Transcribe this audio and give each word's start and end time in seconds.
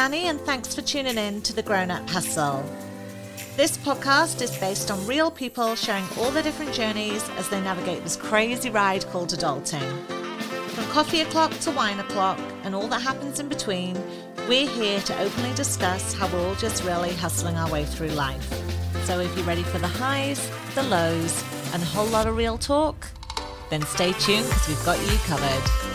Danny, 0.00 0.28
and 0.28 0.40
thanks 0.40 0.74
for 0.74 0.80
tuning 0.80 1.18
in 1.18 1.42
to 1.42 1.52
the 1.52 1.62
Grown 1.62 1.90
Up 1.90 2.08
Hustle. 2.08 2.64
This 3.54 3.76
podcast 3.76 4.40
is 4.40 4.56
based 4.56 4.90
on 4.90 5.06
real 5.06 5.30
people 5.30 5.74
sharing 5.74 6.06
all 6.16 6.30
their 6.30 6.42
different 6.42 6.72
journeys 6.72 7.28
as 7.36 7.50
they 7.50 7.60
navigate 7.60 8.02
this 8.02 8.16
crazy 8.16 8.70
ride 8.70 9.04
called 9.08 9.28
adulting. 9.28 10.06
From 10.70 10.84
coffee 10.84 11.20
o'clock 11.20 11.52
to 11.58 11.70
wine 11.72 12.00
o'clock 12.00 12.38
and 12.64 12.74
all 12.74 12.88
that 12.88 13.02
happens 13.02 13.40
in 13.40 13.50
between, 13.50 13.94
we're 14.48 14.70
here 14.70 15.00
to 15.00 15.20
openly 15.20 15.52
discuss 15.52 16.14
how 16.14 16.28
we're 16.28 16.48
all 16.48 16.54
just 16.54 16.82
really 16.82 17.12
hustling 17.12 17.56
our 17.56 17.70
way 17.70 17.84
through 17.84 18.08
life. 18.08 18.48
So 19.04 19.20
if 19.20 19.36
you're 19.36 19.44
ready 19.44 19.64
for 19.64 19.80
the 19.80 19.86
highs, 19.86 20.50
the 20.74 20.82
lows, 20.84 21.44
and 21.74 21.82
a 21.82 21.86
whole 21.86 22.06
lot 22.06 22.26
of 22.26 22.38
real 22.38 22.56
talk, 22.56 23.06
then 23.68 23.82
stay 23.82 24.12
tuned 24.12 24.46
because 24.46 24.66
we've 24.66 24.84
got 24.86 24.98
you 24.98 25.18
covered. 25.26 25.89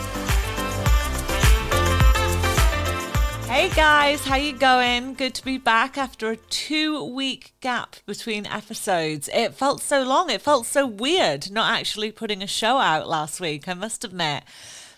Hey 3.56 3.70
guys, 3.70 4.22
how 4.26 4.36
you 4.36 4.52
going? 4.52 5.14
Good 5.14 5.34
to 5.36 5.42
be 5.42 5.56
back 5.56 5.96
after 5.96 6.30
a 6.30 6.36
2-week 6.36 7.54
gap 7.62 7.96
between 8.04 8.44
episodes. 8.44 9.30
It 9.32 9.54
felt 9.54 9.80
so 9.80 10.02
long. 10.02 10.28
It 10.28 10.42
felt 10.42 10.66
so 10.66 10.86
weird 10.86 11.50
not 11.50 11.72
actually 11.72 12.12
putting 12.12 12.42
a 12.42 12.46
show 12.46 12.76
out 12.76 13.08
last 13.08 13.40
week, 13.40 13.66
I 13.66 13.72
must 13.72 14.04
admit. 14.04 14.44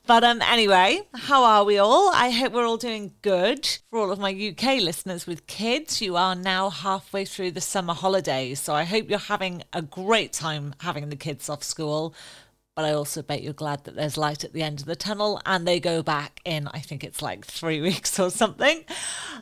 But 0.09 0.25
um 0.25 0.43
anyway, 0.43 1.03
how 1.15 1.45
are 1.45 1.63
we 1.63 1.79
all? 1.79 2.11
I 2.13 2.31
hope 2.31 2.53
we're 2.53 2.67
all 2.67 2.79
doing 2.79 3.13
good. 3.23 3.65
For 3.91 4.01
all 4.01 4.11
of 4.11 4.19
my 4.19 4.33
UK 4.33 4.81
listeners 4.81 5.25
with 5.25 5.47
kids, 5.47 6.03
you 6.03 6.17
are 6.17 6.35
now 6.35 6.69
halfway 6.69 7.27
through 7.27 7.53
the 7.53 7.61
summer 7.61 7.95
holidays, 7.95 8.59
so 8.59 8.75
I 8.75 8.83
hope 8.83 9.09
you're 9.09 9.21
having 9.21 9.63
a 9.73 9.83
great 9.83 10.33
time 10.33 10.75
having 10.81 11.11
the 11.11 11.17
kids 11.17 11.49
off 11.49 11.63
school 11.63 12.13
but 12.79 12.85
I 12.85 12.93
also 12.93 13.23
bet 13.23 13.43
you're 13.43 13.53
glad 13.53 13.83
that 13.87 13.97
there's 13.97 14.17
light 14.17 14.45
at 14.45 14.53
the 14.53 14.63
end 14.63 14.79
of 14.79 14.87
the 14.87 14.95
tunnel 14.95 15.41
and 15.45 15.67
they 15.67 15.81
go 15.81 16.01
back 16.01 16.41
in, 16.45 16.69
I 16.69 16.79
think 16.79 17.03
it's 17.03 17.21
like 17.21 17.45
three 17.45 17.81
weeks 17.89 18.21
or 18.21 18.31
something. 18.31 18.85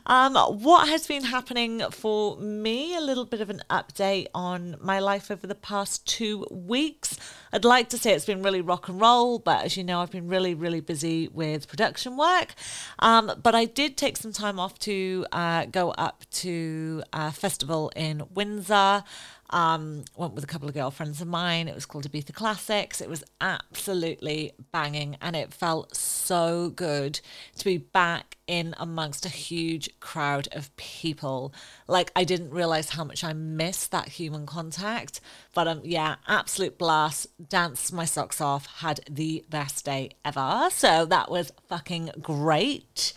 Um, 0.07 0.35
what 0.35 0.89
has 0.89 1.05
been 1.05 1.23
happening 1.23 1.83
for 1.91 2.35
me? 2.37 2.95
A 2.95 2.99
little 2.99 3.25
bit 3.25 3.39
of 3.39 3.51
an 3.51 3.61
update 3.69 4.25
on 4.33 4.75
my 4.81 4.97
life 4.97 5.29
over 5.29 5.45
the 5.45 5.53
past 5.53 6.07
two 6.07 6.47
weeks. 6.49 7.15
I'd 7.53 7.63
like 7.63 7.89
to 7.89 7.99
say 7.99 8.13
it's 8.13 8.25
been 8.25 8.41
really 8.41 8.61
rock 8.61 8.89
and 8.89 8.99
roll, 8.99 9.37
but 9.37 9.63
as 9.63 9.77
you 9.77 9.83
know, 9.83 10.01
I've 10.01 10.09
been 10.09 10.27
really, 10.27 10.55
really 10.55 10.81
busy 10.81 11.27
with 11.27 11.67
production 11.67 12.17
work. 12.17 12.55
Um, 12.97 13.31
but 13.43 13.53
I 13.53 13.65
did 13.65 13.97
take 13.97 14.17
some 14.17 14.33
time 14.33 14.59
off 14.59 14.79
to 14.79 15.27
uh, 15.31 15.65
go 15.65 15.91
up 15.91 16.23
to 16.31 17.03
a 17.13 17.31
festival 17.31 17.91
in 17.95 18.23
Windsor. 18.33 19.03
Um, 19.49 20.03
went 20.15 20.33
with 20.33 20.43
a 20.43 20.47
couple 20.47 20.67
of 20.67 20.73
girlfriends 20.73 21.21
of 21.21 21.27
mine. 21.27 21.67
It 21.67 21.75
was 21.75 21.85
called 21.85 22.09
Ibiza 22.09 22.33
Classics. 22.33 22.99
It 22.99 23.09
was 23.09 23.23
absolutely 23.39 24.51
banging 24.71 25.17
and 25.21 25.35
it 25.35 25.53
felt 25.53 25.95
so 25.95 26.69
good 26.69 27.19
to 27.57 27.65
be 27.65 27.77
back 27.77 28.36
in 28.47 28.73
amongst 28.77 29.25
a 29.25 29.29
huge 29.29 29.89
crowd 29.99 30.47
of 30.51 30.75
people. 30.77 31.53
Like 31.87 32.11
I 32.15 32.23
didn't 32.23 32.51
realize 32.51 32.89
how 32.91 33.03
much 33.03 33.23
I 33.23 33.33
missed 33.33 33.91
that 33.91 34.09
human 34.09 34.45
contact. 34.45 35.19
But 35.53 35.67
um 35.67 35.81
yeah, 35.83 36.15
absolute 36.27 36.77
blast. 36.77 37.27
Danced 37.49 37.93
my 37.93 38.05
socks 38.05 38.41
off, 38.41 38.65
had 38.77 39.01
the 39.09 39.45
best 39.49 39.85
day 39.85 40.11
ever. 40.23 40.69
So 40.71 41.05
that 41.05 41.29
was 41.29 41.51
fucking 41.67 42.11
great. 42.21 43.13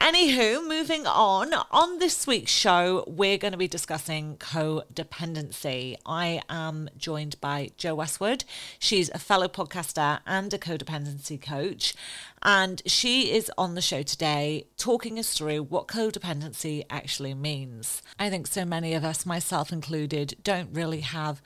Anywho, 0.00 0.66
moving 0.66 1.06
on. 1.06 1.52
On 1.70 1.98
this 1.98 2.26
week's 2.26 2.50
show, 2.50 3.04
we're 3.06 3.36
going 3.36 3.52
to 3.52 3.58
be 3.58 3.68
discussing 3.68 4.38
codependency. 4.38 5.96
I 6.06 6.40
am 6.48 6.88
joined 6.96 7.38
by 7.42 7.72
Jo 7.76 7.96
Westwood. 7.96 8.44
She's 8.78 9.10
a 9.10 9.18
fellow 9.18 9.46
podcaster 9.46 10.20
and 10.26 10.54
a 10.54 10.58
codependency 10.58 11.38
coach. 11.38 11.94
And 12.42 12.80
she 12.86 13.30
is 13.30 13.52
on 13.58 13.74
the 13.74 13.82
show 13.82 14.02
today 14.02 14.68
talking 14.80 15.18
us 15.18 15.34
through 15.34 15.62
what 15.62 15.86
codependency 15.86 16.84
actually 16.88 17.34
means. 17.34 18.00
I 18.18 18.30
think 18.30 18.46
so 18.46 18.64
many 18.64 18.94
of 18.94 19.04
us, 19.04 19.26
myself 19.26 19.72
included, 19.72 20.36
don't 20.42 20.74
really 20.74 21.00
have 21.00 21.42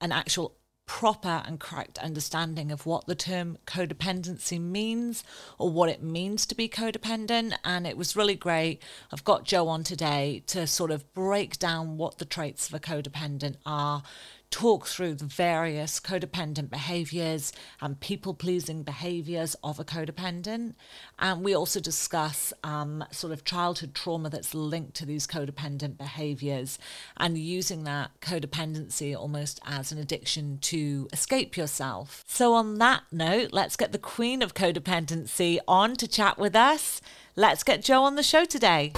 an 0.00 0.12
actual 0.12 0.54
proper 0.86 1.42
and 1.44 1.60
correct 1.60 1.98
understanding 1.98 2.72
of 2.72 2.86
what 2.86 3.06
the 3.06 3.14
term 3.14 3.58
codependency 3.66 4.60
means 4.60 5.22
or 5.58 5.68
what 5.68 5.90
it 5.90 6.02
means 6.02 6.46
to 6.46 6.54
be 6.54 6.68
codependent. 6.68 7.52
And 7.64 7.86
it 7.86 7.96
was 7.96 8.16
really 8.16 8.36
great. 8.36 8.82
I've 9.12 9.24
got 9.24 9.44
Jo 9.44 9.68
on 9.68 9.82
today 9.82 10.44
to 10.46 10.66
sort 10.66 10.90
of 10.90 11.12
break 11.12 11.58
down 11.58 11.98
what 11.98 12.18
the 12.18 12.24
traits 12.24 12.68
of 12.68 12.74
a 12.74 12.80
codependent 12.80 13.56
are, 13.66 14.02
talk 14.50 14.86
through 14.86 15.14
the 15.14 15.24
various 15.24 16.00
codependent 16.00 16.70
behaviors 16.70 17.52
and 17.80 18.00
people 18.00 18.34
pleasing 18.34 18.82
behaviors 18.82 19.54
of 19.62 19.78
a 19.78 19.84
codependent. 19.84 20.74
And 21.18 21.44
we 21.44 21.54
also 21.54 21.80
discuss 21.80 22.52
um, 22.64 23.04
sort 23.10 23.32
of 23.32 23.44
childhood 23.44 23.94
trauma 23.94 24.30
that's 24.30 24.54
linked 24.54 24.94
to 24.94 25.06
these 25.06 25.26
codependent 25.26 25.98
behaviors 25.98 26.78
and 27.16 27.36
using 27.36 27.84
that 27.84 28.10
codependency 28.20 29.16
almost 29.16 29.60
as 29.66 29.92
an 29.92 29.98
addiction 29.98 30.58
to 30.62 31.08
escape 31.12 31.56
yourself. 31.56 32.24
So, 32.26 32.54
on 32.54 32.78
that 32.78 33.02
note, 33.12 33.50
let's 33.52 33.76
get 33.76 33.92
the 33.92 33.98
queen 33.98 34.42
of 34.42 34.54
codependency 34.54 35.58
on 35.68 35.96
to 35.96 36.08
chat 36.08 36.38
with 36.38 36.56
us. 36.56 37.00
Let's 37.36 37.62
get 37.62 37.82
Jo 37.82 38.02
on 38.02 38.16
the 38.16 38.22
show 38.22 38.44
today. 38.44 38.92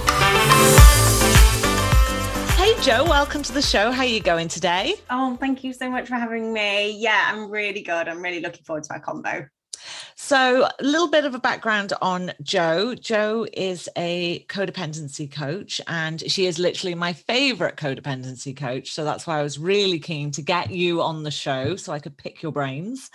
Hey 2.60 2.78
Jo, 2.82 3.04
welcome 3.04 3.42
to 3.44 3.52
the 3.54 3.62
show. 3.62 3.90
How 3.90 4.02
are 4.02 4.04
you 4.04 4.20
going 4.20 4.46
today? 4.46 4.92
Oh, 5.08 5.34
thank 5.36 5.64
you 5.64 5.72
so 5.72 5.88
much 5.88 6.08
for 6.08 6.16
having 6.16 6.52
me. 6.52 6.90
Yeah, 6.90 7.30
I'm 7.32 7.50
really 7.50 7.80
good. 7.80 8.06
I'm 8.06 8.20
really 8.20 8.40
looking 8.40 8.64
forward 8.64 8.84
to 8.84 8.92
our 8.92 9.00
combo. 9.00 9.48
So, 10.14 10.66
a 10.66 10.84
little 10.84 11.08
bit 11.08 11.24
of 11.24 11.34
a 11.34 11.38
background 11.38 11.94
on 12.02 12.32
Jo. 12.42 12.94
Jo 12.94 13.46
is 13.54 13.88
a 13.96 14.44
codependency 14.50 15.32
coach, 15.32 15.80
and 15.86 16.20
she 16.30 16.44
is 16.44 16.58
literally 16.58 16.94
my 16.94 17.14
favorite 17.14 17.76
codependency 17.76 18.54
coach. 18.54 18.92
So, 18.92 19.04
that's 19.04 19.26
why 19.26 19.38
I 19.38 19.42
was 19.42 19.58
really 19.58 19.98
keen 19.98 20.30
to 20.32 20.42
get 20.42 20.70
you 20.70 21.00
on 21.00 21.22
the 21.22 21.30
show 21.30 21.76
so 21.76 21.94
I 21.94 21.98
could 21.98 22.18
pick 22.18 22.42
your 22.42 22.52
brains. 22.52 23.10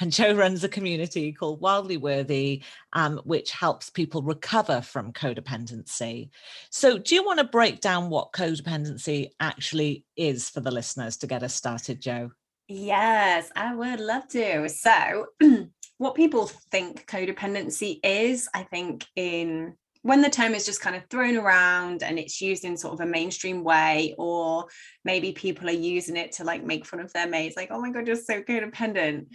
And 0.02 0.10
Jo 0.10 0.32
runs 0.32 0.64
a 0.64 0.68
community 0.68 1.30
called 1.30 1.60
Wildly 1.60 1.98
Worthy, 1.98 2.62
um, 2.94 3.20
which 3.24 3.50
helps 3.50 3.90
people 3.90 4.22
recover 4.22 4.80
from 4.80 5.12
codependency. 5.12 6.30
So, 6.70 6.96
do 6.96 7.14
you 7.14 7.22
want 7.22 7.38
to 7.38 7.44
break 7.44 7.80
down 7.80 8.08
what 8.08 8.32
codependency 8.32 9.32
actually 9.40 10.06
is 10.16 10.48
for 10.48 10.60
the 10.60 10.70
listeners 10.70 11.18
to 11.18 11.26
get 11.26 11.42
us 11.42 11.54
started, 11.54 12.00
Jo? 12.00 12.30
Yes, 12.66 13.50
I 13.54 13.74
would 13.74 14.00
love 14.00 14.26
to. 14.28 14.70
So, 14.70 15.26
what 15.98 16.14
people 16.14 16.46
think 16.46 17.06
codependency 17.06 18.00
is, 18.02 18.48
I 18.54 18.62
think, 18.62 19.04
in 19.16 19.74
when 20.02 20.22
the 20.22 20.30
term 20.30 20.54
is 20.54 20.64
just 20.64 20.80
kind 20.80 20.96
of 20.96 21.04
thrown 21.10 21.36
around 21.36 22.02
and 22.02 22.18
it's 22.18 22.40
used 22.40 22.64
in 22.64 22.74
sort 22.76 22.94
of 22.94 23.00
a 23.00 23.06
mainstream 23.06 23.62
way, 23.62 24.14
or 24.16 24.64
maybe 25.04 25.32
people 25.32 25.68
are 25.68 25.72
using 25.72 26.16
it 26.16 26.32
to 26.32 26.44
like 26.44 26.64
make 26.64 26.86
fun 26.86 27.00
of 27.00 27.12
their 27.12 27.28
mates, 27.28 27.56
like, 27.56 27.68
oh 27.70 27.80
my 27.80 27.90
God, 27.90 28.06
you're 28.06 28.16
so 28.16 28.40
codependent. 28.40 29.26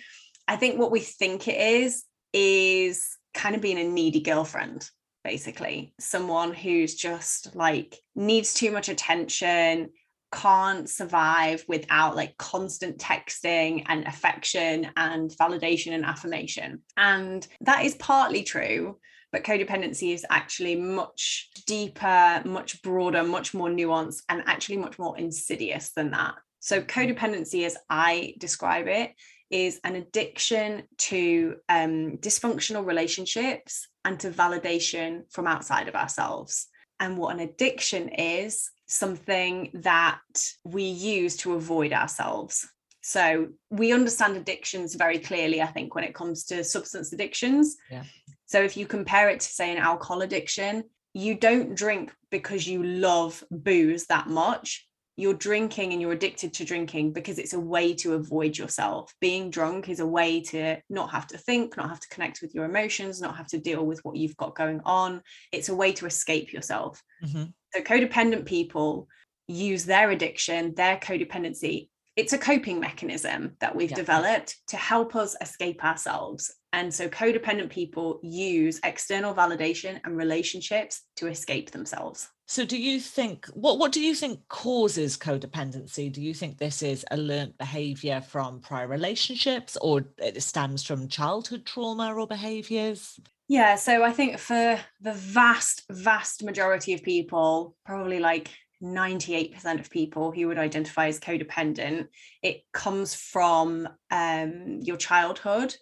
I 0.47 0.55
think 0.55 0.79
what 0.79 0.91
we 0.91 0.99
think 0.99 1.47
it 1.47 1.59
is 1.59 2.03
is 2.33 3.17
kind 3.33 3.55
of 3.55 3.61
being 3.61 3.79
a 3.79 3.83
needy 3.83 4.21
girlfriend, 4.21 4.89
basically. 5.23 5.93
Someone 5.99 6.53
who's 6.53 6.95
just 6.95 7.55
like 7.55 7.97
needs 8.15 8.53
too 8.53 8.71
much 8.71 8.89
attention, 8.89 9.89
can't 10.31 10.89
survive 10.89 11.63
without 11.67 12.15
like 12.15 12.37
constant 12.37 12.97
texting 12.97 13.83
and 13.87 14.05
affection 14.05 14.87
and 14.97 15.31
validation 15.31 15.93
and 15.93 16.05
affirmation. 16.05 16.81
And 16.97 17.47
that 17.61 17.85
is 17.85 17.95
partly 17.95 18.43
true. 18.43 18.97
But 19.31 19.43
codependency 19.43 20.13
is 20.13 20.25
actually 20.29 20.75
much 20.75 21.49
deeper, 21.65 22.41
much 22.45 22.81
broader, 22.81 23.23
much 23.23 23.53
more 23.53 23.69
nuanced, 23.69 24.23
and 24.29 24.43
actually 24.45 24.77
much 24.77 24.97
more 24.97 25.17
insidious 25.17 25.91
than 25.91 26.11
that. 26.11 26.35
So, 26.59 26.81
codependency, 26.81 27.65
as 27.65 27.77
I 27.89 28.35
describe 28.39 28.87
it, 28.87 29.11
is 29.49 29.79
an 29.83 29.95
addiction 29.95 30.83
to 30.97 31.55
um, 31.69 32.17
dysfunctional 32.17 32.85
relationships 32.85 33.87
and 34.03 34.19
to 34.19 34.29
validation 34.29 35.31
from 35.31 35.47
outside 35.47 35.87
of 35.87 35.95
ourselves. 35.95 36.67
And 36.99 37.17
what 37.17 37.33
an 37.35 37.41
addiction 37.41 38.09
is 38.09 38.69
something 38.87 39.71
that 39.73 40.19
we 40.63 40.83
use 40.83 41.37
to 41.37 41.53
avoid 41.53 41.93
ourselves. 41.93 42.67
So 43.01 43.49
we 43.69 43.93
understand 43.93 44.35
addictions 44.35 44.95
very 44.95 45.19
clearly, 45.19 45.61
I 45.61 45.67
think, 45.67 45.93
when 45.93 46.03
it 46.03 46.15
comes 46.15 46.45
to 46.45 46.63
substance 46.63 47.13
addictions. 47.13 47.75
Yeah. 47.91 48.03
So 48.45 48.61
if 48.61 48.77
you 48.77 48.85
compare 48.87 49.29
it 49.29 49.41
to, 49.41 49.47
say, 49.47 49.71
an 49.71 49.77
alcohol 49.77 50.21
addiction, 50.21 50.85
you 51.13 51.35
don't 51.35 51.75
drink 51.75 52.11
because 52.31 52.67
you 52.67 52.83
love 52.83 53.43
booze 53.51 54.07
that 54.07 54.27
much 54.27 54.87
you're 55.17 55.33
drinking 55.33 55.93
and 55.93 56.01
you're 56.01 56.11
addicted 56.11 56.53
to 56.53 56.65
drinking 56.65 57.13
because 57.13 57.39
it's 57.39 57.53
a 57.53 57.59
way 57.59 57.93
to 57.93 58.13
avoid 58.13 58.57
yourself. 58.57 59.13
Being 59.21 59.49
drunk 59.49 59.87
is 59.87 59.99
a 59.99 60.05
way 60.05 60.41
to 60.41 60.77
not 60.89 61.11
have 61.11 61.27
to 61.27 61.37
think, 61.37 61.77
not 61.77 61.89
have 61.89 62.01
to 62.01 62.09
connect 62.09 62.41
with 62.41 62.53
your 62.53 62.65
emotions, 62.65 63.21
not 63.21 63.37
have 63.37 63.47
to 63.47 63.57
deal 63.57 63.85
with 63.85 63.99
what 64.03 64.17
you've 64.17 64.37
got 64.37 64.55
going 64.55 64.81
on. 64.83 65.21
It's 65.51 65.69
a 65.69 65.75
way 65.75 65.93
to 65.93 66.05
escape 66.05 66.51
yourself. 66.51 67.01
Mm-hmm. 67.23 67.45
So, 67.73 67.81
codependent 67.81 68.45
people 68.45 69.07
use 69.47 69.85
their 69.85 70.11
addiction, 70.11 70.73
their 70.75 70.97
codependency. 70.97 71.89
It's 72.15 72.33
a 72.33 72.37
coping 72.37 72.79
mechanism 72.79 73.57
that 73.59 73.75
we've 73.75 73.91
yeah. 73.91 73.97
developed 73.97 74.55
to 74.69 74.77
help 74.77 75.15
us 75.15 75.35
escape 75.41 75.83
ourselves. 75.83 76.53
And 76.71 76.93
so 76.93 77.07
codependent 77.09 77.69
people 77.69 78.19
use 78.23 78.79
external 78.83 79.33
validation 79.33 79.99
and 80.03 80.17
relationships 80.17 81.01
to 81.17 81.27
escape 81.27 81.71
themselves. 81.71 82.29
So 82.47 82.63
do 82.63 82.77
you 82.77 82.99
think 82.99 83.47
what 83.47 83.79
what 83.79 83.91
do 83.91 83.99
you 83.99 84.13
think 84.13 84.39
causes 84.49 85.17
codependency? 85.17 86.11
Do 86.11 86.21
you 86.21 86.33
think 86.33 86.57
this 86.57 86.83
is 86.83 87.03
a 87.09 87.17
learned 87.17 87.57
behavior 87.57 88.21
from 88.21 88.59
prior 88.59 88.87
relationships 88.87 89.77
or 89.81 90.05
it 90.19 90.41
stems 90.43 90.83
from 90.83 91.07
childhood 91.07 91.65
trauma 91.65 92.13
or 92.13 92.27
behaviors? 92.27 93.19
Yeah, 93.47 93.75
so 93.75 94.03
I 94.03 94.11
think 94.11 94.37
for 94.37 94.79
the 95.01 95.13
vast 95.13 95.83
vast 95.89 96.43
majority 96.43 96.93
of 96.93 97.03
people, 97.03 97.75
probably 97.85 98.19
like 98.19 98.49
98% 98.83 99.79
of 99.79 99.89
people 99.89 100.31
who 100.31 100.47
would 100.47 100.57
identify 100.57 101.07
as 101.07 101.19
codependent, 101.19 102.07
it 102.43 102.63
comes 102.73 103.15
from 103.15 103.87
um, 104.11 104.79
your 104.81 104.97
childhood. 104.97 105.75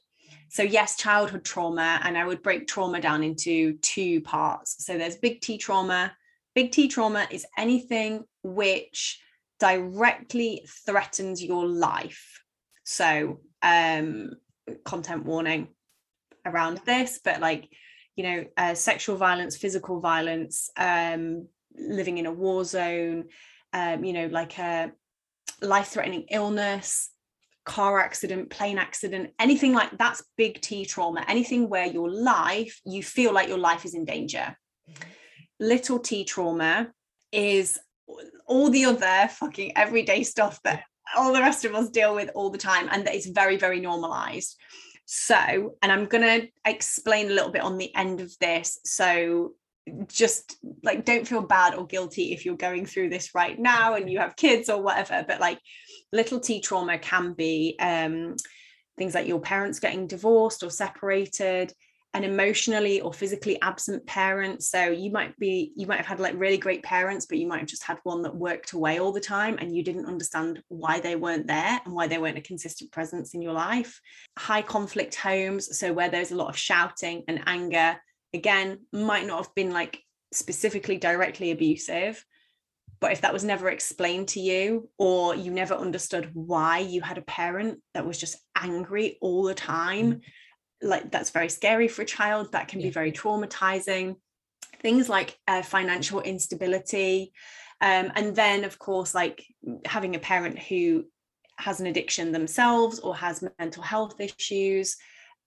So, 0.49 0.61
yes, 0.61 0.97
childhood 0.97 1.43
trauma, 1.43 1.99
and 2.03 2.17
I 2.17 2.25
would 2.25 2.43
break 2.43 2.67
trauma 2.67 3.01
down 3.01 3.23
into 3.23 3.73
two 3.77 4.21
parts. 4.21 4.85
So, 4.85 4.97
there's 4.97 5.15
big 5.15 5.41
T 5.41 5.57
trauma. 5.57 6.13
Big 6.55 6.71
T 6.71 6.87
trauma 6.87 7.27
is 7.31 7.45
anything 7.57 8.23
which 8.43 9.19
directly 9.59 10.65
threatens 10.85 11.41
your 11.41 11.65
life. 11.65 12.41
So, 12.83 13.39
um, 13.61 14.31
content 14.85 15.25
warning 15.25 15.69
around 16.45 16.81
this, 16.85 17.19
but 17.23 17.39
like, 17.39 17.69
you 18.15 18.23
know, 18.23 18.45
uh, 18.57 18.73
sexual 18.75 19.15
violence, 19.15 19.57
physical 19.57 19.99
violence, 19.99 20.69
um, 20.77 21.47
living 21.75 22.17
in 22.17 22.25
a 22.25 22.31
war 22.31 22.63
zone, 22.63 23.25
um, 23.71 24.03
you 24.03 24.13
know, 24.13 24.27
like 24.27 24.59
a 24.59 24.91
life 25.61 25.87
threatening 25.87 26.25
illness, 26.29 27.09
car 27.65 27.99
accident, 27.99 28.49
plane 28.49 28.77
accident, 28.77 29.31
anything 29.39 29.73
like 29.73 29.97
that's 29.97 30.23
big 30.37 30.61
T 30.61 30.85
trauma, 30.85 31.23
anything 31.27 31.69
where 31.69 31.85
your 31.85 32.11
life, 32.11 32.79
you 32.85 33.01
feel 33.01 33.33
like 33.33 33.47
your 33.47 33.57
life 33.57 33.85
is 33.85 33.95
in 33.95 34.05
danger. 34.05 34.55
Mm-hmm. 34.89 35.09
Little 35.63 35.99
T 35.99 36.25
trauma 36.25 36.91
is 37.31 37.79
all 38.45 38.69
the 38.69 38.85
other 38.85 39.29
fucking 39.29 39.77
everyday 39.77 40.23
stuff 40.23 40.61
that 40.63 40.83
all 41.15 41.33
the 41.33 41.39
rest 41.39 41.63
of 41.65 41.73
us 41.73 41.89
deal 41.89 42.13
with 42.13 42.29
all 42.35 42.49
the 42.49 42.57
time 42.57 42.89
and 42.91 43.07
that 43.07 43.15
is 43.15 43.27
very, 43.27 43.57
very 43.57 43.79
normalized. 43.79 44.59
So, 45.05 45.75
and 45.81 45.91
I'm 45.91 46.05
going 46.05 46.41
to 46.41 46.47
explain 46.65 47.27
a 47.27 47.33
little 47.33 47.51
bit 47.51 47.61
on 47.61 47.77
the 47.77 47.93
end 47.95 48.21
of 48.21 48.31
this. 48.39 48.79
So, 48.83 49.53
just 50.07 50.57
like 50.83 51.03
don't 51.03 51.27
feel 51.27 51.41
bad 51.41 51.75
or 51.75 51.85
guilty 51.85 52.31
if 52.31 52.45
you're 52.45 52.55
going 52.55 52.85
through 52.85 53.09
this 53.09 53.35
right 53.35 53.59
now 53.59 53.95
and 53.95 54.09
you 54.09 54.19
have 54.19 54.35
kids 54.35 54.69
or 54.69 54.81
whatever 54.81 55.25
but 55.27 55.41
like 55.41 55.59
little 56.13 56.39
t 56.39 56.61
trauma 56.61 56.97
can 56.97 57.33
be 57.33 57.75
um 57.81 58.35
things 58.97 59.13
like 59.13 59.27
your 59.27 59.41
parents 59.41 59.79
getting 59.79 60.07
divorced 60.07 60.63
or 60.63 60.69
separated 60.69 61.73
an 62.15 62.23
emotionally 62.23 63.01
or 63.01 63.11
physically 63.11 63.59
absent 63.61 64.05
parent 64.05 64.61
so 64.61 64.85
you 64.85 65.11
might 65.11 65.37
be 65.39 65.71
you 65.75 65.87
might 65.87 65.97
have 65.97 66.05
had 66.05 66.19
like 66.19 66.37
really 66.37 66.57
great 66.57 66.83
parents 66.83 67.25
but 67.25 67.39
you 67.39 67.47
might 67.47 67.59
have 67.59 67.67
just 67.67 67.83
had 67.83 67.97
one 68.03 68.21
that 68.21 68.35
worked 68.35 68.73
away 68.73 68.99
all 68.99 69.11
the 69.11 69.19
time 69.19 69.57
and 69.59 69.75
you 69.75 69.83
didn't 69.83 70.05
understand 70.05 70.61
why 70.67 70.99
they 70.99 71.15
weren't 71.15 71.47
there 71.47 71.79
and 71.83 71.93
why 71.93 72.07
they 72.07 72.19
weren't 72.19 72.37
a 72.37 72.41
consistent 72.41 72.91
presence 72.91 73.33
in 73.33 73.41
your 73.41 73.53
life 73.53 73.99
high 74.37 74.61
conflict 74.61 75.15
homes 75.15 75.77
so 75.77 75.91
where 75.91 76.09
there's 76.09 76.31
a 76.31 76.35
lot 76.35 76.49
of 76.49 76.57
shouting 76.57 77.23
and 77.27 77.41
anger 77.47 77.95
again 78.33 78.79
might 78.91 79.25
not 79.25 79.45
have 79.45 79.55
been 79.55 79.71
like 79.71 79.99
specifically 80.31 80.97
directly 80.97 81.51
abusive 81.51 82.23
but 82.99 83.11
if 83.11 83.21
that 83.21 83.33
was 83.33 83.43
never 83.43 83.69
explained 83.69 84.29
to 84.29 84.39
you 84.39 84.89
or 84.97 85.35
you 85.35 85.51
never 85.51 85.73
understood 85.73 86.29
why 86.33 86.79
you 86.79 87.01
had 87.01 87.17
a 87.17 87.23
parent 87.23 87.79
that 87.93 88.05
was 88.05 88.17
just 88.17 88.37
angry 88.55 89.17
all 89.19 89.43
the 89.43 89.53
time 89.53 90.13
mm. 90.13 90.21
Like 90.83 91.11
that's 91.11 91.29
very 91.29 91.49
scary 91.49 91.87
for 91.87 92.01
a 92.01 92.05
child 92.05 92.51
that 92.51 92.67
can 92.67 92.79
yeah. 92.79 92.87
be 92.87 92.91
very 92.91 93.11
traumatizing. 93.11 94.17
Things 94.81 95.07
like 95.09 95.37
uh, 95.47 95.61
financial 95.61 96.21
instability 96.21 97.31
um, 97.83 98.13
and 98.15 98.33
then 98.33 98.63
of 98.63 98.79
course 98.79 99.13
like 99.13 99.45
having 99.85 100.15
a 100.15 100.19
parent 100.19 100.57
who 100.57 101.03
has 101.57 101.81
an 101.81 101.87
addiction 101.87 102.31
themselves 102.31 102.99
or 102.99 103.13
has 103.13 103.43
mental 103.59 103.83
health 103.83 104.19
issues 104.21 104.95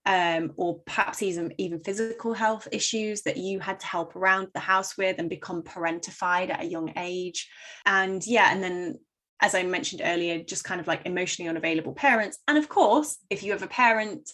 um, 0.05 0.53
or 0.55 0.79
perhaps 0.85 1.23
even 1.23 1.51
even 1.57 1.83
physical 1.83 2.33
health 2.33 2.67
issues 2.71 3.23
that 3.23 3.37
you 3.37 3.59
had 3.59 3.79
to 3.79 3.87
help 3.87 4.15
around 4.15 4.49
the 4.53 4.59
house 4.59 4.97
with 4.97 5.17
and 5.17 5.31
become 5.31 5.63
parentified 5.63 6.51
at 6.51 6.61
a 6.61 6.67
young 6.67 6.93
age. 6.95 7.49
And 7.87 8.25
yeah 8.25 8.51
and 8.51 8.63
then 8.63 8.99
as 9.41 9.53
i 9.53 9.61
mentioned 9.63 10.01
earlier 10.03 10.41
just 10.41 10.63
kind 10.63 10.79
of 10.79 10.87
like 10.87 11.05
emotionally 11.05 11.49
unavailable 11.49 11.93
parents. 11.93 12.37
And 12.47 12.57
of 12.57 12.69
course 12.69 13.17
if 13.31 13.41
you 13.41 13.51
have 13.51 13.63
a 13.63 13.67
parent 13.67 14.31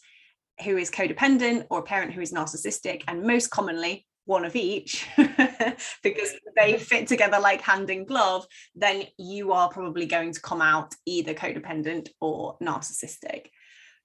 who 0.64 0.78
is 0.78 0.92
codependent 0.92 1.66
or 1.70 1.80
a 1.80 1.84
parent 1.84 2.14
who 2.14 2.22
is 2.22 2.34
narcissistic 2.34 3.04
and 3.08 3.24
most 3.24 3.48
commonly 3.50 4.06
one 4.26 4.46
of 4.46 4.56
each 4.56 5.06
because 5.18 6.34
they 6.56 6.74
mm-hmm. 6.74 6.82
fit 6.82 7.08
together 7.08 7.40
like 7.40 7.62
hand 7.62 7.90
in 7.90 8.06
glove 8.06 8.46
then 8.74 9.04
you 9.18 9.52
are 9.52 9.70
probably 9.70 10.06
going 10.06 10.32
to 10.32 10.40
come 10.40 10.62
out 10.62 10.94
either 11.06 11.34
codependent 11.34 12.08
or 12.22 12.58
narcissistic 12.60 13.48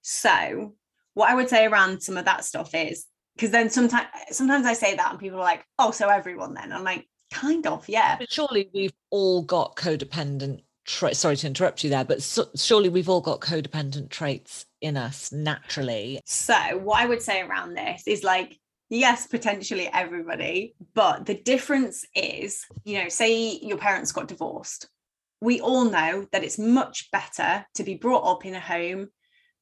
so 0.02 0.74
what 1.14 1.30
I 1.30 1.34
would 1.34 1.48
say 1.48 1.66
around 1.66 2.00
some 2.00 2.16
of 2.16 2.24
that 2.26 2.44
stuff 2.44 2.74
is 2.74 3.06
because 3.34 3.50
then 3.50 3.70
sometimes 3.70 4.08
sometimes 4.30 4.66
I 4.66 4.72
say 4.72 4.94
that 4.94 5.10
and 5.10 5.18
people 5.18 5.38
are 5.38 5.44
like, 5.44 5.64
oh, 5.78 5.90
so 5.90 6.08
everyone 6.08 6.54
then. 6.54 6.72
I'm 6.72 6.84
like, 6.84 7.06
kind 7.32 7.66
of, 7.66 7.88
yeah. 7.88 8.16
But 8.18 8.30
surely 8.30 8.70
we've 8.72 8.92
all 9.10 9.42
got 9.42 9.76
codependent 9.76 10.62
traits. 10.88 11.20
Sorry 11.20 11.36
to 11.36 11.46
interrupt 11.46 11.84
you 11.84 11.90
there, 11.90 12.04
but 12.04 12.22
so, 12.22 12.46
surely 12.56 12.88
we've 12.88 13.08
all 13.08 13.20
got 13.20 13.40
codependent 13.40 14.08
traits 14.08 14.66
in 14.80 14.96
us 14.96 15.30
naturally. 15.30 16.20
So 16.24 16.54
what 16.78 17.00
I 17.00 17.06
would 17.06 17.22
say 17.22 17.42
around 17.42 17.74
this 17.74 18.02
is 18.06 18.24
like, 18.24 18.58
yes, 18.88 19.26
potentially 19.26 19.88
everybody, 19.92 20.74
but 20.94 21.26
the 21.26 21.34
difference 21.34 22.04
is, 22.14 22.64
you 22.84 23.02
know, 23.02 23.08
say 23.08 23.58
your 23.62 23.78
parents 23.78 24.12
got 24.12 24.28
divorced. 24.28 24.88
We 25.40 25.60
all 25.60 25.84
know 25.84 26.26
that 26.32 26.42
it's 26.42 26.58
much 26.58 27.10
better 27.12 27.64
to 27.74 27.84
be 27.84 27.94
brought 27.94 28.28
up 28.28 28.44
in 28.44 28.54
a 28.54 28.60
home 28.60 29.08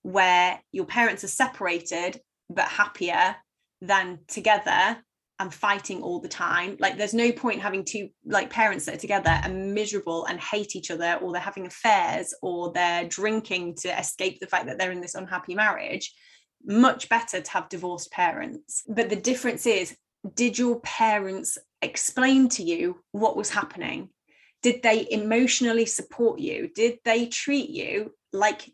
where 0.02 0.60
your 0.72 0.86
parents 0.86 1.24
are 1.24 1.28
separated 1.28 2.20
but 2.48 2.68
happier 2.68 3.36
than 3.82 4.20
together 4.28 4.98
and 5.38 5.52
fighting 5.52 6.02
all 6.02 6.20
the 6.20 6.28
time. 6.28 6.76
Like 6.80 6.96
there's 6.96 7.14
no 7.14 7.30
point 7.32 7.60
having 7.60 7.84
two 7.84 8.08
like 8.24 8.50
parents 8.50 8.86
that 8.86 8.94
are 8.94 8.98
together 8.98 9.38
and 9.42 9.74
miserable 9.74 10.24
and 10.26 10.40
hate 10.40 10.74
each 10.76 10.90
other 10.90 11.18
or 11.20 11.32
they're 11.32 11.40
having 11.40 11.66
affairs 11.66 12.34
or 12.42 12.72
they're 12.72 13.06
drinking 13.06 13.76
to 13.82 13.98
escape 13.98 14.40
the 14.40 14.46
fact 14.46 14.66
that 14.66 14.78
they're 14.78 14.92
in 14.92 15.00
this 15.00 15.14
unhappy 15.14 15.54
marriage. 15.54 16.14
Much 16.64 17.08
better 17.08 17.40
to 17.40 17.50
have 17.50 17.68
divorced 17.68 18.10
parents. 18.10 18.82
But 18.88 19.10
the 19.10 19.16
difference 19.16 19.66
is 19.66 19.96
did 20.34 20.58
your 20.58 20.80
parents 20.80 21.58
explain 21.82 22.48
to 22.50 22.62
you 22.62 23.00
what 23.12 23.36
was 23.36 23.50
happening? 23.50 24.08
Did 24.62 24.82
they 24.82 25.06
emotionally 25.10 25.86
support 25.86 26.40
you? 26.40 26.70
Did 26.74 26.98
they 27.04 27.26
treat 27.26 27.70
you 27.70 28.14
like 28.32 28.70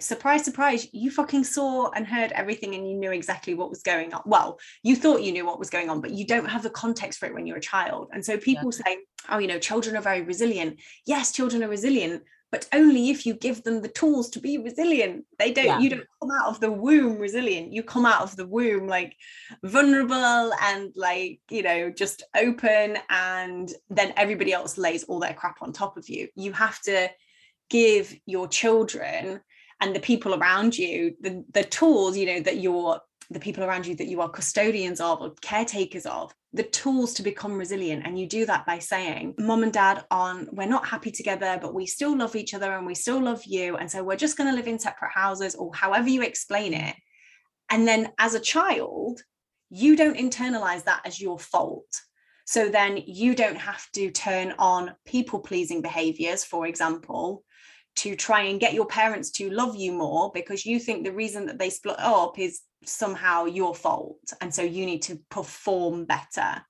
surprise, 0.00 0.44
surprise, 0.44 0.88
you 0.92 1.10
fucking 1.10 1.44
saw 1.44 1.90
and 1.90 2.06
heard 2.06 2.32
everything 2.32 2.74
and 2.74 2.88
you 2.88 2.96
knew 2.96 3.12
exactly 3.12 3.54
what 3.54 3.70
was 3.70 3.82
going 3.82 4.12
on. 4.12 4.22
Well, 4.26 4.58
you 4.82 4.96
thought 4.96 5.22
you 5.22 5.32
knew 5.32 5.46
what 5.46 5.58
was 5.58 5.70
going 5.70 5.90
on, 5.90 6.00
but 6.00 6.10
you 6.10 6.26
don't 6.26 6.48
have 6.48 6.62
the 6.62 6.70
context 6.70 7.18
for 7.18 7.26
it 7.26 7.34
when 7.34 7.46
you're 7.46 7.58
a 7.58 7.60
child. 7.60 8.08
And 8.12 8.24
so 8.24 8.36
people 8.36 8.70
yeah. 8.72 8.84
say, 8.84 8.98
oh, 9.28 9.38
you 9.38 9.48
know, 9.48 9.58
children 9.58 9.96
are 9.96 10.02
very 10.02 10.22
resilient. 10.22 10.80
Yes, 11.06 11.32
children 11.32 11.62
are 11.62 11.68
resilient, 11.68 12.22
but 12.50 12.68
only 12.72 13.10
if 13.10 13.26
you 13.26 13.34
give 13.34 13.62
them 13.62 13.80
the 13.80 13.88
tools 13.88 14.30
to 14.30 14.40
be 14.40 14.58
resilient. 14.58 15.24
They 15.38 15.52
don't, 15.52 15.66
yeah. 15.66 15.78
you 15.78 15.90
don't 15.90 16.06
come 16.20 16.30
out 16.32 16.48
of 16.48 16.60
the 16.60 16.72
womb 16.72 17.18
resilient. 17.18 17.72
You 17.72 17.82
come 17.82 18.06
out 18.06 18.22
of 18.22 18.34
the 18.36 18.46
womb 18.46 18.88
like 18.88 19.14
vulnerable 19.62 20.52
and 20.60 20.92
like, 20.96 21.40
you 21.50 21.62
know, 21.62 21.90
just 21.90 22.24
open. 22.36 22.98
And 23.08 23.72
then 23.88 24.12
everybody 24.16 24.52
else 24.52 24.76
lays 24.78 25.04
all 25.04 25.20
their 25.20 25.34
crap 25.34 25.62
on 25.62 25.72
top 25.72 25.96
of 25.96 26.08
you. 26.08 26.28
You 26.34 26.52
have 26.52 26.80
to 26.82 27.08
give 27.68 28.12
your 28.26 28.48
children 28.48 29.40
and 29.80 29.94
the 29.94 30.00
people 30.00 30.34
around 30.34 30.76
you 30.76 31.14
the, 31.20 31.44
the 31.52 31.64
tools 31.64 32.16
you 32.16 32.26
know 32.26 32.40
that 32.40 32.58
you're 32.58 33.00
the 33.30 33.40
people 33.40 33.62
around 33.62 33.86
you 33.86 33.94
that 33.94 34.08
you 34.08 34.20
are 34.20 34.28
custodians 34.28 35.00
of 35.00 35.20
or 35.20 35.32
caretakers 35.40 36.04
of 36.04 36.34
the 36.52 36.64
tools 36.64 37.14
to 37.14 37.22
become 37.22 37.56
resilient. 37.56 38.04
And 38.04 38.18
you 38.18 38.26
do 38.26 38.44
that 38.46 38.66
by 38.66 38.80
saying 38.80 39.34
mom 39.38 39.62
and 39.62 39.72
dad 39.72 40.04
on 40.10 40.48
we're 40.50 40.66
not 40.66 40.86
happy 40.86 41.12
together 41.12 41.58
but 41.62 41.74
we 41.74 41.86
still 41.86 42.16
love 42.16 42.34
each 42.34 42.54
other 42.54 42.72
and 42.72 42.86
we 42.86 42.94
still 42.94 43.20
love 43.22 43.44
you. 43.44 43.76
And 43.76 43.90
so 43.90 44.02
we're 44.02 44.16
just 44.16 44.36
going 44.36 44.50
to 44.50 44.56
live 44.56 44.66
in 44.66 44.78
separate 44.78 45.12
houses 45.12 45.54
or 45.54 45.72
however 45.74 46.08
you 46.08 46.22
explain 46.22 46.74
it. 46.74 46.96
And 47.70 47.86
then 47.86 48.10
as 48.18 48.34
a 48.34 48.40
child 48.40 49.20
you 49.70 49.94
don't 49.94 50.18
internalize 50.18 50.82
that 50.84 51.02
as 51.04 51.20
your 51.20 51.38
fault. 51.38 51.86
So 52.46 52.68
then 52.68 53.00
you 53.06 53.36
don't 53.36 53.58
have 53.58 53.86
to 53.92 54.10
turn 54.10 54.54
on 54.58 54.96
people 55.06 55.38
pleasing 55.38 55.82
behaviors 55.82 56.44
for 56.44 56.66
example 56.66 57.44
to 57.96 58.16
try 58.16 58.42
and 58.42 58.60
get 58.60 58.74
your 58.74 58.86
parents 58.86 59.30
to 59.30 59.50
love 59.50 59.76
you 59.76 59.92
more 59.92 60.30
because 60.32 60.64
you 60.64 60.78
think 60.78 61.04
the 61.04 61.12
reason 61.12 61.46
that 61.46 61.58
they 61.58 61.70
split 61.70 61.98
up 61.98 62.38
is 62.38 62.60
somehow 62.84 63.44
your 63.44 63.74
fault 63.74 64.32
and 64.40 64.54
so 64.54 64.62
you 64.62 64.86
need 64.86 65.02
to 65.02 65.20
perform 65.30 66.06
better 66.06 66.62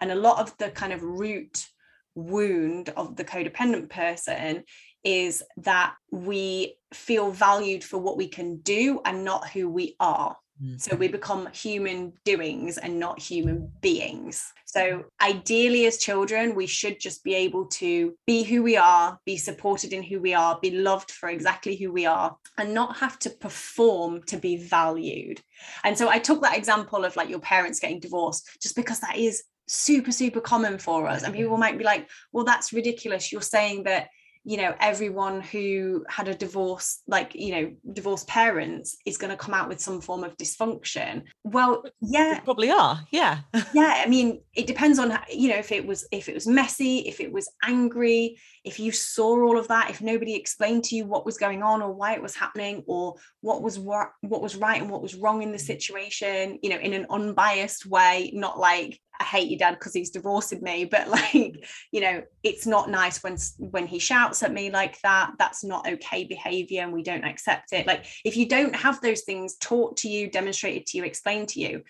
and 0.00 0.10
a 0.10 0.16
lot 0.16 0.40
of 0.40 0.56
the 0.58 0.70
kind 0.70 0.92
of 0.92 1.02
root 1.02 1.66
wound 2.14 2.90
of 2.90 3.16
the 3.16 3.24
codependent 3.24 3.88
person 3.88 4.64
is 5.04 5.42
that 5.58 5.94
we 6.10 6.76
feel 6.92 7.30
valued 7.30 7.82
for 7.82 7.98
what 7.98 8.16
we 8.16 8.28
can 8.28 8.58
do 8.58 9.00
and 9.04 9.24
not 9.24 9.48
who 9.48 9.68
we 9.68 9.96
are. 9.98 10.36
Mm. 10.62 10.80
So 10.80 10.96
we 10.96 11.08
become 11.08 11.48
human 11.52 12.12
doings 12.24 12.78
and 12.78 12.98
not 12.98 13.18
human 13.18 13.70
beings. 13.80 14.52
So 14.66 15.04
ideally, 15.20 15.86
as 15.86 15.98
children, 15.98 16.54
we 16.54 16.66
should 16.66 17.00
just 17.00 17.24
be 17.24 17.34
able 17.34 17.66
to 17.66 18.14
be 18.26 18.42
who 18.42 18.62
we 18.62 18.76
are, 18.76 19.18
be 19.26 19.36
supported 19.36 19.92
in 19.92 20.02
who 20.02 20.20
we 20.20 20.34
are, 20.34 20.58
be 20.60 20.70
loved 20.70 21.10
for 21.10 21.28
exactly 21.28 21.76
who 21.76 21.92
we 21.92 22.06
are, 22.06 22.36
and 22.58 22.72
not 22.72 22.96
have 22.96 23.18
to 23.20 23.30
perform 23.30 24.22
to 24.24 24.36
be 24.36 24.56
valued. 24.56 25.40
And 25.84 25.96
so 25.96 26.08
I 26.08 26.18
took 26.18 26.42
that 26.42 26.56
example 26.56 27.04
of 27.04 27.16
like 27.16 27.28
your 27.28 27.40
parents 27.40 27.80
getting 27.80 28.00
divorced 28.00 28.48
just 28.60 28.76
because 28.76 29.00
that 29.00 29.16
is 29.16 29.42
super, 29.68 30.12
super 30.12 30.40
common 30.40 30.78
for 30.78 31.08
us. 31.08 31.22
And 31.22 31.34
people 31.34 31.56
might 31.56 31.78
be 31.78 31.84
like, 31.84 32.08
well, 32.32 32.44
that's 32.44 32.72
ridiculous. 32.72 33.32
You're 33.32 33.40
saying 33.42 33.84
that 33.84 34.08
you 34.44 34.56
know 34.56 34.74
everyone 34.80 35.40
who 35.40 36.04
had 36.08 36.28
a 36.28 36.34
divorce 36.34 37.02
like 37.06 37.32
you 37.34 37.52
know 37.52 37.72
divorced 37.92 38.26
parents 38.26 38.96
is 39.06 39.16
going 39.16 39.30
to 39.30 39.36
come 39.36 39.54
out 39.54 39.68
with 39.68 39.80
some 39.80 40.00
form 40.00 40.24
of 40.24 40.36
dysfunction. 40.36 41.22
Well 41.44 41.84
yeah. 42.00 42.34
They 42.34 42.40
probably 42.40 42.70
are 42.70 43.00
yeah. 43.10 43.40
Yeah 43.74 44.02
i 44.04 44.06
mean 44.08 44.42
it 44.54 44.66
depends 44.66 44.98
on 44.98 45.18
you 45.30 45.48
know 45.48 45.56
if 45.56 45.72
it 45.72 45.86
was 45.86 46.06
if 46.10 46.28
it 46.28 46.34
was 46.34 46.46
messy 46.46 46.98
if 47.00 47.20
it 47.20 47.32
was 47.32 47.48
angry 47.62 48.36
if 48.64 48.78
you 48.78 48.92
saw 48.92 49.42
all 49.42 49.58
of 49.58 49.68
that 49.68 49.90
if 49.90 50.00
nobody 50.00 50.34
explained 50.34 50.84
to 50.84 50.94
you 50.94 51.04
what 51.04 51.26
was 51.26 51.36
going 51.36 51.62
on 51.62 51.82
or 51.82 51.92
why 51.92 52.14
it 52.14 52.22
was 52.22 52.34
happening 52.34 52.82
or 52.86 53.14
what 53.40 53.62
was 53.62 53.78
what 53.78 54.12
what 54.20 54.42
was 54.42 54.56
right 54.56 54.80
and 54.80 54.90
what 54.90 55.02
was 55.02 55.14
wrong 55.14 55.42
in 55.42 55.52
the 55.52 55.58
mm. 55.58 55.60
situation 55.60 56.58
you 56.62 56.70
know 56.70 56.78
in 56.78 56.92
an 56.92 57.06
unbiased 57.10 57.86
way 57.86 58.30
not 58.34 58.58
like 58.58 59.00
I 59.20 59.24
hate 59.24 59.50
your 59.50 59.58
dad 59.58 59.74
because 59.74 59.92
he's 59.92 60.10
divorced 60.10 60.60
me 60.62 60.84
but 60.90 61.08
like 61.08 61.64
you 61.90 62.00
know 62.00 62.22
it's 62.42 62.66
not 62.66 62.90
nice 62.90 63.22
when 63.22 63.36
when 63.58 63.86
he 63.86 63.98
shouts 63.98 64.42
at 64.42 64.52
me 64.52 64.70
like 64.70 65.00
that 65.02 65.32
that's 65.38 65.64
not 65.64 65.88
okay 65.88 66.24
behavior 66.24 66.82
and 66.82 66.92
we 66.92 67.02
don't 67.02 67.24
accept 67.24 67.72
it 67.72 67.86
like 67.86 68.06
if 68.24 68.36
you 68.36 68.48
don't 68.48 68.76
have 68.76 69.00
those 69.00 69.22
things 69.22 69.56
taught 69.56 69.96
to 69.98 70.08
you 70.08 70.30
demonstrated 70.30 70.86
to 70.86 70.98
you 70.98 71.04
explained 71.04 71.48
to 71.48 71.60
you 71.60 71.82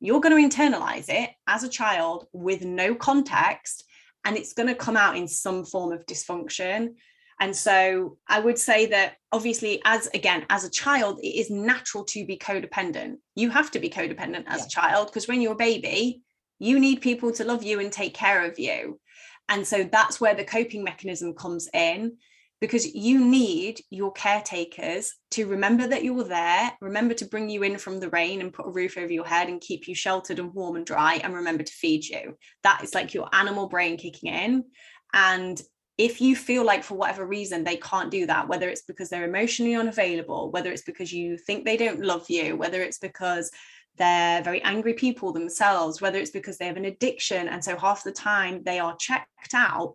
you're 0.00 0.20
going 0.20 0.50
to 0.50 0.56
internalize 0.56 1.06
it 1.08 1.30
as 1.46 1.64
a 1.64 1.68
child 1.68 2.26
with 2.32 2.62
no 2.62 2.94
context 2.94 3.84
and 4.24 4.36
it's 4.36 4.52
going 4.52 4.68
to 4.68 4.74
come 4.74 4.96
out 4.96 5.16
in 5.16 5.28
some 5.28 5.64
form 5.64 5.92
of 5.92 6.06
dysfunction 6.06 6.94
and 7.40 7.54
so 7.54 8.16
I 8.28 8.40
would 8.40 8.58
say 8.58 8.86
that 8.86 9.16
obviously, 9.32 9.82
as 9.84 10.08
again, 10.14 10.46
as 10.50 10.64
a 10.64 10.70
child, 10.70 11.18
it 11.22 11.36
is 11.36 11.50
natural 11.50 12.04
to 12.04 12.24
be 12.24 12.38
codependent. 12.38 13.16
You 13.34 13.50
have 13.50 13.70
to 13.72 13.80
be 13.80 13.90
codependent 13.90 14.44
as 14.46 14.60
yeah. 14.60 14.66
a 14.66 14.68
child 14.68 15.08
because 15.08 15.26
when 15.26 15.40
you're 15.40 15.52
a 15.52 15.56
baby, 15.56 16.22
you 16.58 16.78
need 16.78 17.00
people 17.00 17.32
to 17.32 17.44
love 17.44 17.62
you 17.62 17.80
and 17.80 17.92
take 17.92 18.14
care 18.14 18.44
of 18.44 18.58
you. 18.58 19.00
And 19.48 19.66
so 19.66 19.84
that's 19.84 20.20
where 20.20 20.34
the 20.34 20.44
coping 20.44 20.84
mechanism 20.84 21.34
comes 21.34 21.68
in 21.74 22.16
because 22.60 22.94
you 22.94 23.24
need 23.24 23.80
your 23.90 24.12
caretakers 24.12 25.12
to 25.32 25.46
remember 25.46 25.86
that 25.86 26.04
you're 26.04 26.24
there, 26.24 26.72
remember 26.80 27.14
to 27.14 27.26
bring 27.26 27.50
you 27.50 27.62
in 27.62 27.76
from 27.76 28.00
the 28.00 28.08
rain 28.10 28.40
and 28.40 28.52
put 28.52 28.66
a 28.66 28.70
roof 28.70 28.96
over 28.96 29.12
your 29.12 29.26
head 29.26 29.48
and 29.48 29.60
keep 29.60 29.86
you 29.86 29.94
sheltered 29.94 30.38
and 30.38 30.54
warm 30.54 30.76
and 30.76 30.86
dry, 30.86 31.14
and 31.16 31.34
remember 31.34 31.62
to 31.62 31.72
feed 31.72 32.04
you. 32.04 32.36
That 32.62 32.82
is 32.82 32.94
like 32.94 33.12
your 33.12 33.28
animal 33.32 33.68
brain 33.68 33.96
kicking 33.96 34.32
in. 34.32 34.64
And 35.12 35.60
if 35.96 36.20
you 36.20 36.34
feel 36.34 36.64
like 36.64 36.82
for 36.82 36.94
whatever 36.94 37.26
reason 37.26 37.62
they 37.62 37.76
can't 37.76 38.10
do 38.10 38.26
that, 38.26 38.48
whether 38.48 38.68
it's 38.68 38.82
because 38.82 39.10
they're 39.10 39.28
emotionally 39.28 39.76
unavailable, 39.76 40.50
whether 40.50 40.72
it's 40.72 40.82
because 40.82 41.12
you 41.12 41.36
think 41.36 41.64
they 41.64 41.76
don't 41.76 42.00
love 42.00 42.28
you, 42.28 42.56
whether 42.56 42.82
it's 42.82 42.98
because 42.98 43.50
they're 43.96 44.42
very 44.42 44.60
angry 44.62 44.94
people 44.94 45.32
themselves, 45.32 46.00
whether 46.00 46.18
it's 46.18 46.32
because 46.32 46.58
they 46.58 46.66
have 46.66 46.76
an 46.76 46.86
addiction. 46.86 47.46
And 47.46 47.62
so 47.62 47.76
half 47.76 48.02
the 48.02 48.10
time 48.10 48.62
they 48.64 48.80
are 48.80 48.96
checked 48.96 49.54
out, 49.54 49.94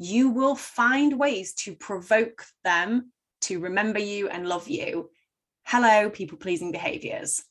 you 0.00 0.30
will 0.30 0.56
find 0.56 1.18
ways 1.18 1.52
to 1.52 1.76
provoke 1.76 2.46
them 2.64 3.12
to 3.42 3.60
remember 3.60 3.98
you 3.98 4.30
and 4.30 4.48
love 4.48 4.66
you. 4.66 5.10
Hello, 5.64 6.08
people 6.08 6.38
pleasing 6.38 6.72
behaviors. 6.72 7.42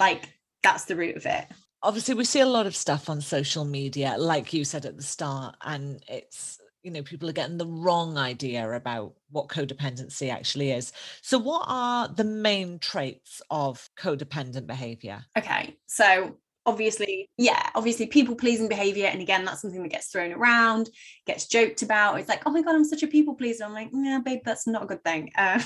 Like 0.00 0.28
that's 0.64 0.84
the 0.86 0.96
root 0.96 1.16
of 1.16 1.26
it. 1.26 1.46
Obviously, 1.80 2.14
we 2.14 2.24
see 2.24 2.40
a 2.40 2.46
lot 2.46 2.66
of 2.66 2.76
stuff 2.76 3.08
on 3.08 3.20
social 3.20 3.64
media, 3.64 4.16
like 4.18 4.52
you 4.52 4.64
said 4.64 4.84
at 4.84 4.96
the 4.96 5.02
start, 5.02 5.54
and 5.64 6.02
it's 6.08 6.58
you 6.82 6.90
know 6.90 7.02
people 7.02 7.28
are 7.28 7.34
getting 7.34 7.58
the 7.58 7.66
wrong 7.66 8.18
idea 8.18 8.68
about 8.72 9.14
what 9.30 9.46
codependency 9.46 10.32
actually 10.32 10.72
is 10.72 10.92
so 11.22 11.38
what 11.38 11.64
are 11.68 12.08
the 12.08 12.24
main 12.24 12.80
traits 12.80 13.40
of 13.50 13.88
codependent 13.96 14.66
behavior 14.66 15.24
okay 15.38 15.76
so 15.86 16.36
obviously 16.64 17.28
yeah 17.36 17.70
obviously 17.74 18.06
people 18.06 18.34
pleasing 18.34 18.68
behavior 18.68 19.06
and 19.06 19.20
again 19.20 19.44
that's 19.44 19.60
something 19.60 19.82
that 19.82 19.90
gets 19.90 20.08
thrown 20.08 20.32
around 20.32 20.88
gets 21.26 21.46
joked 21.46 21.82
about. 21.82 22.18
It's 22.18 22.28
like 22.28 22.42
oh 22.46 22.50
my 22.50 22.62
god 22.62 22.74
i'm 22.74 22.84
such 22.84 23.02
a 23.02 23.08
people 23.08 23.34
pleaser. 23.34 23.64
I'm 23.64 23.72
like 23.72 23.90
yeah 23.92 24.20
babe 24.24 24.40
that's 24.44 24.66
not 24.66 24.84
a 24.84 24.86
good 24.86 25.04
thing. 25.04 25.32
Uh, 25.36 25.62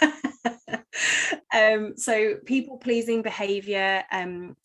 um, 1.54 1.94
so 1.96 2.36
people 2.44 2.78
pleasing 2.78 3.22
behavior 3.22 4.04
um, 4.12 4.56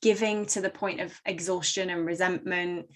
giving 0.00 0.46
to 0.46 0.60
the 0.60 0.70
point 0.70 1.00
of 1.00 1.12
exhaustion 1.26 1.90
and 1.90 2.06
resentment 2.06 2.86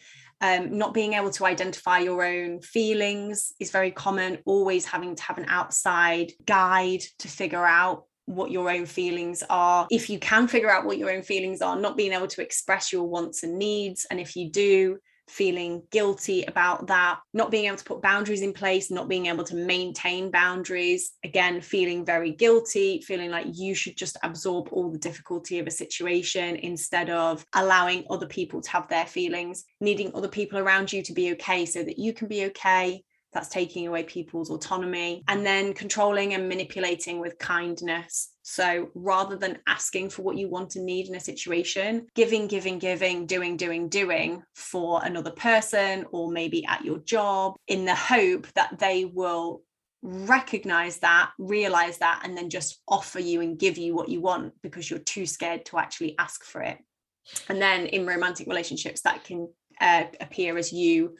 um, 0.42 0.76
not 0.76 0.92
being 0.92 1.12
able 1.12 1.30
to 1.30 1.46
identify 1.46 2.00
your 2.00 2.24
own 2.24 2.60
feelings 2.60 3.52
is 3.60 3.70
very 3.70 3.92
common, 3.92 4.38
always 4.44 4.84
having 4.84 5.14
to 5.14 5.22
have 5.22 5.38
an 5.38 5.46
outside 5.48 6.32
guide 6.44 7.02
to 7.20 7.28
figure 7.28 7.64
out 7.64 8.06
what 8.26 8.50
your 8.50 8.70
own 8.70 8.86
feelings 8.86 9.42
are. 9.50 9.86
If 9.90 10.08
you 10.08 10.18
can 10.18 10.48
figure 10.48 10.70
out 10.70 10.84
what 10.84 10.98
your 10.98 11.10
own 11.10 11.22
feelings 11.22 11.60
are, 11.60 11.78
not 11.78 11.96
being 11.96 12.12
able 12.12 12.28
to 12.28 12.42
express 12.42 12.92
your 12.92 13.04
wants 13.04 13.42
and 13.42 13.58
needs. 13.58 14.06
And 14.10 14.20
if 14.20 14.36
you 14.36 14.50
do, 14.50 14.98
feeling 15.28 15.82
guilty 15.90 16.44
about 16.44 16.86
that, 16.88 17.18
not 17.32 17.50
being 17.50 17.66
able 17.66 17.76
to 17.76 17.84
put 17.84 18.02
boundaries 18.02 18.42
in 18.42 18.52
place, 18.52 18.90
not 18.90 19.08
being 19.08 19.26
able 19.26 19.44
to 19.44 19.54
maintain 19.54 20.30
boundaries, 20.30 21.12
again, 21.24 21.60
feeling 21.60 22.04
very 22.04 22.32
guilty, 22.32 23.00
feeling 23.00 23.30
like 23.30 23.46
you 23.52 23.74
should 23.74 23.96
just 23.96 24.16
absorb 24.22 24.68
all 24.72 24.90
the 24.90 24.98
difficulty 24.98 25.58
of 25.58 25.66
a 25.66 25.70
situation 25.70 26.56
instead 26.56 27.08
of 27.08 27.44
allowing 27.54 28.04
other 28.10 28.26
people 28.26 28.60
to 28.60 28.70
have 28.70 28.88
their 28.88 29.06
feelings, 29.06 29.64
needing 29.80 30.14
other 30.14 30.28
people 30.28 30.58
around 30.58 30.92
you 30.92 31.02
to 31.02 31.12
be 31.12 31.32
okay 31.32 31.64
so 31.64 31.82
that 31.82 31.98
you 31.98 32.12
can 32.12 32.28
be 32.28 32.44
okay. 32.46 33.02
That's 33.32 33.48
taking 33.48 33.86
away 33.86 34.02
people's 34.02 34.50
autonomy 34.50 35.24
and 35.28 35.44
then 35.44 35.72
controlling 35.72 36.34
and 36.34 36.48
manipulating 36.48 37.18
with 37.18 37.38
kindness 37.38 38.32
so 38.42 38.90
rather 38.94 39.36
than 39.36 39.58
asking 39.66 40.10
for 40.10 40.22
what 40.22 40.36
you 40.36 40.48
want 40.48 40.76
and 40.76 40.84
need 40.84 41.08
in 41.08 41.14
a 41.14 41.20
situation, 41.20 42.06
giving, 42.14 42.48
giving, 42.48 42.78
giving, 42.78 43.26
doing, 43.26 43.56
doing, 43.56 43.88
doing 43.88 44.42
for 44.54 45.00
another 45.04 45.30
person 45.30 46.04
or 46.10 46.30
maybe 46.30 46.64
at 46.66 46.84
your 46.84 46.98
job 46.98 47.54
in 47.68 47.84
the 47.84 47.94
hope 47.94 48.46
that 48.54 48.78
they 48.78 49.04
will 49.04 49.62
recognize 50.02 50.98
that, 50.98 51.30
realize 51.38 51.98
that, 51.98 52.22
and 52.24 52.36
then 52.36 52.50
just 52.50 52.82
offer 52.88 53.20
you 53.20 53.40
and 53.40 53.58
give 53.58 53.78
you 53.78 53.94
what 53.94 54.08
you 54.08 54.20
want 54.20 54.52
because 54.60 54.90
you're 54.90 54.98
too 54.98 55.24
scared 55.24 55.64
to 55.66 55.78
actually 55.78 56.16
ask 56.18 56.44
for 56.44 56.60
it. 56.60 56.78
And 57.48 57.62
then 57.62 57.86
in 57.86 58.04
romantic 58.04 58.48
relationships, 58.48 59.02
that 59.02 59.22
can 59.22 59.48
uh, 59.80 60.04
appear 60.20 60.58
as 60.58 60.72
you 60.72 61.16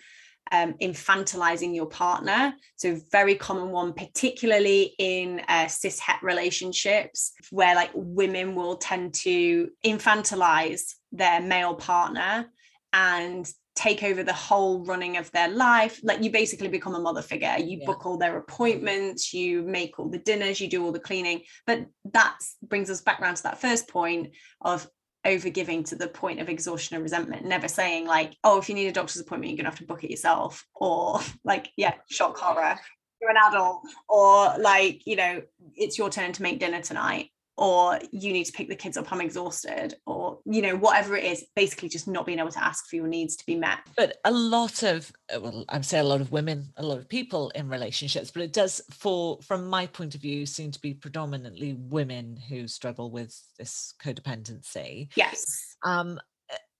um, 0.53 0.75
infantilizing 0.75 1.75
your 1.75 1.87
partner. 1.87 2.55
So, 2.77 3.01
very 3.11 3.35
common 3.35 3.71
one, 3.71 3.95
particularly 3.95 4.95
in 4.99 5.41
uh, 5.49 5.67
cis 5.67 5.99
het 5.99 6.23
relationships, 6.23 7.33
where 7.51 7.75
like 7.75 7.91
women 7.95 8.55
will 8.55 8.77
tend 8.77 9.15
to 9.15 9.71
infantilize 9.85 10.95
their 11.11 11.41
male 11.41 11.75
partner 11.75 12.51
and 12.93 13.51
take 13.75 14.03
over 14.03 14.23
the 14.23 14.35
whole 14.35 14.85
running 14.85 15.17
of 15.17 15.31
their 15.33 15.49
life. 15.49 15.99
Like, 16.03 16.23
you 16.23 16.31
basically 16.31 16.69
become 16.69 16.95
a 16.95 17.01
mother 17.01 17.23
figure. 17.23 17.57
You 17.59 17.79
yeah. 17.81 17.87
book 17.87 18.05
all 18.05 18.19
their 18.19 18.37
appointments, 18.37 19.33
you 19.33 19.63
make 19.63 19.99
all 19.99 20.11
the 20.11 20.19
dinners, 20.19 20.61
you 20.61 20.69
do 20.69 20.85
all 20.85 20.93
the 20.93 21.01
cleaning. 21.01 21.43
But 21.67 21.87
that 22.13 22.37
brings 22.63 22.91
us 22.91 23.01
back 23.01 23.21
around 23.21 23.37
to 23.37 23.43
that 23.45 23.61
first 23.61 23.89
point 23.89 24.35
of 24.61 24.87
overgiving 25.25 25.87
to 25.89 25.97
the 25.97 26.09
point 26.09 26.41
of 26.41 26.49
exhaustion 26.49 26.97
and 26.97 27.03
resentment, 27.03 27.45
never 27.45 27.69
saying 27.69 28.07
like, 28.07 28.37
oh, 28.45 28.59
if 28.59 28.69
you 28.69 28.75
need 28.75 28.89
a 28.89 28.93
doctor's 28.93 29.21
appointment, 29.21 29.51
you're 29.51 29.57
gonna 29.57 29.71
have 29.71 29.79
to 29.79 29.87
book 29.87 30.05
it 30.05 30.11
yourself, 30.11 30.67
or 30.75 31.21
like, 31.45 31.71
yeah, 31.77 31.95
shock 32.11 32.37
horror, 32.39 32.79
you're 33.21 33.31
an 33.31 33.37
adult, 33.37 33.83
or 34.09 34.57
like, 34.59 35.07
you 35.07 35.17
know, 35.17 35.43
it's 35.75 35.99
your 35.99 36.11
turn 36.11 36.33
to 36.33 36.43
make 36.43 36.61
dinner 36.61 36.81
tonight, 36.81 37.31
or 37.57 37.99
you 38.11 38.33
need 38.33 38.45
to 38.45 38.53
pick 38.53 38.69
the 38.69 38.75
kids 38.75 38.97
up 38.97 39.13
i'm 39.13 39.21
exhausted 39.21 39.95
or 40.07 40.39
you 40.45 40.63
know 40.63 40.77
whatever 40.77 41.17
it 41.17 41.25
is 41.25 41.45
basically 41.55 41.89
just 41.89 42.09
not 42.09 42.25
being 42.25 42.39
able 42.39 42.51
to 42.51 42.63
ask 42.65 42.89
for 42.89 42.97
your 42.97 43.07
needs 43.07 43.37
to 43.37 43.45
be 43.47 43.55
met. 43.55 43.79
But 43.97 44.17
a 44.25 44.31
lot 44.31 44.83
of 44.83 45.13
uh, 45.35 45.41
well 45.41 45.65
i'm 45.69 45.83
saying 45.83 46.05
a 46.05 46.09
lot 46.09 46.21
of 46.21 46.33
women 46.33 46.73
a 46.77 46.83
lot 46.83 46.99
of 46.99 47.09
people 47.09 47.51
in 47.51 47.69
relationships 47.69 48.31
but 48.31 48.43
it 48.43 48.53
does 48.53 48.81
for 48.91 49.39
from 49.43 49.67
my 49.67 49.87
point 49.87 50.15
of 50.15 50.21
view 50.21 50.47
seem 50.47 50.71
to 50.71 50.81
be 50.81 50.95
predominantly 50.95 51.75
women 51.75 52.37
who 52.37 52.69
struggle 52.69 53.11
with 53.11 53.39
this 53.59 53.95
codependency. 54.03 55.09
Yes. 55.17 55.77
Um 55.83 56.21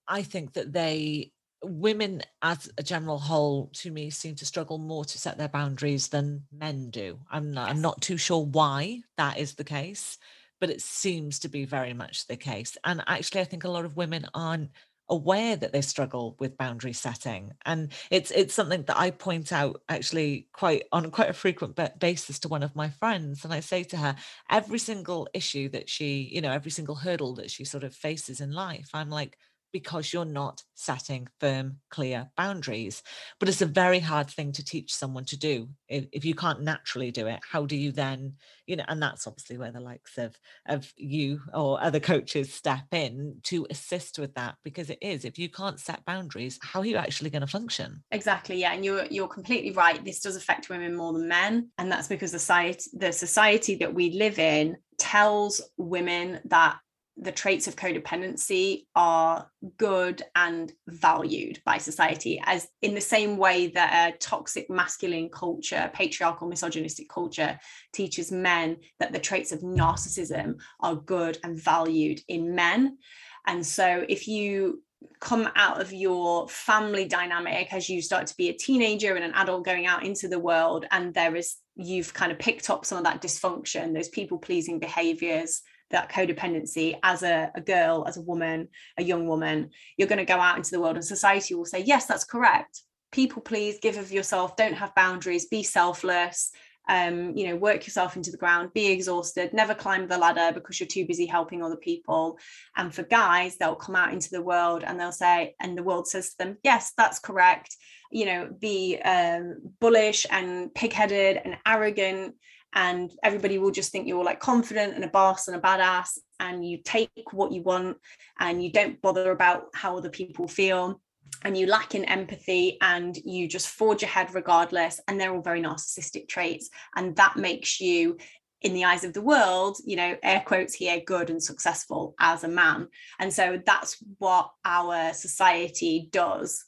i 0.07 0.21
think 0.21 0.53
that 0.53 0.73
they 0.73 1.31
women 1.63 2.21
as 2.41 2.69
a 2.77 2.83
general 2.83 3.17
whole 3.17 3.69
to 3.73 3.89
me 3.89 4.09
seem 4.09 4.35
to 4.35 4.45
struggle 4.45 4.77
more 4.77 5.05
to 5.05 5.17
set 5.17 5.37
their 5.37 5.47
boundaries 5.47 6.09
than 6.09 6.43
men 6.51 6.89
do. 6.89 7.17
I'm 7.31 7.51
not, 7.51 7.67
yes. 7.67 7.75
i'm 7.75 7.81
not 7.81 8.01
too 8.01 8.17
sure 8.17 8.45
why 8.45 9.01
that 9.17 9.37
is 9.37 9.55
the 9.55 9.63
case 9.63 10.17
but 10.63 10.69
it 10.69 10.81
seems 10.81 11.39
to 11.39 11.49
be 11.49 11.65
very 11.65 11.93
much 11.93 12.25
the 12.27 12.37
case. 12.37 12.77
And 12.85 13.03
actually, 13.05 13.41
I 13.41 13.43
think 13.43 13.65
a 13.65 13.69
lot 13.69 13.83
of 13.83 13.97
women 13.97 14.25
aren't 14.33 14.69
aware 15.09 15.57
that 15.57 15.73
they 15.73 15.81
struggle 15.81 16.37
with 16.39 16.55
boundary 16.55 16.93
setting 16.93 17.51
and 17.65 17.91
it's 18.09 18.31
it's 18.31 18.53
something 18.53 18.81
that 18.83 18.97
i 18.97 19.11
point 19.11 19.51
out 19.51 19.81
actually 19.89 20.47
quite 20.53 20.83
on 20.93 21.11
quite 21.11 21.29
a 21.29 21.33
frequent 21.33 21.77
basis 21.99 22.39
to 22.39 22.47
one 22.47 22.63
of 22.63 22.73
my 22.73 22.89
friends 22.89 23.43
and 23.43 23.53
i 23.53 23.59
say 23.59 23.83
to 23.83 23.97
her 23.97 24.15
every 24.49 24.79
single 24.79 25.27
issue 25.33 25.67
that 25.67 25.89
she 25.89 26.29
you 26.31 26.39
know 26.39 26.53
every 26.53 26.71
single 26.71 26.95
hurdle 26.95 27.35
that 27.35 27.51
she 27.51 27.65
sort 27.65 27.83
of 27.83 27.93
faces 27.93 28.39
in 28.39 28.53
life 28.53 28.87
i'm 28.93 29.09
like 29.09 29.37
because 29.73 30.13
you're 30.13 30.23
not 30.23 30.63
setting 30.75 31.27
firm, 31.39 31.79
clear 31.89 32.29
boundaries. 32.37 33.03
But 33.39 33.49
it's 33.49 33.61
a 33.61 33.65
very 33.65 33.99
hard 33.99 34.29
thing 34.29 34.53
to 34.53 34.63
teach 34.63 34.93
someone 34.93 35.25
to 35.25 35.37
do. 35.37 35.69
If, 35.89 36.05
if, 36.13 36.23
you 36.23 36.35
can't 36.35 36.61
naturally 36.61 37.11
do 37.11 37.27
it, 37.27 37.39
how 37.51 37.65
do 37.65 37.75
you 37.75 37.91
then, 37.91 38.35
you 38.67 38.75
know, 38.75 38.85
and 38.87 39.01
that's 39.01 39.27
obviously 39.27 39.57
where 39.57 39.71
the 39.71 39.79
likes 39.81 40.17
of 40.17 40.37
of 40.67 40.91
you 40.95 41.41
or 41.53 41.81
other 41.81 41.99
coaches 41.99 42.53
step 42.53 42.85
in 42.91 43.37
to 43.43 43.67
assist 43.69 44.19
with 44.19 44.33
that 44.35 44.55
because 44.63 44.89
it 44.89 44.99
is 45.01 45.25
if 45.25 45.37
you 45.37 45.49
can't 45.49 45.79
set 45.79 46.05
boundaries, 46.05 46.59
how 46.61 46.79
are 46.79 46.85
you 46.85 46.95
actually 46.95 47.31
going 47.31 47.41
to 47.41 47.47
function? 47.47 48.03
Exactly. 48.11 48.57
Yeah. 48.61 48.73
And 48.73 48.85
you're 48.85 49.05
you're 49.05 49.27
completely 49.27 49.71
right. 49.71 50.03
This 50.05 50.21
does 50.21 50.35
affect 50.35 50.69
women 50.69 50.95
more 50.95 51.13
than 51.13 51.27
men. 51.27 51.71
And 51.77 51.91
that's 51.91 52.07
because 52.07 52.31
the 52.31 52.39
society 52.39 52.89
the 52.93 53.11
society 53.11 53.75
that 53.77 53.93
we 53.93 54.11
live 54.11 54.37
in 54.37 54.77
tells 54.97 55.61
women 55.77 56.39
that 56.45 56.77
the 57.17 57.31
traits 57.31 57.67
of 57.67 57.75
codependency 57.75 58.85
are 58.95 59.47
good 59.77 60.23
and 60.35 60.71
valued 60.87 61.61
by 61.63 61.77
society 61.77 62.41
as 62.45 62.67
in 62.81 62.95
the 62.95 63.01
same 63.01 63.37
way 63.37 63.67
that 63.67 64.13
a 64.13 64.17
toxic 64.17 64.69
masculine 64.69 65.29
culture 65.29 65.91
patriarchal 65.93 66.47
misogynistic 66.47 67.07
culture 67.09 67.57
teaches 67.93 68.31
men 68.31 68.77
that 68.99 69.13
the 69.13 69.19
traits 69.19 69.51
of 69.51 69.61
narcissism 69.61 70.55
are 70.79 70.95
good 70.95 71.37
and 71.43 71.61
valued 71.61 72.19
in 72.27 72.55
men. 72.55 72.97
And 73.45 73.65
so 73.65 74.05
if 74.09 74.27
you 74.27 74.81
come 75.19 75.49
out 75.55 75.81
of 75.81 75.93
your 75.93 76.47
family 76.47 77.05
dynamic 77.05 77.73
as 77.73 77.89
you 77.89 78.01
start 78.01 78.25
to 78.27 78.35
be 78.37 78.49
a 78.49 78.53
teenager 78.53 79.15
and 79.15 79.23
an 79.23 79.33
adult 79.33 79.65
going 79.65 79.85
out 79.85 80.03
into 80.03 80.27
the 80.27 80.39
world 80.39 80.85
and 80.91 81.13
there 81.13 81.35
is 81.35 81.57
you've 81.75 82.13
kind 82.13 82.31
of 82.31 82.39
picked 82.39 82.69
up 82.69 82.85
some 82.85 82.97
of 82.97 83.03
that 83.03 83.21
dysfunction 83.21 83.93
those 83.93 84.07
people 84.09 84.37
pleasing 84.37 84.79
behaviors 84.79 85.61
that 85.91 86.11
codependency 86.11 86.97
as 87.03 87.23
a, 87.23 87.51
a 87.55 87.61
girl, 87.61 88.05
as 88.07 88.17
a 88.17 88.21
woman, 88.21 88.67
a 88.97 89.03
young 89.03 89.27
woman, 89.27 89.69
you're 89.97 90.07
going 90.07 90.17
to 90.17 90.25
go 90.25 90.39
out 90.39 90.57
into 90.57 90.71
the 90.71 90.79
world 90.79 90.95
and 90.95 91.05
society 91.05 91.53
will 91.53 91.65
say, 91.65 91.79
yes, 91.79 92.05
that's 92.05 92.23
correct. 92.23 92.81
People 93.11 93.41
please, 93.41 93.77
give 93.79 93.97
of 93.97 94.11
yourself, 94.11 94.55
don't 94.55 94.73
have 94.73 94.95
boundaries, 94.95 95.45
be 95.45 95.61
selfless, 95.61 96.51
um, 96.89 97.37
you 97.37 97.47
know, 97.47 97.55
work 97.55 97.85
yourself 97.85 98.17
into 98.17 98.31
the 98.31 98.37
ground, 98.37 98.73
be 98.73 98.87
exhausted, 98.87 99.53
never 99.53 99.73
climb 99.73 100.07
the 100.07 100.17
ladder 100.17 100.51
because 100.53 100.79
you're 100.79 100.87
too 100.87 101.05
busy 101.05 101.25
helping 101.25 101.63
other 101.63 101.77
people. 101.77 102.37
And 102.75 102.93
for 102.93 103.03
guys, 103.03 103.57
they'll 103.57 103.75
come 103.75 103.95
out 103.95 104.11
into 104.13 104.31
the 104.31 104.41
world 104.41 104.83
and 104.83 104.99
they'll 104.99 105.11
say, 105.11 105.55
and 105.61 105.77
the 105.77 105.83
world 105.83 106.07
says 106.07 106.31
to 106.31 106.37
them, 106.39 106.57
yes, 106.63 106.91
that's 106.97 107.19
correct. 107.19 107.77
You 108.11 108.25
know, 108.25 108.49
be 108.59 108.97
um, 108.97 109.57
bullish 109.79 110.25
and 110.29 110.73
pig-headed 110.73 111.39
and 111.43 111.57
arrogant 111.65 112.35
and 112.75 113.11
everybody 113.23 113.57
will 113.57 113.71
just 113.71 113.91
think 113.91 114.07
you're 114.07 114.23
like 114.23 114.39
confident 114.39 114.93
and 114.95 115.03
a 115.03 115.09
boss 115.09 115.47
and 115.47 115.57
a 115.57 115.61
badass 115.61 116.17
and 116.39 116.67
you 116.67 116.79
take 116.83 117.11
what 117.31 117.51
you 117.51 117.61
want 117.61 117.97
and 118.39 118.63
you 118.63 118.71
don't 118.71 119.01
bother 119.01 119.31
about 119.31 119.67
how 119.73 119.97
other 119.97 120.09
people 120.09 120.47
feel 120.47 120.99
and 121.43 121.57
you 121.57 121.67
lack 121.67 121.95
in 121.95 122.05
empathy 122.05 122.77
and 122.81 123.17
you 123.17 123.47
just 123.47 123.67
forge 123.67 124.03
ahead 124.03 124.33
regardless 124.33 124.99
and 125.07 125.19
they're 125.19 125.33
all 125.33 125.41
very 125.41 125.61
narcissistic 125.61 126.27
traits 126.27 126.69
and 126.95 127.15
that 127.15 127.37
makes 127.37 127.79
you 127.79 128.17
in 128.61 128.73
the 128.73 128.85
eyes 128.85 129.03
of 129.03 129.13
the 129.13 129.21
world 129.21 129.77
you 129.85 129.95
know 129.95 130.15
air 130.23 130.41
quotes 130.45 130.73
here 130.73 131.01
good 131.05 131.29
and 131.29 131.43
successful 131.43 132.15
as 132.19 132.43
a 132.43 132.47
man. 132.47 132.87
And 133.19 133.31
so 133.31 133.61
that's 133.65 133.97
what 134.19 134.51
our 134.63 135.13
society 135.13 136.07
does 136.11 136.65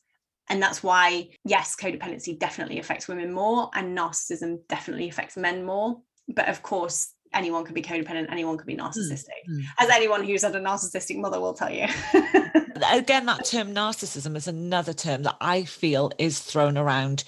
and 0.49 0.61
that's 0.61 0.83
why, 0.83 1.29
yes, 1.43 1.75
codependency 1.75 2.37
definitely 2.37 2.79
affects 2.79 3.07
women 3.07 3.31
more 3.31 3.69
and 3.73 3.97
narcissism 3.97 4.59
definitely 4.69 5.09
affects 5.09 5.37
men 5.37 5.65
more. 5.65 6.01
But 6.27 6.49
of 6.49 6.61
course, 6.61 7.13
anyone 7.33 7.65
can 7.65 7.73
be 7.73 7.81
codependent, 7.81 8.31
anyone 8.31 8.57
can 8.57 8.67
be 8.67 8.75
narcissistic, 8.75 9.43
mm-hmm. 9.49 9.61
as 9.79 9.89
anyone 9.89 10.23
who's 10.23 10.43
had 10.43 10.55
a 10.55 10.59
narcissistic 10.59 11.17
mother 11.17 11.39
will 11.39 11.53
tell 11.53 11.71
you. 11.71 11.87
Again, 12.91 13.25
that 13.25 13.45
term 13.45 13.73
narcissism 13.73 14.35
is 14.35 14.47
another 14.47 14.93
term 14.93 15.23
that 15.23 15.37
I 15.41 15.63
feel 15.63 16.11
is 16.17 16.39
thrown 16.39 16.77
around 16.77 17.23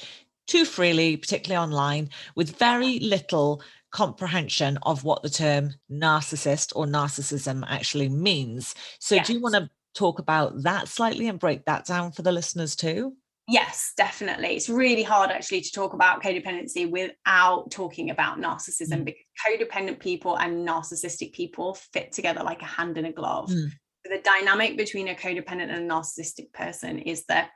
too 0.46 0.66
freely, 0.66 1.18
particularly 1.18 1.62
online, 1.62 2.10
with 2.36 2.58
very 2.58 3.00
little 3.00 3.62
comprehension 3.92 4.78
of 4.84 5.04
what 5.04 5.24
the 5.24 5.30
term 5.30 5.74
narcissist 5.92 6.72
or 6.76 6.86
narcissism 6.86 7.64
actually 7.68 8.10
means. 8.10 8.76
So, 9.00 9.16
yes. 9.16 9.28
do 9.28 9.34
you 9.34 9.42
want 9.42 9.56
to 9.56 9.70
talk 9.98 10.20
about 10.20 10.64
that 10.64 10.88
slightly 10.88 11.28
and 11.28 11.40
break 11.40 11.66
that 11.66 11.86
down 11.86 12.12
for 12.12 12.22
the 12.22 12.32
listeners 12.32 12.76
too? 12.76 13.14
Yes, 13.50 13.94
definitely. 13.96 14.56
It's 14.58 14.68
really 14.68 15.04
hard 15.04 15.32
actually 15.32 15.62
to 15.62 15.72
talk 15.72 15.94
about 15.94 16.22
codependency 16.22 16.90
without 16.90 17.72
talking 17.72 18.10
about 18.10 18.40
narcissism 18.40 19.00
mm. 19.00 19.06
because 19.06 19.22
codependent 19.48 20.00
people 20.00 20.38
and 20.38 20.68
narcissistic 20.68 21.32
people 21.32 21.76
fit 21.94 22.12
together 22.12 22.44
like 22.44 22.62
a 22.62 22.66
hand 22.66 22.98
in 22.98 23.06
a 23.06 23.12
glove. 23.14 23.50
Mm. 23.50 23.70
The 24.04 24.22
dynamic 24.24 24.76
between 24.78 25.08
a 25.08 25.16
codependent 25.16 25.74
and 25.74 25.90
a 25.90 25.94
narcissistic 25.94 26.52
person 26.54 27.00
is 27.00 27.24
that 27.26 27.52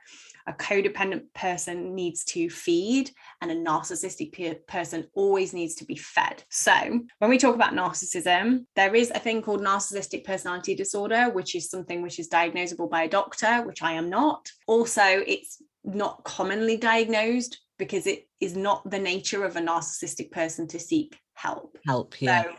a 0.46 0.52
codependent 0.52 1.24
person 1.34 1.94
needs 1.94 2.24
to 2.24 2.50
feed 2.50 3.10
and 3.40 3.50
a 3.50 3.56
narcissistic 3.56 4.32
pe- 4.32 4.58
person 4.66 5.06
always 5.14 5.52
needs 5.52 5.74
to 5.76 5.84
be 5.84 5.96
fed. 5.96 6.42
So, 6.50 6.72
when 7.18 7.30
we 7.30 7.38
talk 7.38 7.54
about 7.54 7.74
narcissism, 7.74 8.66
there 8.76 8.94
is 8.94 9.10
a 9.10 9.18
thing 9.18 9.42
called 9.42 9.60
narcissistic 9.60 10.24
personality 10.24 10.74
disorder, 10.74 11.30
which 11.30 11.54
is 11.54 11.70
something 11.70 12.02
which 12.02 12.18
is 12.18 12.28
diagnosable 12.28 12.90
by 12.90 13.04
a 13.04 13.08
doctor, 13.08 13.62
which 13.62 13.82
I 13.82 13.92
am 13.92 14.10
not. 14.10 14.48
Also, 14.66 15.02
it's 15.04 15.62
not 15.84 16.24
commonly 16.24 16.76
diagnosed 16.76 17.60
because 17.78 18.06
it 18.06 18.28
is 18.40 18.56
not 18.56 18.88
the 18.88 18.98
nature 18.98 19.44
of 19.44 19.56
a 19.56 19.60
narcissistic 19.60 20.30
person 20.30 20.68
to 20.68 20.78
seek 20.78 21.18
help. 21.34 21.76
Help, 21.86 22.20
yeah. 22.20 22.44
So 22.44 22.52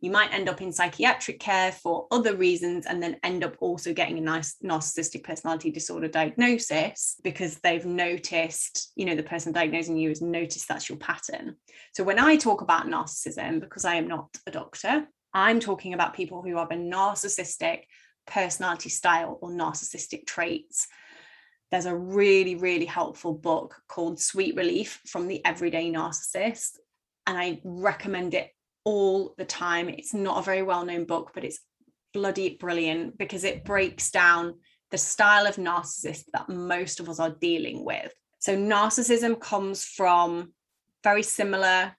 you 0.00 0.10
might 0.10 0.32
end 0.32 0.48
up 0.48 0.60
in 0.60 0.72
psychiatric 0.72 1.40
care 1.40 1.72
for 1.72 2.06
other 2.10 2.36
reasons 2.36 2.86
and 2.86 3.02
then 3.02 3.16
end 3.22 3.42
up 3.42 3.56
also 3.60 3.92
getting 3.94 4.18
a 4.18 4.20
nice 4.20 4.56
narcissistic 4.62 5.24
personality 5.24 5.70
disorder 5.70 6.08
diagnosis 6.08 7.16
because 7.24 7.58
they've 7.58 7.86
noticed 7.86 8.92
you 8.94 9.04
know 9.04 9.14
the 9.14 9.22
person 9.22 9.52
diagnosing 9.52 9.96
you 9.96 10.08
has 10.08 10.20
noticed 10.20 10.68
that's 10.68 10.88
your 10.88 10.98
pattern. 10.98 11.56
So 11.94 12.04
when 12.04 12.18
i 12.18 12.36
talk 12.36 12.60
about 12.60 12.86
narcissism 12.86 13.60
because 13.60 13.84
i 13.84 13.94
am 13.94 14.08
not 14.08 14.28
a 14.46 14.50
doctor 14.50 15.06
i'm 15.32 15.60
talking 15.60 15.94
about 15.94 16.14
people 16.14 16.42
who 16.42 16.56
have 16.56 16.70
a 16.70 16.76
narcissistic 16.76 17.82
personality 18.26 18.88
style 18.88 19.38
or 19.40 19.50
narcissistic 19.50 20.26
traits. 20.26 20.88
There's 21.70 21.86
a 21.86 21.96
really 21.96 22.54
really 22.54 22.86
helpful 22.86 23.34
book 23.34 23.76
called 23.88 24.20
sweet 24.20 24.56
relief 24.56 25.00
from 25.06 25.26
the 25.26 25.44
everyday 25.44 25.90
narcissist 25.90 26.76
and 27.26 27.36
i 27.36 27.60
recommend 27.64 28.34
it 28.34 28.50
all 28.86 29.34
the 29.36 29.44
time. 29.44 29.90
It's 29.90 30.14
not 30.14 30.38
a 30.38 30.42
very 30.42 30.62
well 30.62 30.86
known 30.86 31.04
book, 31.04 31.32
but 31.34 31.44
it's 31.44 31.58
bloody 32.14 32.56
brilliant 32.58 33.18
because 33.18 33.44
it 33.44 33.64
breaks 33.64 34.10
down 34.10 34.54
the 34.90 34.96
style 34.96 35.46
of 35.46 35.56
narcissist 35.56 36.24
that 36.32 36.48
most 36.48 37.00
of 37.00 37.08
us 37.10 37.18
are 37.20 37.36
dealing 37.38 37.84
with. 37.84 38.14
So, 38.38 38.56
narcissism 38.56 39.38
comes 39.38 39.84
from 39.84 40.52
very 41.02 41.24
similar 41.24 41.94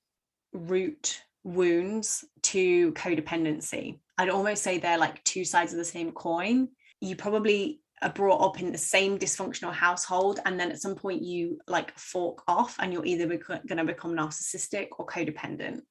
root 0.54 1.22
wounds 1.44 2.24
to 2.44 2.94
codependency. 2.94 4.00
I'd 4.18 4.30
almost 4.30 4.64
say 4.64 4.78
they're 4.78 4.98
like 4.98 5.24
two 5.24 5.46
sides 5.46 5.74
of 5.74 5.78
the 5.78 5.86
same 5.86 6.12
coin. 6.14 6.70
You 7.02 7.16
probably 7.16 7.82
are 8.02 8.10
brought 8.10 8.42
up 8.42 8.62
in 8.62 8.72
the 8.72 8.78
same 8.78 9.18
dysfunctional 9.20 9.74
household 9.74 10.40
and 10.46 10.60
then 10.60 10.72
at 10.72 10.82
some 10.82 10.96
point 10.96 11.22
you 11.22 11.60
like 11.68 11.98
fork 11.98 12.44
off 12.48 12.76
and 12.80 12.94
you're 12.94 13.06
either 13.06 13.26
going 13.26 13.78
to 13.78 13.84
become 13.84 14.16
narcissistic 14.16 14.88
or 15.00 15.06
codependent 15.06 15.82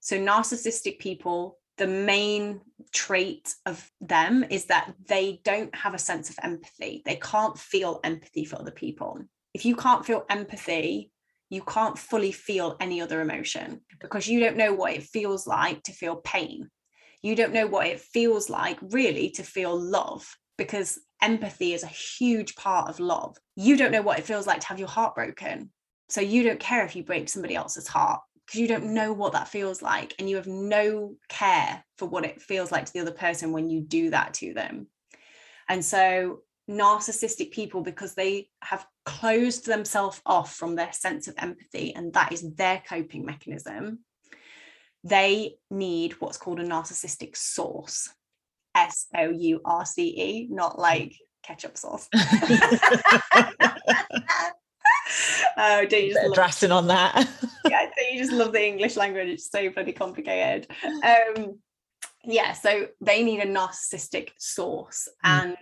so, 0.00 0.18
narcissistic 0.18 0.98
people, 0.98 1.58
the 1.76 1.86
main 1.86 2.60
trait 2.92 3.54
of 3.66 3.90
them 4.00 4.44
is 4.50 4.66
that 4.66 4.94
they 5.06 5.40
don't 5.44 5.74
have 5.74 5.94
a 5.94 5.98
sense 5.98 6.30
of 6.30 6.38
empathy. 6.42 7.02
They 7.04 7.16
can't 7.16 7.58
feel 7.58 8.00
empathy 8.04 8.44
for 8.44 8.56
other 8.56 8.70
people. 8.70 9.20
If 9.54 9.64
you 9.64 9.76
can't 9.76 10.04
feel 10.04 10.24
empathy, 10.28 11.10
you 11.50 11.62
can't 11.62 11.98
fully 11.98 12.32
feel 12.32 12.76
any 12.80 13.00
other 13.00 13.20
emotion 13.20 13.80
because 14.00 14.28
you 14.28 14.40
don't 14.40 14.56
know 14.56 14.74
what 14.74 14.92
it 14.92 15.02
feels 15.02 15.46
like 15.46 15.82
to 15.84 15.92
feel 15.92 16.16
pain. 16.16 16.68
You 17.22 17.34
don't 17.34 17.54
know 17.54 17.66
what 17.66 17.86
it 17.86 18.00
feels 18.00 18.50
like 18.50 18.78
really 18.80 19.30
to 19.30 19.42
feel 19.42 19.78
love 19.78 20.36
because 20.56 21.00
empathy 21.22 21.72
is 21.72 21.82
a 21.82 21.88
huge 21.88 22.54
part 22.54 22.88
of 22.88 23.00
love. 23.00 23.36
You 23.56 23.76
don't 23.76 23.92
know 23.92 24.02
what 24.02 24.18
it 24.18 24.26
feels 24.26 24.46
like 24.46 24.60
to 24.60 24.66
have 24.68 24.78
your 24.78 24.88
heart 24.88 25.14
broken. 25.14 25.70
So 26.08 26.20
you 26.20 26.42
don't 26.42 26.60
care 26.60 26.84
if 26.84 26.94
you 26.94 27.02
break 27.02 27.28
somebody 27.28 27.54
else's 27.54 27.88
heart 27.88 28.20
because 28.48 28.60
you 28.60 28.68
don't 28.68 28.94
know 28.94 29.12
what 29.12 29.34
that 29.34 29.48
feels 29.48 29.82
like 29.82 30.14
and 30.18 30.28
you 30.28 30.36
have 30.36 30.46
no 30.46 31.14
care 31.28 31.84
for 31.98 32.08
what 32.08 32.24
it 32.24 32.40
feels 32.40 32.72
like 32.72 32.86
to 32.86 32.92
the 32.94 33.00
other 33.00 33.10
person 33.12 33.52
when 33.52 33.68
you 33.68 33.82
do 33.82 34.08
that 34.08 34.32
to 34.34 34.54
them. 34.54 34.86
And 35.68 35.84
so 35.84 36.40
narcissistic 36.70 37.50
people 37.50 37.82
because 37.82 38.14
they 38.14 38.48
have 38.62 38.86
closed 39.04 39.66
themselves 39.66 40.22
off 40.24 40.54
from 40.54 40.76
their 40.76 40.92
sense 40.92 41.28
of 41.28 41.34
empathy 41.36 41.94
and 41.94 42.14
that 42.14 42.32
is 42.32 42.54
their 42.54 42.82
coping 42.86 43.24
mechanism 43.24 44.00
they 45.04 45.54
need 45.70 46.12
what's 46.20 46.36
called 46.36 46.60
a 46.60 46.64
narcissistic 46.64 47.36
source 47.36 48.10
s 48.74 49.06
o 49.16 49.30
u 49.30 49.60
r 49.64 49.86
c 49.86 50.08
e 50.08 50.48
not 50.50 50.78
like 50.78 51.14
ketchup 51.42 51.78
sauce. 51.78 52.08
oh, 55.58 55.84
don't 55.84 56.04
you 56.04 56.14
just 56.14 56.26
love, 56.26 56.34
dressing 56.34 56.72
on 56.72 56.86
that? 56.86 57.14
yeah, 57.68 57.86
don't 57.96 58.12
you 58.12 58.18
just 58.18 58.32
love 58.32 58.52
the 58.52 58.66
English 58.66 58.96
language? 58.96 59.28
It's 59.28 59.50
so 59.50 59.68
bloody 59.70 59.92
complicated. 59.92 60.66
Um, 60.84 61.58
yeah, 62.24 62.52
so 62.52 62.88
they 63.00 63.22
need 63.22 63.40
a 63.40 63.46
narcissistic 63.46 64.30
source, 64.38 65.08
Mm. 65.24 65.42
and 65.42 65.56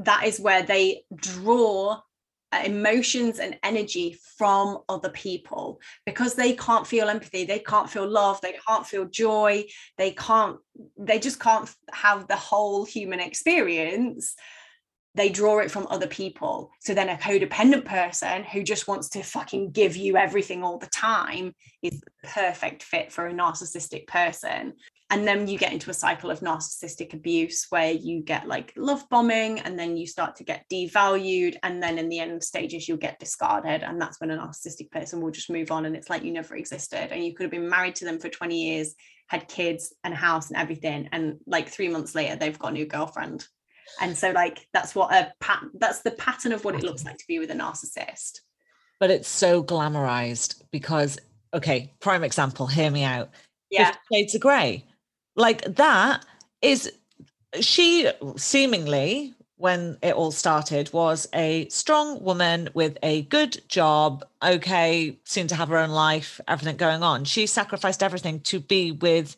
that 0.00 0.24
is 0.24 0.38
where 0.40 0.62
they 0.62 1.04
draw 1.14 2.00
uh, 2.52 2.62
emotions 2.64 3.38
and 3.38 3.58
energy 3.62 4.16
from 4.38 4.78
other 4.88 5.08
people 5.10 5.80
because 6.04 6.34
they 6.34 6.52
can't 6.52 6.86
feel 6.86 7.08
empathy 7.08 7.44
they 7.44 7.58
can't 7.58 7.90
feel 7.90 8.08
love 8.08 8.40
they 8.40 8.54
can't 8.68 8.86
feel 8.86 9.04
joy 9.06 9.64
they 9.98 10.12
can't 10.12 10.56
they 10.96 11.18
just 11.18 11.40
can't 11.40 11.68
have 11.92 12.28
the 12.28 12.36
whole 12.36 12.84
human 12.84 13.18
experience 13.18 14.36
they 15.16 15.30
draw 15.30 15.58
it 15.58 15.70
from 15.70 15.86
other 15.88 16.06
people. 16.06 16.70
So 16.80 16.92
then 16.92 17.08
a 17.08 17.16
codependent 17.16 17.86
person 17.86 18.44
who 18.44 18.62
just 18.62 18.86
wants 18.86 19.08
to 19.10 19.22
fucking 19.22 19.70
give 19.70 19.96
you 19.96 20.16
everything 20.18 20.62
all 20.62 20.78
the 20.78 20.88
time 20.88 21.54
is 21.82 22.00
the 22.00 22.28
perfect 22.28 22.82
fit 22.82 23.10
for 23.10 23.26
a 23.26 23.32
narcissistic 23.32 24.06
person. 24.06 24.74
And 25.08 25.26
then 25.26 25.46
you 25.48 25.56
get 25.56 25.72
into 25.72 25.88
a 25.88 25.94
cycle 25.94 26.30
of 26.30 26.40
narcissistic 26.40 27.14
abuse 27.14 27.66
where 27.70 27.92
you 27.92 28.22
get 28.22 28.46
like 28.46 28.74
love 28.76 29.08
bombing 29.08 29.60
and 29.60 29.78
then 29.78 29.96
you 29.96 30.06
start 30.06 30.36
to 30.36 30.44
get 30.44 30.66
devalued 30.70 31.54
and 31.62 31.82
then 31.82 31.96
in 31.98 32.08
the 32.08 32.18
end 32.18 32.42
stages 32.42 32.86
you'll 32.86 32.98
get 32.98 33.18
discarded 33.18 33.84
and 33.84 34.00
that's 34.00 34.20
when 34.20 34.32
a 34.32 34.36
narcissistic 34.36 34.90
person 34.90 35.20
will 35.20 35.30
just 35.30 35.48
move 35.48 35.70
on 35.70 35.86
and 35.86 35.96
it's 35.96 36.10
like 36.10 36.24
you 36.24 36.32
never 36.32 36.56
existed 36.56 37.12
and 37.12 37.24
you 37.24 37.34
could 37.34 37.44
have 37.44 37.52
been 37.52 37.68
married 37.68 37.94
to 37.94 38.04
them 38.04 38.18
for 38.18 38.28
20 38.28 38.60
years 38.60 38.96
had 39.28 39.48
kids 39.48 39.94
and 40.02 40.12
a 40.12 40.16
house 40.16 40.48
and 40.48 40.56
everything 40.56 41.08
and 41.12 41.36
like 41.46 41.68
3 41.68 41.88
months 41.88 42.16
later 42.16 42.34
they've 42.34 42.58
got 42.58 42.72
a 42.72 42.74
new 42.74 42.86
girlfriend 42.86 43.46
and 44.00 44.16
so 44.16 44.30
like 44.30 44.66
that's 44.72 44.94
what 44.94 45.12
a 45.12 45.32
pat 45.40 45.62
that's 45.74 46.02
the 46.02 46.10
pattern 46.12 46.52
of 46.52 46.64
what 46.64 46.74
it 46.74 46.82
looks 46.82 47.04
like 47.04 47.18
to 47.18 47.24
be 47.26 47.38
with 47.38 47.50
a 47.50 47.54
narcissist. 47.54 48.40
But 48.98 49.10
it's 49.10 49.28
so 49.28 49.62
glamorized 49.62 50.62
because 50.70 51.18
okay 51.54 51.92
prime 52.00 52.24
example 52.24 52.66
hear 52.66 52.90
me 52.90 53.04
out. 53.04 53.30
Yeah. 53.70 53.94
shades 54.12 54.34
of 54.34 54.40
grey 54.40 54.84
like 55.34 55.62
that 55.76 56.24
is 56.62 56.92
she 57.60 58.10
seemingly 58.36 59.34
when 59.58 59.96
it 60.02 60.14
all 60.14 60.30
started 60.30 60.92
was 60.92 61.26
a 61.34 61.66
strong 61.68 62.22
woman 62.22 62.68
with 62.74 62.98
a 63.02 63.22
good 63.22 63.60
job 63.68 64.24
okay 64.42 65.18
seemed 65.24 65.48
to 65.48 65.54
have 65.54 65.68
her 65.68 65.78
own 65.78 65.90
life 65.90 66.40
everything 66.48 66.76
going 66.76 67.02
on. 67.02 67.24
She 67.24 67.46
sacrificed 67.46 68.02
everything 68.02 68.40
to 68.40 68.60
be 68.60 68.92
with 68.92 69.36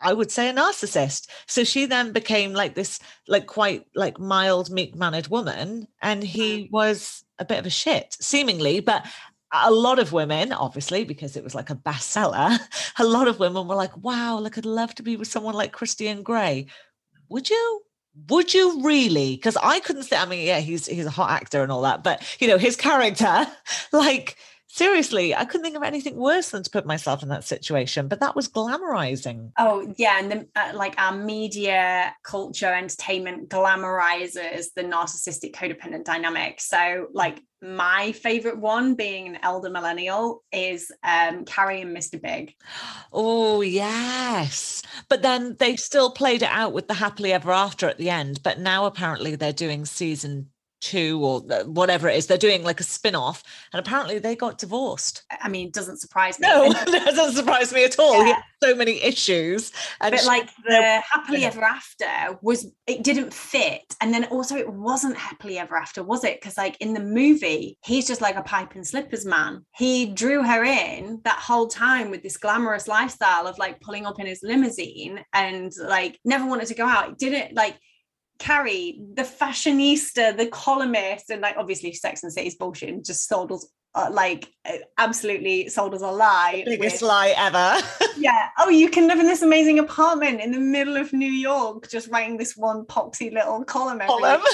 I 0.00 0.12
would 0.12 0.30
say 0.30 0.48
a 0.48 0.54
narcissist. 0.54 1.28
So 1.46 1.64
she 1.64 1.86
then 1.86 2.12
became 2.12 2.52
like 2.52 2.74
this, 2.74 3.00
like 3.26 3.46
quite 3.46 3.86
like 3.94 4.18
mild, 4.18 4.70
meek 4.70 4.94
mannered 4.94 5.28
woman. 5.28 5.88
And 6.02 6.22
he 6.22 6.64
mm-hmm. 6.64 6.74
was 6.74 7.24
a 7.38 7.44
bit 7.44 7.58
of 7.58 7.66
a 7.66 7.70
shit, 7.70 8.16
seemingly. 8.20 8.80
But 8.80 9.06
a 9.52 9.70
lot 9.70 9.98
of 9.98 10.12
women, 10.12 10.52
obviously, 10.52 11.04
because 11.04 11.36
it 11.36 11.44
was 11.44 11.54
like 11.54 11.70
a 11.70 11.74
bestseller, 11.74 12.58
a 12.98 13.04
lot 13.04 13.28
of 13.28 13.38
women 13.38 13.66
were 13.66 13.74
like, 13.74 13.96
wow, 13.98 14.38
like 14.38 14.58
I'd 14.58 14.66
love 14.66 14.94
to 14.96 15.02
be 15.02 15.16
with 15.16 15.28
someone 15.28 15.54
like 15.54 15.72
Christian 15.72 16.22
Grey. 16.22 16.66
Would 17.28 17.50
you? 17.50 17.82
Would 18.30 18.52
you 18.52 18.82
really? 18.82 19.36
Because 19.36 19.56
I 19.62 19.78
couldn't 19.78 20.02
say, 20.04 20.16
I 20.16 20.26
mean, 20.26 20.44
yeah, 20.44 20.58
he's 20.58 20.86
he's 20.86 21.06
a 21.06 21.10
hot 21.10 21.30
actor 21.30 21.62
and 21.62 21.70
all 21.70 21.82
that, 21.82 22.02
but 22.02 22.22
you 22.40 22.48
know, 22.48 22.58
his 22.58 22.74
character, 22.74 23.46
like 23.92 24.36
seriously, 24.68 25.34
I 25.34 25.44
couldn't 25.44 25.64
think 25.64 25.76
of 25.76 25.82
anything 25.82 26.16
worse 26.16 26.50
than 26.50 26.62
to 26.62 26.70
put 26.70 26.86
myself 26.86 27.22
in 27.22 27.28
that 27.30 27.44
situation. 27.44 28.08
But 28.08 28.20
that 28.20 28.36
was 28.36 28.48
glamorizing. 28.48 29.52
Oh 29.58 29.92
yeah, 29.96 30.18
and 30.18 30.30
the, 30.30 30.48
uh, 30.54 30.72
like 30.74 30.94
our 30.98 31.16
media 31.16 32.14
culture, 32.22 32.72
entertainment 32.72 33.48
glamorizes 33.48 34.66
the 34.76 34.84
narcissistic 34.84 35.52
codependent 35.54 36.04
dynamic. 36.04 36.60
So 36.60 37.08
like 37.12 37.42
my 37.60 38.12
favorite 38.12 38.58
one, 38.58 38.94
being 38.94 39.26
an 39.26 39.38
elder 39.42 39.70
millennial, 39.70 40.44
is 40.52 40.92
um, 41.02 41.44
Carrie 41.44 41.80
and 41.80 41.96
Mr. 41.96 42.20
Big. 42.20 42.54
Oh 43.12 43.62
yes, 43.62 44.82
but 45.08 45.22
then 45.22 45.56
they 45.58 45.76
still 45.76 46.10
played 46.10 46.42
it 46.42 46.50
out 46.50 46.72
with 46.72 46.86
the 46.86 46.94
happily 46.94 47.32
ever 47.32 47.50
after 47.50 47.88
at 47.88 47.98
the 47.98 48.10
end. 48.10 48.42
But 48.42 48.60
now 48.60 48.86
apparently 48.86 49.34
they're 49.34 49.52
doing 49.52 49.86
season 49.86 50.50
two 50.80 51.20
or 51.24 51.40
whatever 51.64 52.08
it 52.08 52.16
is. 52.16 52.26
They're 52.26 52.38
doing 52.38 52.62
like 52.62 52.80
a 52.80 52.84
spin 52.84 53.14
off, 53.14 53.42
and 53.72 53.80
apparently 53.80 54.18
they 54.18 54.36
got 54.36 54.58
divorced. 54.58 55.22
I 55.42 55.48
mean, 55.48 55.70
doesn't 55.70 55.98
surprise 56.00 56.38
me. 56.38 56.48
No, 56.48 56.72
doesn't 56.86 57.34
surprise 57.34 57.72
me 57.72 57.84
at 57.84 57.98
all. 57.98 58.22
He 58.22 58.28
Yeah. 58.30 58.34
had 58.36 58.42
so 58.62 58.74
many 58.74 59.02
issues, 59.02 59.72
and 60.00 60.12
but 60.12 60.20
she- 60.20 60.26
like 60.26 60.46
the 60.56 60.62
they're- 60.70 61.02
happily 61.10 61.44
ever 61.44 61.62
after 61.62 62.38
was 62.42 62.66
it 62.86 63.02
didn't 63.04 63.32
fit 63.32 63.94
and 64.00 64.12
then 64.12 64.24
also 64.26 64.56
it 64.56 64.68
wasn't 64.72 65.16
happily 65.16 65.58
ever 65.58 65.76
after 65.76 66.02
was 66.02 66.24
it 66.24 66.40
because 66.40 66.56
like 66.56 66.76
in 66.80 66.92
the 66.94 67.00
movie 67.00 67.76
he's 67.84 68.06
just 68.06 68.20
like 68.20 68.36
a 68.36 68.42
pipe 68.42 68.74
and 68.74 68.86
slippers 68.86 69.24
man 69.24 69.64
he 69.76 70.06
drew 70.06 70.42
her 70.42 70.64
in 70.64 71.20
that 71.24 71.38
whole 71.38 71.66
time 71.68 72.10
with 72.10 72.22
this 72.22 72.36
glamorous 72.36 72.88
lifestyle 72.88 73.46
of 73.46 73.58
like 73.58 73.80
pulling 73.80 74.06
up 74.06 74.18
in 74.20 74.26
his 74.26 74.40
limousine 74.42 75.20
and 75.32 75.72
like 75.84 76.18
never 76.24 76.46
wanted 76.46 76.66
to 76.66 76.74
go 76.74 76.86
out 76.86 77.10
It 77.10 77.18
didn't 77.18 77.54
like 77.54 77.78
Carrie, 78.38 79.00
the 79.14 79.22
fashionista, 79.22 80.36
the 80.36 80.46
columnist, 80.46 81.30
and 81.30 81.42
like 81.42 81.56
obviously 81.56 81.92
Sex 81.92 82.22
and 82.22 82.30
the 82.30 82.34
City's 82.34 82.56
bullshit 82.56 82.88
and 82.90 83.04
just 83.04 83.28
sold 83.28 83.52
us 83.52 83.66
uh, 83.94 84.08
like 84.12 84.52
uh, 84.64 84.76
absolutely 84.98 85.68
sold 85.68 85.94
us 85.94 86.02
a 86.02 86.10
lie. 86.10 86.62
biggest 86.64 87.02
with- 87.02 87.08
lie 87.08 87.34
ever. 87.36 87.80
yeah. 88.16 88.48
Oh, 88.58 88.68
you 88.68 88.90
can 88.90 89.06
live 89.08 89.18
in 89.18 89.26
this 89.26 89.42
amazing 89.42 89.78
apartment 89.78 90.40
in 90.40 90.52
the 90.52 90.60
middle 90.60 90.96
of 90.96 91.12
New 91.12 91.30
York, 91.30 91.88
just 91.90 92.08
writing 92.08 92.36
this 92.36 92.56
one 92.56 92.84
poxy 92.84 93.32
little 93.32 93.64
column. 93.64 94.00
Column. 94.00 94.42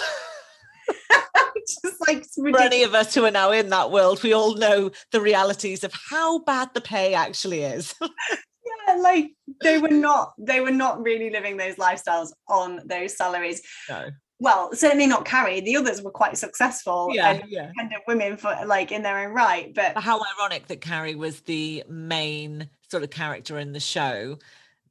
Just 1.82 1.96
like 2.06 2.26
For 2.26 2.60
any 2.60 2.82
of 2.82 2.94
us 2.94 3.14
who 3.14 3.24
are 3.24 3.30
now 3.30 3.50
in 3.50 3.70
that 3.70 3.90
world, 3.90 4.22
we 4.22 4.34
all 4.34 4.54
know 4.54 4.90
the 5.12 5.20
realities 5.20 5.82
of 5.82 5.94
how 6.10 6.40
bad 6.40 6.68
the 6.74 6.82
pay 6.82 7.14
actually 7.14 7.62
is. 7.62 7.94
Yeah, 8.86 8.94
like 8.96 9.32
they 9.62 9.78
were 9.78 9.88
not, 9.88 10.32
they 10.38 10.60
were 10.60 10.70
not 10.70 11.02
really 11.02 11.30
living 11.30 11.56
those 11.56 11.76
lifestyles 11.76 12.28
on 12.48 12.80
those 12.86 13.16
salaries. 13.16 13.62
no. 13.88 14.08
Well, 14.40 14.74
certainly 14.74 15.06
not 15.06 15.24
Carrie. 15.24 15.60
The 15.60 15.76
others 15.76 16.02
were 16.02 16.10
quite 16.10 16.36
successful 16.36 17.08
Yeah, 17.12 17.30
and 17.30 17.44
yeah. 17.48 17.62
independent 17.68 18.02
women 18.08 18.36
for 18.36 18.54
like 18.66 18.90
in 18.90 19.02
their 19.02 19.20
own 19.28 19.32
right. 19.32 19.72
But 19.72 19.96
how 19.96 20.20
ironic 20.38 20.66
that 20.66 20.80
Carrie 20.80 21.14
was 21.14 21.40
the 21.42 21.84
main 21.88 22.68
sort 22.90 23.04
of 23.04 23.10
character 23.10 23.58
in 23.58 23.72
the 23.72 23.80
show 23.80 24.36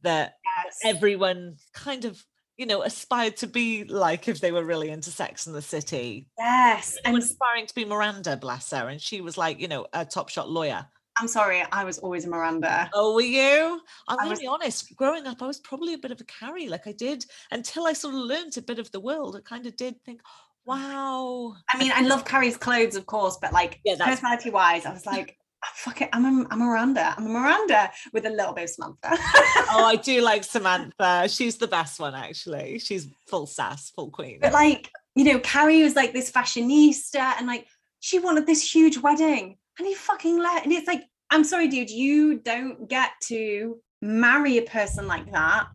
that 0.02 0.36
yes, 0.66 0.80
everyone 0.86 1.58
kind 1.74 2.06
of, 2.06 2.24
you 2.58 2.66
know, 2.66 2.84
aspired 2.84 3.36
to 3.38 3.48
be 3.48 3.84
like 3.84 4.28
if 4.30 4.40
they 4.40 4.54
were 4.54 4.64
really 4.64 4.90
into 4.90 5.12
Sex 5.12 5.46
and 5.46 5.56
the 5.56 5.62
City. 5.62 6.30
yes. 6.40 6.98
And 7.04 7.16
And 7.16 7.24
aspiring 7.24 7.68
to 7.68 7.76
be 7.76 7.84
Miranda, 7.86 8.38
bless 8.38 8.72
her. 8.72 8.88
And 8.88 9.00
she 9.02 9.20
was 9.22 9.38
like, 9.38 9.60
you 9.60 9.68
know, 9.68 9.86
a 9.94 10.06
top 10.06 10.30
shot 10.30 10.50
lawyer. 10.50 10.88
I'm 11.24 11.30
sorry, 11.30 11.64
I 11.72 11.86
was 11.86 12.00
always 12.00 12.26
a 12.26 12.30
Miranda. 12.30 12.90
Oh, 12.94 13.16
were 13.16 13.22
you? 13.22 13.80
I'm 14.10 14.18
going 14.18 14.36
to 14.36 14.42
be 14.42 14.46
honest. 14.46 14.94
Growing 14.98 15.26
up, 15.26 15.42
I 15.42 15.48
was 15.48 15.58
probably 15.58 15.94
a 15.94 15.98
bit 15.98 16.12
of 16.12 16.20
a 16.20 16.26
Carrie. 16.26 16.68
Like 16.68 16.86
I 16.86 16.92
did 16.92 17.26
until 17.50 17.88
I 17.88 17.94
sort 17.94 18.14
of 18.14 18.20
learned 18.20 18.58
a 18.58 18.62
bit 18.62 18.78
of 18.78 18.92
the 18.92 19.00
world. 19.00 19.38
I 19.38 19.40
kind 19.40 19.66
of 19.66 19.74
did 19.78 19.96
think, 20.04 20.20
mm. 20.20 20.26
wow. 20.66 21.56
I 21.70 21.78
mean, 21.78 21.94
I 21.96 22.02
love 22.02 22.26
Carrie's 22.26 22.58
clothes, 22.58 22.98
of 22.98 23.06
course, 23.06 23.38
but 23.42 23.54
like 23.54 23.80
Yeah, 23.86 23.96
personality 24.04 24.50
wise, 24.50 24.86
I 24.86 24.92
was 24.92 25.06
like, 25.06 25.38
"Oh, 25.64 25.68
fuck 25.76 26.02
it, 26.02 26.10
I'm 26.12 26.26
a, 26.26 26.46
I'm 26.52 26.62
a 26.62 26.66
Miranda. 26.66 27.16
I'm 27.16 27.26
a 27.26 27.30
Miranda 27.30 27.90
with 28.12 28.26
a 28.26 28.30
little 28.30 28.54
bit 28.54 28.66
of 28.66 28.70
Samantha. 28.72 29.12
Oh, 29.14 29.86
I 29.86 29.96
do 30.04 30.20
like 30.20 30.44
Samantha. 30.44 31.30
She's 31.30 31.56
the 31.56 31.70
best 31.70 32.02
one, 32.02 32.16
actually. 32.16 32.80
She's 32.80 33.08
full 33.28 33.48
sass, 33.48 33.92
full 33.92 34.12
queen. 34.12 34.40
but 34.42 34.52
like, 34.52 34.92
you 35.16 35.24
know, 35.24 35.40
Carrie 35.40 35.84
was 35.84 35.96
like 35.96 36.12
this 36.12 36.30
fashionista 36.30 37.36
and 37.38 37.48
like 37.48 37.66
she 38.02 38.20
wanted 38.20 38.46
this 38.46 38.76
huge 38.76 38.98
wedding 38.98 39.56
and 39.80 39.88
he 39.88 39.96
fucking 39.96 40.38
let 40.38 40.66
and 40.66 40.74
it's 40.74 40.88
like, 40.88 41.04
I'm 41.34 41.44
sorry, 41.44 41.68
dude, 41.68 41.90
you 41.90 42.40
don't 42.40 42.88
get 42.88 43.12
to 43.24 43.80
marry 44.02 44.58
a 44.60 44.62
person 44.62 45.08
like 45.08 45.32
that 45.32 45.66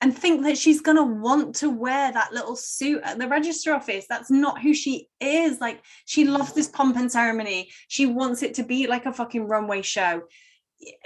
and 0.00 0.16
think 0.16 0.42
that 0.44 0.56
she's 0.56 0.80
gonna 0.80 1.04
want 1.04 1.56
to 1.56 1.70
wear 1.70 2.12
that 2.12 2.32
little 2.32 2.54
suit 2.56 3.00
at 3.02 3.18
the 3.18 3.26
register 3.26 3.74
office. 3.74 4.06
That's 4.08 4.30
not 4.30 4.60
who 4.62 4.72
she 4.74 5.08
is. 5.20 5.60
Like 5.60 5.82
she 6.06 6.24
loves 6.24 6.52
this 6.52 6.68
pomp 6.68 6.96
and 6.96 7.10
ceremony. 7.10 7.70
She 7.88 8.06
wants 8.06 8.42
it 8.42 8.54
to 8.54 8.62
be 8.62 8.86
like 8.86 9.06
a 9.06 9.12
fucking 9.12 9.46
runway 9.46 9.82
show. 9.82 10.22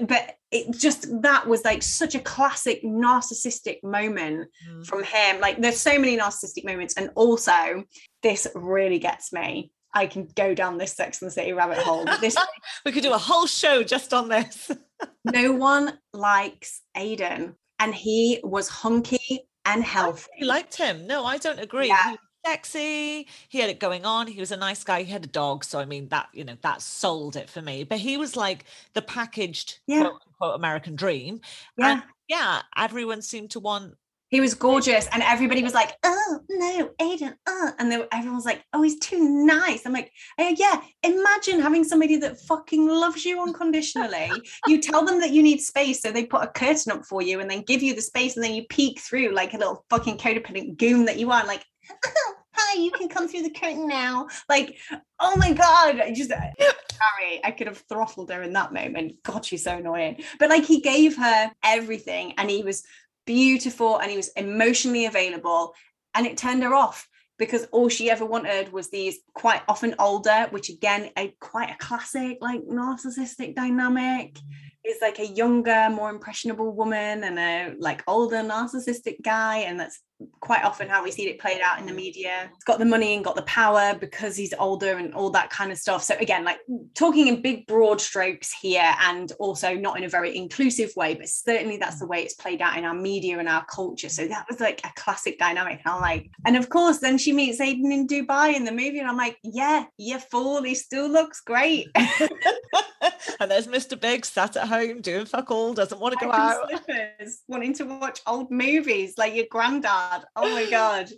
But 0.00 0.36
it 0.50 0.72
just 0.78 1.06
that 1.22 1.46
was 1.46 1.64
like 1.64 1.82
such 1.82 2.14
a 2.14 2.20
classic 2.20 2.82
narcissistic 2.84 3.82
moment 3.82 4.48
Mm. 4.70 4.86
from 4.86 5.02
him. 5.04 5.40
Like 5.40 5.60
there's 5.60 5.80
so 5.80 5.98
many 5.98 6.16
narcissistic 6.18 6.64
moments, 6.64 6.94
and 6.96 7.10
also 7.14 7.84
this 8.22 8.46
really 8.54 8.98
gets 8.98 9.32
me. 9.32 9.70
I 9.96 10.06
can 10.06 10.28
go 10.36 10.54
down 10.54 10.78
this 10.78 10.92
Sex 10.92 11.20
and 11.22 11.28
the 11.28 11.32
City 11.32 11.52
rabbit 11.52 11.78
hole. 11.78 12.04
This 12.20 12.36
We 12.84 12.92
could 12.92 13.02
do 13.02 13.12
a 13.12 13.18
whole 13.18 13.46
show 13.46 13.82
just 13.82 14.12
on 14.12 14.28
this. 14.28 14.70
no 15.24 15.52
one 15.52 15.98
likes 16.12 16.82
Aidan, 16.96 17.54
and 17.78 17.94
he 17.94 18.40
was 18.44 18.68
hunky 18.68 19.48
and 19.64 19.82
I 19.82 19.86
healthy. 19.86 20.28
really 20.36 20.48
liked 20.48 20.76
him. 20.76 21.06
No, 21.06 21.24
I 21.24 21.38
don't 21.38 21.58
agree. 21.58 21.88
Yeah. 21.88 22.02
He 22.04 22.10
was 22.10 22.18
sexy. 22.46 23.26
He 23.48 23.58
had 23.58 23.70
it 23.70 23.80
going 23.80 24.04
on. 24.04 24.26
He 24.28 24.38
was 24.38 24.52
a 24.52 24.56
nice 24.56 24.84
guy. 24.84 25.02
He 25.02 25.10
had 25.10 25.24
a 25.24 25.28
dog. 25.28 25.64
So 25.64 25.78
I 25.80 25.84
mean 25.84 26.08
that, 26.10 26.28
you 26.32 26.44
know, 26.44 26.56
that 26.62 26.80
sold 26.82 27.34
it 27.36 27.50
for 27.50 27.60
me. 27.62 27.82
But 27.84 27.98
he 27.98 28.16
was 28.16 28.36
like 28.36 28.64
the 28.94 29.02
packaged 29.02 29.80
Yeah. 29.88 30.02
quote 30.02 30.20
unquote 30.26 30.54
American 30.54 30.94
dream. 30.94 31.40
Yeah, 31.76 31.92
And 31.92 32.02
yeah, 32.28 32.62
everyone 32.76 33.22
seemed 33.22 33.50
to 33.52 33.60
want 33.60 33.94
He 34.28 34.40
was 34.40 34.54
gorgeous, 34.54 35.06
and 35.12 35.22
everybody 35.22 35.62
was 35.62 35.74
like, 35.74 35.92
"Oh 36.02 36.40
no, 36.48 36.90
Aidan!" 37.00 37.36
Uh. 37.46 37.70
and 37.78 37.90
they, 37.90 38.04
everyone 38.12 38.36
was 38.36 38.44
like, 38.44 38.64
"Oh, 38.72 38.82
he's 38.82 38.98
too 38.98 39.46
nice." 39.46 39.86
I'm 39.86 39.92
like, 39.92 40.10
oh, 40.38 40.54
"Yeah, 40.56 40.80
imagine 41.02 41.60
having 41.60 41.84
somebody 41.84 42.16
that 42.16 42.40
fucking 42.40 42.88
loves 42.88 43.24
you 43.24 43.40
unconditionally. 43.40 44.30
you 44.66 44.80
tell 44.80 45.04
them 45.04 45.20
that 45.20 45.30
you 45.30 45.42
need 45.42 45.60
space, 45.60 46.00
so 46.02 46.10
they 46.10 46.26
put 46.26 46.42
a 46.42 46.48
curtain 46.48 46.92
up 46.92 47.04
for 47.04 47.22
you, 47.22 47.40
and 47.40 47.50
then 47.50 47.62
give 47.62 47.82
you 47.82 47.94
the 47.94 48.02
space, 48.02 48.36
and 48.36 48.44
then 48.44 48.54
you 48.54 48.64
peek 48.68 49.00
through 49.00 49.32
like 49.32 49.54
a 49.54 49.58
little 49.58 49.84
fucking 49.90 50.18
codependent 50.18 50.76
goon 50.76 51.04
that 51.04 51.18
you 51.18 51.30
are, 51.30 51.46
like." 51.46 51.64
Oh, 52.04 52.34
hi, 52.56 52.80
you 52.80 52.90
can 52.90 53.08
come 53.08 53.28
through 53.28 53.42
the 53.42 53.50
curtain 53.50 53.86
now. 53.86 54.26
Like, 54.48 54.76
oh 55.20 55.36
my 55.36 55.52
God. 55.52 56.00
I 56.00 56.12
just, 56.12 56.30
sorry, 56.30 57.40
I 57.44 57.50
could 57.50 57.66
have 57.66 57.82
throttled 57.88 58.30
her 58.30 58.42
in 58.42 58.54
that 58.54 58.72
moment. 58.72 59.22
God, 59.22 59.44
she's 59.44 59.64
so 59.64 59.76
annoying. 59.76 60.22
But 60.38 60.50
like, 60.50 60.64
he 60.64 60.80
gave 60.80 61.16
her 61.16 61.50
everything 61.62 62.32
and 62.38 62.50
he 62.50 62.62
was 62.62 62.82
beautiful 63.26 63.98
and 63.98 64.10
he 64.10 64.16
was 64.16 64.30
emotionally 64.36 65.06
available 65.06 65.74
and 66.14 66.26
it 66.26 66.36
turned 66.36 66.62
her 66.62 66.74
off 66.74 67.08
because 67.38 67.66
all 67.72 67.88
she 67.88 68.10
ever 68.10 68.24
wanted 68.24 68.72
was 68.72 68.88
these 68.90 69.18
quite 69.34 69.62
often 69.68 69.94
older 69.98 70.46
which 70.50 70.70
again 70.70 71.10
a 71.18 71.34
quite 71.40 71.70
a 71.70 71.76
classic 71.76 72.38
like 72.40 72.62
narcissistic 72.62 73.54
dynamic. 73.54 74.38
Is 74.84 75.02
like 75.02 75.18
a 75.18 75.26
younger 75.26 75.88
more 75.90 76.10
impressionable 76.10 76.70
woman 76.70 77.24
and 77.24 77.40
a 77.40 77.74
like 77.80 78.04
older 78.06 78.36
narcissistic 78.36 79.20
guy 79.20 79.58
and 79.66 79.80
that's 79.80 80.00
quite 80.40 80.64
often 80.64 80.88
how 80.88 81.02
we 81.02 81.10
see 81.10 81.28
it 81.28 81.38
played 81.38 81.60
out 81.60 81.78
in 81.78 81.86
the 81.86 81.92
media. 81.92 82.50
He's 82.54 82.64
got 82.64 82.78
the 82.78 82.84
money 82.84 83.14
and 83.14 83.24
got 83.24 83.36
the 83.36 83.42
power 83.42 83.94
because 83.98 84.36
he's 84.36 84.54
older 84.58 84.96
and 84.96 85.12
all 85.14 85.30
that 85.30 85.50
kind 85.50 85.70
of 85.70 85.78
stuff. 85.78 86.02
So 86.02 86.16
again, 86.18 86.44
like 86.44 86.58
talking 86.94 87.26
in 87.26 87.42
big 87.42 87.66
broad 87.66 88.00
strokes 88.00 88.52
here 88.52 88.94
and 89.02 89.30
also 89.38 89.74
not 89.74 89.98
in 89.98 90.04
a 90.04 90.08
very 90.08 90.36
inclusive 90.36 90.92
way, 90.96 91.14
but 91.14 91.28
certainly 91.28 91.76
that's 91.76 91.98
the 91.98 92.06
way 92.06 92.22
it's 92.22 92.34
played 92.34 92.62
out 92.62 92.78
in 92.78 92.84
our 92.84 92.94
media 92.94 93.38
and 93.38 93.48
our 93.48 93.64
culture. 93.66 94.08
So 94.08 94.26
that 94.28 94.46
was 94.48 94.60
like 94.60 94.80
a 94.84 94.92
classic 94.96 95.38
dynamic. 95.38 95.80
And 95.84 95.94
I'm 95.94 96.00
like, 96.00 96.30
and 96.46 96.56
of 96.56 96.68
course 96.68 96.98
then 96.98 97.18
she 97.18 97.32
meets 97.32 97.60
Aidan 97.60 97.92
in 97.92 98.06
Dubai 98.06 98.54
in 98.54 98.64
the 98.64 98.72
movie 98.72 99.00
and 99.00 99.08
I'm 99.08 99.16
like, 99.16 99.38
yeah, 99.42 99.84
you 99.98 100.18
fool, 100.18 100.62
he 100.62 100.74
still 100.74 101.08
looks 101.08 101.40
great. 101.40 101.88
and 101.94 103.50
there's 103.50 103.66
Mr. 103.66 104.00
Big 104.00 104.24
sat 104.24 104.56
at 104.56 104.68
home 104.68 105.00
doing 105.00 105.26
fuck 105.26 105.50
all, 105.50 105.74
doesn't 105.74 106.00
want 106.00 106.18
to 106.18 106.24
go 106.24 106.32
out. 106.32 106.68
Slippers, 106.68 107.42
wanting 107.48 107.74
to 107.74 107.84
watch 107.84 108.20
old 108.26 108.50
movies 108.50 109.14
like 109.18 109.34
your 109.34 109.46
granddad. 109.50 110.05
Oh 110.36 110.50
my 110.50 110.68
god. 110.70 111.10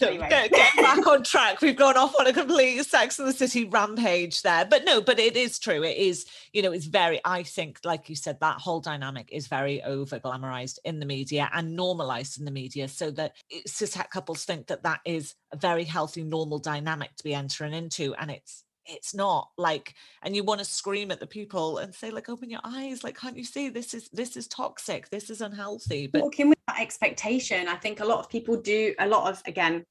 Anyway. 0.00 0.28
Get, 0.28 0.50
get, 0.50 0.76
back 0.76 1.06
on 1.06 1.22
track. 1.22 1.60
We've 1.60 1.76
gone 1.76 1.96
off 1.96 2.14
on 2.18 2.26
a 2.26 2.32
complete 2.32 2.82
Sex 2.84 3.18
and 3.18 3.28
the 3.28 3.32
City 3.32 3.64
rampage 3.64 4.42
there. 4.42 4.64
But 4.64 4.84
no, 4.84 5.00
but 5.00 5.18
it 5.18 5.36
is 5.36 5.58
true. 5.58 5.82
It 5.82 5.96
is, 5.96 6.26
you 6.52 6.62
know, 6.62 6.72
it's 6.72 6.86
very, 6.86 7.20
I 7.24 7.42
think, 7.42 7.78
like 7.84 8.08
you 8.08 8.16
said, 8.16 8.40
that 8.40 8.58
whole 8.58 8.80
dynamic 8.80 9.28
is 9.30 9.46
very 9.46 9.82
over 9.82 10.18
glamorized 10.18 10.78
in 10.84 10.98
the 10.98 11.06
media 11.06 11.48
and 11.52 11.76
normalized 11.76 12.38
in 12.38 12.44
the 12.44 12.50
media 12.50 12.88
so 12.88 13.10
that 13.12 13.32
cishet 13.68 14.10
couples 14.10 14.44
think 14.44 14.66
that 14.68 14.82
that 14.82 15.00
is 15.04 15.34
a 15.52 15.56
very 15.56 15.84
healthy, 15.84 16.24
normal 16.24 16.58
dynamic 16.58 17.14
to 17.16 17.24
be 17.24 17.34
entering 17.34 17.74
into. 17.74 18.14
And 18.14 18.30
it's 18.30 18.64
it's 18.86 19.14
not 19.14 19.48
like 19.56 19.94
and 20.22 20.34
you 20.34 20.44
want 20.44 20.58
to 20.58 20.64
scream 20.64 21.10
at 21.10 21.20
the 21.20 21.26
people 21.26 21.78
and 21.78 21.94
say 21.94 22.10
like 22.10 22.28
open 22.28 22.50
your 22.50 22.60
eyes 22.64 23.04
like 23.04 23.16
can't 23.16 23.36
you 23.36 23.44
see? 23.44 23.68
This 23.68 23.94
is 23.94 24.08
this 24.12 24.36
is 24.36 24.48
toxic 24.48 25.08
this 25.10 25.30
is 25.30 25.40
unhealthy 25.40 26.06
but 26.06 26.22
walking 26.22 26.48
with 26.48 26.58
that 26.68 26.80
expectation. 26.80 27.68
I 27.68 27.76
think 27.76 28.00
a 28.00 28.04
lot 28.04 28.18
of 28.18 28.28
people 28.28 28.56
do 28.56 28.94
a 28.98 29.06
lot 29.06 29.30
of 29.30 29.42
again 29.46 29.84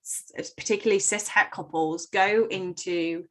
particularly 0.58 1.00
cis 1.00 1.28
het 1.28 1.52
couples 1.52 2.08
go 2.08 2.48
into 2.50 3.26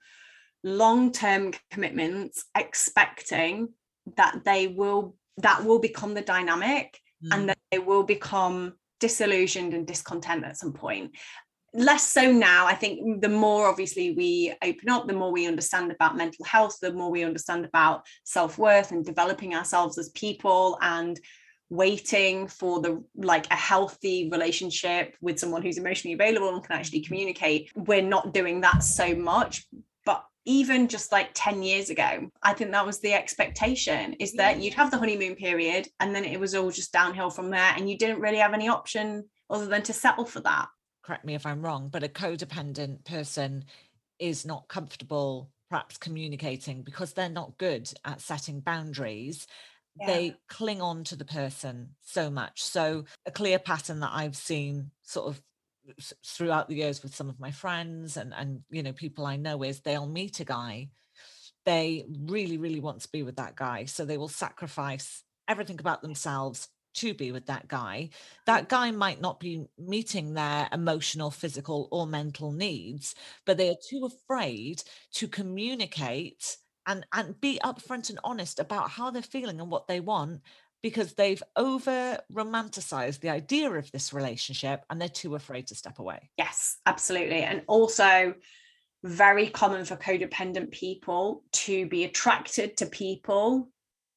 long-term 0.62 1.53
commitments 1.70 2.44
expecting 2.57 3.68
that 4.16 4.42
they 4.44 4.66
will 4.66 5.16
that 5.38 5.64
will 5.64 5.79
become 5.79 6.14
the 6.14 6.23
dynamic 6.23 6.99
mm. 7.25 7.35
and 7.35 7.49
that 7.49 7.59
they 7.70 7.79
will 7.79 8.03
become 8.03 8.75
disillusioned 8.99 9.73
and 9.73 9.87
discontent 9.87 10.44
at 10.44 10.57
some 10.57 10.73
point 10.73 11.12
less 11.72 12.09
so 12.09 12.30
now. 12.30 12.66
I 12.66 12.74
think 12.74 13.20
the 13.20 13.28
more 13.28 13.66
obviously 13.66 14.12
we 14.12 14.54
open 14.62 14.88
up 14.88 15.06
the 15.06 15.12
more 15.12 15.33
we 15.33 15.46
understand 15.46 15.92
about 15.92 16.16
mental 16.16 16.44
health 16.44 16.78
the 16.80 16.92
more 16.92 17.11
we 17.11 17.24
understand 17.24 17.64
about 17.64 18.04
self-worth 18.24 18.90
and 18.90 19.04
developing 19.04 19.54
ourselves 19.54 19.98
as 19.98 20.09
people 20.11 20.78
and 20.80 21.20
waiting 21.68 22.48
for 22.48 22.80
the 22.80 23.02
like 23.14 23.46
a 23.52 23.56
healthy 23.56 24.28
relationship 24.30 25.16
with 25.20 25.38
someone 25.38 25.62
who's 25.62 25.78
emotionally 25.78 26.14
available 26.14 26.52
and 26.52 26.64
can 26.64 26.76
actually 26.76 27.00
communicate. 27.00 27.70
We're 27.76 28.02
not 28.02 28.35
doing 28.35 28.61
that 28.62 28.83
so 28.83 29.14
much 29.14 29.66
but 30.04 30.24
even 30.46 30.88
just 30.88 31.12
like 31.12 31.30
10 31.35 31.62
years 31.62 31.90
ago 31.90 32.30
i 32.42 32.54
think 32.54 32.70
that 32.70 32.87
was 32.87 32.98
the 33.00 33.12
expectation 33.12 34.14
is 34.14 34.33
that 34.33 34.59
you'd 34.59 34.74
have 34.74 34.90
the 34.90 34.96
honeymoon 34.96 35.35
period 35.35 35.87
and 36.00 36.14
then 36.14 36.24
it 36.24 36.40
was 36.40 36.54
all 36.54 36.70
just 36.70 36.92
downhill 36.92 37.28
from 37.28 37.50
there 37.50 37.74
and 37.76 37.90
you 37.90 37.98
didn't 37.98 38.20
really 38.20 38.38
have 38.38 38.54
any 38.54 38.66
option 38.66 39.22
other 39.50 39.66
than 39.66 39.83
to 39.83 39.92
settle 39.92 40.24
for 40.24 40.40
that 40.40 40.66
correct 41.11 41.25
me 41.25 41.35
if 41.35 41.44
I'm 41.44 41.62
wrong, 41.62 41.88
but 41.88 42.05
a 42.05 42.09
codependent 42.09 43.05
person 43.05 43.64
is 44.20 44.46
not 44.46 44.68
comfortable 44.68 45.51
perhaps 45.68 45.99
communicating 45.99 46.83
because 46.83 47.12
they're 47.12 47.29
not 47.29 47.59
good 47.59 47.92
at 48.05 48.20
setting 48.20 48.61
boundaries. 48.61 49.49
Yeah. 49.99 50.07
They 50.07 50.37
cling 50.49 50.81
on 50.81 51.03
to 51.05 51.16
the 51.16 51.25
person 51.25 51.96
so 52.01 52.31
much. 52.31 52.62
So, 52.62 53.07
a 53.27 53.33
clear 53.33 53.59
pattern 53.59 53.99
that 54.01 54.12
I've 54.14 54.37
seen 54.37 54.92
sort 55.03 55.27
of 55.27 55.42
throughout 56.25 56.68
the 56.68 56.77
years 56.77 57.03
with 57.03 57.12
some 57.12 57.29
of 57.29 57.40
my 57.40 57.51
friends 57.51 58.16
and 58.16 58.33
and 58.33 58.61
you 58.70 58.85
know 58.85 58.92
people 58.92 59.27
I 59.27 59.35
know 59.35 59.64
is 59.64 59.81
they'll 59.81 60.07
meet 60.07 60.38
a 60.38 60.44
guy 60.44 60.90
they 61.64 62.05
really 62.27 62.59
really 62.59 62.79
want 62.79 63.01
to 63.01 63.09
be 63.09 63.25
with 63.25 63.37
that 63.37 63.57
guy 63.57 63.87
so 63.87 64.05
they 64.05 64.18
will 64.18 64.29
sacrifice 64.29 65.25
everything 65.49 65.81
about 65.81 66.03
themselves 66.03 66.68
to 66.94 67.14
be 67.14 67.33
with 67.33 67.46
that 67.46 67.68
guy, 67.68 68.11
that 68.46 68.68
guy 68.68 68.90
might 68.90 69.20
not 69.20 69.40
be 69.40 69.66
meeting 69.79 70.35
their 70.35 70.68
emotional, 70.72 71.31
physical, 71.31 71.88
or 71.90 72.07
mental 72.07 72.53
needs, 72.53 73.14
but 73.46 73.57
they 73.57 73.70
are 73.70 73.76
too 73.88 74.07
afraid 74.07 74.83
to 75.14 75.29
communicate 75.29 76.57
and, 76.87 77.07
and 77.12 77.40
be 77.40 77.61
upfront 77.64 78.11
and 78.11 78.18
honest 78.24 78.59
about 78.59 78.90
how 78.90 79.11
they're 79.11 79.22
feeling 79.22 79.61
and 79.61 79.70
what 79.70 79.87
they 79.87 80.00
want 80.00 80.40
because 80.83 81.12
they've 81.12 81.42
over 81.57 82.18
romanticized 82.33 83.20
the 83.20 83.29
idea 83.29 83.70
of 83.70 83.90
this 83.92 84.12
relationship 84.12 84.85
and 84.88 85.00
they're 85.00 85.09
too 85.09 85.35
afraid 85.35 85.66
to 85.66 85.74
step 85.74 85.98
away. 85.98 86.31
Yes, 86.38 86.79
absolutely. 86.87 87.42
And 87.42 87.62
also, 87.66 88.35
very 89.03 89.48
common 89.48 89.85
for 89.85 89.96
codependent 89.96 90.70
people 90.70 91.42
to 91.53 91.87
be 91.87 92.05
attracted 92.05 92.76
to 92.76 92.87
people 92.87 93.70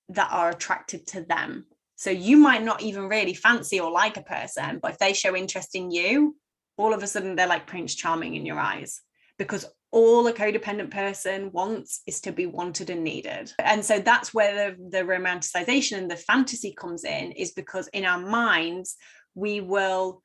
that 0.09 0.29
are 0.31 0.49
attracted 0.49 1.07
to 1.07 1.21
them 1.21 1.65
so 2.03 2.09
you 2.09 2.35
might 2.35 2.63
not 2.63 2.81
even 2.81 3.07
really 3.07 3.33
fancy 3.33 3.79
or 3.79 3.89
like 3.89 4.17
a 4.17 4.23
person, 4.23 4.79
but 4.81 4.91
if 4.91 4.97
they 4.97 5.13
show 5.13 5.37
interest 5.37 5.73
in 5.73 5.89
you, 5.89 6.35
all 6.75 6.93
of 6.93 7.01
a 7.01 7.07
sudden 7.07 7.37
they're 7.37 7.47
like 7.47 7.65
Prince 7.65 7.95
Charming 7.95 8.35
in 8.35 8.45
your 8.45 8.59
eyes 8.59 8.99
because 9.37 9.65
all 9.89 10.27
a 10.27 10.33
codependent 10.33 10.91
person 10.91 11.49
wants 11.53 12.01
is 12.05 12.19
to 12.21 12.33
be 12.33 12.45
wanted 12.45 12.89
and 12.89 13.05
needed. 13.05 13.53
And 13.57 13.85
so 13.85 13.99
that's 13.99 14.33
where 14.33 14.71
the, 14.71 14.89
the 14.97 15.05
romanticization 15.05 15.97
and 15.97 16.11
the 16.11 16.17
fantasy 16.17 16.73
comes 16.77 17.05
in, 17.05 17.31
is 17.31 17.51
because 17.51 17.87
in 17.89 18.03
our 18.03 18.19
minds, 18.19 18.97
we 19.33 19.61
will 19.61 20.21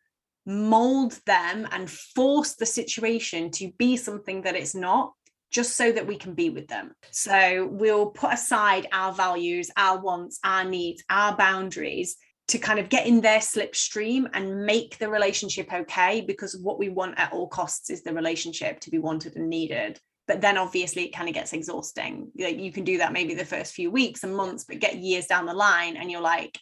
mold 0.46 1.12
them 1.26 1.68
and 1.70 1.88
force 1.88 2.54
the 2.56 2.66
situation 2.66 3.52
to 3.52 3.70
be 3.78 3.96
something 3.96 4.42
that 4.42 4.56
it's 4.56 4.74
not 4.74 5.12
just 5.50 5.76
so 5.76 5.90
that 5.92 6.06
we 6.06 6.16
can 6.16 6.34
be 6.34 6.50
with 6.50 6.68
them. 6.68 6.92
So 7.10 7.68
we'll 7.70 8.06
put 8.06 8.34
aside 8.34 8.86
our 8.92 9.12
values, 9.12 9.70
our 9.76 10.00
wants, 10.00 10.38
our 10.44 10.64
needs, 10.64 11.02
our 11.08 11.36
boundaries 11.36 12.16
to 12.48 12.58
kind 12.58 12.78
of 12.78 12.88
get 12.88 13.06
in 13.06 13.20
their 13.20 13.40
slipstream 13.40 14.28
and 14.32 14.64
make 14.64 14.98
the 14.98 15.08
relationship 15.08 15.72
okay 15.72 16.22
because 16.22 16.56
what 16.56 16.78
we 16.78 16.88
want 16.88 17.18
at 17.18 17.32
all 17.32 17.46
costs 17.46 17.90
is 17.90 18.02
the 18.02 18.12
relationship 18.12 18.80
to 18.80 18.90
be 18.90 18.98
wanted 18.98 19.36
and 19.36 19.48
needed. 19.48 20.00
But 20.26 20.40
then 20.40 20.58
obviously 20.58 21.04
it 21.04 21.14
kind 21.14 21.28
of 21.28 21.34
gets 21.34 21.52
exhausting. 21.52 22.30
Like 22.38 22.58
you 22.58 22.72
can 22.72 22.84
do 22.84 22.98
that 22.98 23.12
maybe 23.12 23.34
the 23.34 23.44
first 23.44 23.74
few 23.74 23.90
weeks 23.90 24.24
and 24.24 24.34
months 24.34 24.64
but 24.64 24.80
get 24.80 24.96
years 24.96 25.26
down 25.26 25.46
the 25.46 25.54
line 25.54 25.96
and 25.96 26.10
you're 26.10 26.20
like 26.20 26.58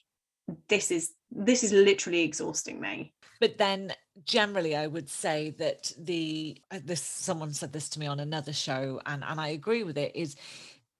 this 0.68 0.90
is 0.90 1.12
this 1.30 1.64
is 1.64 1.72
literally 1.72 2.22
exhausting 2.22 2.80
me 2.80 3.12
but 3.40 3.58
then 3.58 3.92
generally 4.24 4.74
i 4.74 4.86
would 4.86 5.08
say 5.08 5.50
that 5.58 5.92
the 5.98 6.60
uh, 6.70 6.78
this 6.84 7.02
someone 7.02 7.52
said 7.52 7.72
this 7.72 7.88
to 7.88 7.98
me 7.98 8.06
on 8.06 8.20
another 8.20 8.52
show 8.52 9.00
and 9.06 9.22
and 9.24 9.40
i 9.40 9.48
agree 9.48 9.82
with 9.82 9.98
it 9.98 10.14
is 10.14 10.36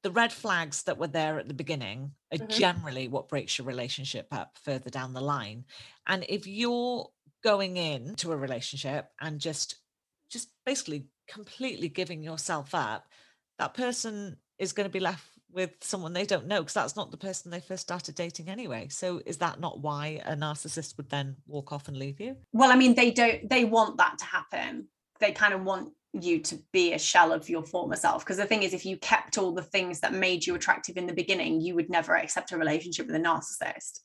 the 0.03 0.11
red 0.11 0.33
flags 0.33 0.85
that 0.85 0.99
were 0.99 1.07
there 1.07 1.39
at 1.39 1.49
the 1.49 1.55
beginning 1.55 2.13
are 2.33 2.39
mm-hmm. 2.39 2.59
generally 2.59 3.09
what 3.09 3.29
breaks 3.29 3.59
your 3.59 3.67
relationship 3.67 4.27
up 4.31 4.57
further 4.63 4.91
down 4.91 5.13
the 5.13 5.21
line 5.21 5.65
and 6.07 6.25
if 6.29 6.47
you're 6.47 7.09
going 7.43 7.77
into 7.77 8.33
a 8.33 8.37
relationship 8.37 9.11
and 9.21 9.41
just 9.41 9.77
just 10.31 10.51
basically 10.65 11.07
completely 11.29 11.89
giving 11.89 12.23
yourself 12.23 12.75
up 12.75 13.07
that 13.59 13.75
person 13.75 14.37
is 14.59 14.73
going 14.73 14.89
to 14.89 14.93
be 14.93 15.01
left 15.01 15.27
with 15.57 15.73
someone 15.81 16.13
they 16.13 16.27
don't 16.27 16.47
know 16.47 16.61
because 16.61 16.75
that's 16.75 16.95
not 16.95 17.11
the 17.11 17.17
person 17.17 17.51
they 17.51 17.61
first 17.61 17.83
started 17.83 18.15
dating 18.15 18.49
anyway. 18.49 18.87
So 18.89 19.21
is 19.27 19.39
that 19.39 19.59
not 19.59 19.81
why 19.81 20.21
a 20.25 20.37
narcissist 20.37 20.97
would 20.99 21.09
then 21.11 21.37
walk 21.49 21.73
off 21.73 21.89
and 21.89 21.97
leave 21.97 22.21
you? 22.21 22.37
Well 22.53 22.71
i 22.71 22.77
mean 22.77 22.95
they 22.95 23.11
don't 23.11 23.49
they 23.49 23.65
want 23.65 23.97
that 23.97 24.19
to 24.19 24.25
happen. 24.25 24.87
They 25.19 25.33
kind 25.33 25.55
of 25.55 25.65
want 25.65 25.93
you 26.13 26.41
to 26.41 26.59
be 26.73 26.93
a 26.93 26.99
shell 26.99 27.33
of 27.33 27.49
your 27.49 27.63
former 27.63 27.97
self. 27.97 28.25
Because 28.25 28.37
the 28.37 28.47
thing 28.47 28.63
is 28.63 28.73
if 28.73 28.87
you 28.87 28.97
kept 28.99 29.39
all 29.39 29.53
the 29.53 29.63
things 29.63 30.01
that 30.01 30.13
made 30.13 30.47
you 30.47 30.55
attractive 30.55 30.97
in 30.97 31.07
the 31.07 31.13
beginning 31.13 31.61
you 31.61 31.75
would 31.75 31.91
never 31.91 32.17
accept 32.17 32.53
a 32.53 32.59
relationship 32.59 33.07
with 33.07 33.17
a 33.17 33.19
narcissist 33.19 34.01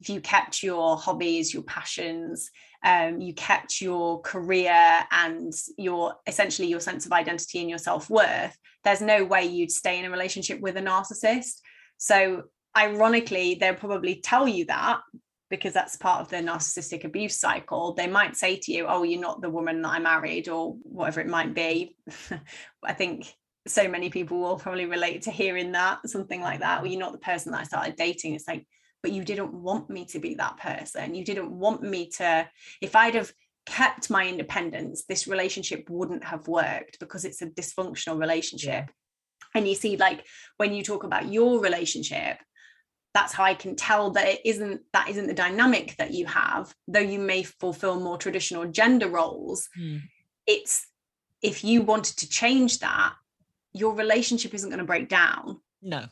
if 0.00 0.08
you 0.08 0.20
kept 0.20 0.62
your 0.62 0.96
hobbies 0.96 1.52
your 1.52 1.62
passions 1.62 2.50
um, 2.84 3.20
you 3.20 3.34
kept 3.34 3.80
your 3.80 4.20
career 4.20 5.00
and 5.10 5.52
your 5.76 6.14
essentially 6.26 6.68
your 6.68 6.80
sense 6.80 7.06
of 7.06 7.12
identity 7.12 7.60
and 7.60 7.68
your 7.68 7.78
self-worth 7.78 8.56
there's 8.86 9.00
no 9.00 9.24
way 9.24 9.44
you'd 9.44 9.72
stay 9.72 9.98
in 9.98 10.04
a 10.04 10.10
relationship 10.10 10.60
with 10.60 10.76
a 10.76 10.80
narcissist. 10.80 11.60
So 11.98 12.44
ironically 12.76 13.56
they'll 13.56 13.74
probably 13.74 14.20
tell 14.22 14.46
you 14.46 14.66
that 14.66 15.00
because 15.50 15.72
that's 15.72 15.96
part 15.96 16.20
of 16.20 16.28
the 16.28 16.36
narcissistic 16.36 17.02
abuse 17.02 17.36
cycle. 17.36 17.94
They 17.94 18.06
might 18.06 18.36
say 18.36 18.56
to 18.56 18.72
you 18.72 18.86
oh 18.86 19.02
you're 19.02 19.20
not 19.20 19.42
the 19.42 19.50
woman 19.50 19.82
that 19.82 19.88
i 19.88 19.98
married 19.98 20.48
or 20.48 20.76
whatever 20.82 21.20
it 21.20 21.26
might 21.26 21.52
be. 21.52 21.96
I 22.84 22.92
think 22.92 23.34
so 23.66 23.88
many 23.88 24.08
people 24.08 24.38
will 24.38 24.56
probably 24.56 24.86
relate 24.86 25.22
to 25.22 25.32
hearing 25.32 25.72
that 25.72 26.08
something 26.08 26.40
like 26.40 26.60
that. 26.60 26.80
Well 26.80 26.90
you're 26.90 27.00
not 27.00 27.12
the 27.12 27.18
person 27.18 27.50
that 27.52 27.62
i 27.62 27.64
started 27.64 27.96
dating. 27.96 28.34
It's 28.34 28.46
like 28.46 28.68
but 29.06 29.12
you 29.12 29.22
didn't 29.22 29.52
want 29.54 29.88
me 29.88 30.04
to 30.04 30.18
be 30.18 30.34
that 30.34 30.56
person 30.56 31.14
you 31.14 31.24
didn't 31.24 31.52
want 31.52 31.80
me 31.80 32.10
to 32.10 32.44
if 32.80 32.96
i'd 32.96 33.14
have 33.14 33.32
kept 33.64 34.10
my 34.10 34.26
independence 34.26 35.04
this 35.04 35.28
relationship 35.28 35.88
wouldn't 35.88 36.24
have 36.24 36.48
worked 36.48 36.98
because 36.98 37.24
it's 37.24 37.40
a 37.40 37.46
dysfunctional 37.46 38.18
relationship 38.18 38.86
yeah. 38.88 39.54
and 39.54 39.68
you 39.68 39.76
see 39.76 39.96
like 39.96 40.26
when 40.56 40.74
you 40.74 40.82
talk 40.82 41.04
about 41.04 41.32
your 41.32 41.60
relationship 41.60 42.36
that's 43.14 43.32
how 43.32 43.44
I 43.44 43.54
can 43.54 43.76
tell 43.76 44.10
that 44.10 44.28
it 44.28 44.40
isn't 44.44 44.82
that 44.92 45.08
isn't 45.08 45.26
the 45.26 45.32
dynamic 45.32 45.96
that 45.96 46.12
you 46.12 46.26
have, 46.26 46.74
though 46.86 46.98
you 46.98 47.18
may 47.18 47.44
fulfill 47.44 47.98
more 47.98 48.18
traditional 48.18 48.66
gender 48.66 49.08
roles. 49.08 49.70
Mm. 49.80 50.02
It's 50.46 50.86
if 51.40 51.64
you 51.64 51.80
wanted 51.80 52.18
to 52.18 52.28
change 52.28 52.80
that, 52.80 53.14
your 53.72 53.94
relationship 53.94 54.52
isn't 54.52 54.68
going 54.68 54.80
to 54.80 54.84
break 54.84 55.08
down. 55.08 55.62
No. 55.80 56.04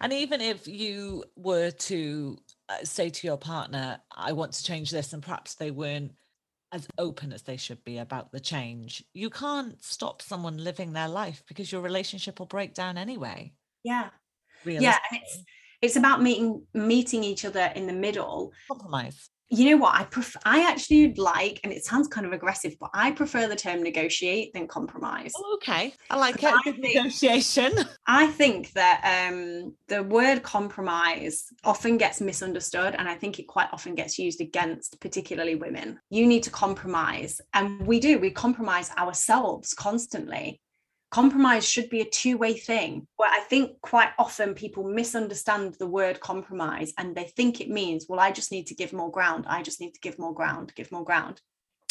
And 0.00 0.12
even 0.12 0.40
if 0.40 0.66
you 0.66 1.24
were 1.36 1.70
to 1.70 2.38
uh, 2.68 2.84
say 2.84 3.10
to 3.10 3.26
your 3.26 3.36
partner, 3.36 4.00
I 4.14 4.32
want 4.32 4.52
to 4.52 4.64
change 4.64 4.90
this, 4.90 5.12
and 5.12 5.22
perhaps 5.22 5.54
they 5.54 5.70
weren't 5.70 6.12
as 6.72 6.88
open 6.98 7.32
as 7.32 7.42
they 7.42 7.56
should 7.56 7.82
be 7.84 7.98
about 7.98 8.32
the 8.32 8.40
change, 8.40 9.04
you 9.14 9.30
can't 9.30 9.82
stop 9.82 10.20
someone 10.20 10.58
living 10.58 10.92
their 10.92 11.08
life 11.08 11.42
because 11.46 11.70
your 11.70 11.80
relationship 11.80 12.38
will 12.38 12.46
break 12.46 12.74
down 12.74 12.98
anyway. 12.98 13.52
Yeah. 13.84 14.10
Yeah. 14.64 14.98
And 15.10 15.20
it's 15.22 15.44
it's 15.82 15.96
about 15.96 16.22
meeting 16.22 16.64
meeting 16.74 17.22
each 17.22 17.44
other 17.44 17.70
in 17.76 17.86
the 17.86 17.92
middle 17.92 18.52
compromise 18.68 19.30
you 19.48 19.70
know 19.70 19.76
what? 19.76 19.94
I 19.94 20.04
prefer 20.04 20.40
i 20.44 20.68
actually 20.68 21.14
like 21.14 21.60
and 21.62 21.72
it 21.72 21.84
sounds 21.84 22.08
kind 22.08 22.26
of 22.26 22.32
aggressive 22.32 22.74
but 22.80 22.90
i 22.94 23.10
prefer 23.10 23.46
the 23.46 23.56
term 23.56 23.82
negotiate 23.82 24.52
than 24.52 24.66
compromise. 24.66 25.32
Oh, 25.36 25.58
okay. 25.62 25.94
I 26.10 26.16
like 26.16 26.42
it. 26.42 26.52
I 26.52 26.60
think, 26.62 26.78
negotiation. 26.94 27.72
I 28.06 28.26
think 28.26 28.72
that 28.72 29.28
um 29.28 29.74
the 29.88 30.02
word 30.02 30.42
compromise 30.42 31.44
often 31.64 31.96
gets 31.96 32.20
misunderstood 32.20 32.94
and 32.98 33.08
i 33.08 33.14
think 33.14 33.38
it 33.38 33.46
quite 33.46 33.68
often 33.72 33.94
gets 33.94 34.18
used 34.18 34.40
against 34.40 35.00
particularly 35.00 35.54
women. 35.54 36.00
You 36.10 36.26
need 36.26 36.42
to 36.44 36.50
compromise 36.50 37.40
and 37.54 37.86
we 37.86 38.00
do. 38.00 38.18
We 38.18 38.30
compromise 38.30 38.90
ourselves 38.98 39.74
constantly 39.74 40.60
compromise 41.16 41.66
should 41.66 41.88
be 41.88 42.02
a 42.02 42.10
two-way 42.20 42.52
thing. 42.52 43.06
Where 43.16 43.30
i 43.30 43.40
think 43.48 43.80
quite 43.80 44.10
often 44.18 44.52
people 44.52 44.84
misunderstand 44.84 45.74
the 45.78 45.92
word 45.98 46.20
compromise 46.20 46.92
and 46.98 47.16
they 47.16 47.28
think 47.36 47.52
it 47.58 47.70
means 47.70 48.04
well 48.06 48.20
i 48.20 48.30
just 48.30 48.52
need 48.52 48.66
to 48.66 48.74
give 48.74 48.92
more 48.92 49.10
ground. 49.10 49.46
I 49.48 49.62
just 49.62 49.80
need 49.80 49.94
to 49.94 50.00
give 50.06 50.18
more 50.18 50.34
ground 50.34 50.74
give 50.76 50.92
more 50.92 51.04
ground. 51.10 51.40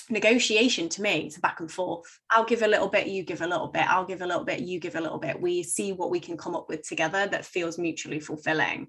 Negotiation 0.09 0.87
to 0.89 1.01
me 1.01 1.15
is 1.25 1.37
a 1.37 1.39
back 1.39 1.59
and 1.59 1.71
forth. 1.71 2.09
I'll 2.29 2.51
give 2.51 2.61
a 2.61 2.67
little 2.67 2.91
bit 2.95 3.07
you 3.07 3.23
give 3.23 3.41
a 3.41 3.47
little 3.53 3.69
bit. 3.75 3.89
I'll 3.91 4.05
give 4.11 4.21
a 4.21 4.27
little 4.31 4.43
bit 4.43 4.59
you 4.59 4.79
give 4.79 4.95
a 4.95 5.01
little 5.01 5.17
bit. 5.17 5.41
We 5.41 5.63
see 5.63 5.89
what 5.93 6.11
we 6.11 6.19
can 6.19 6.37
come 6.37 6.55
up 6.55 6.69
with 6.69 6.87
together 6.87 7.25
that 7.25 7.51
feels 7.53 7.79
mutually 7.79 8.19
fulfilling. 8.19 8.79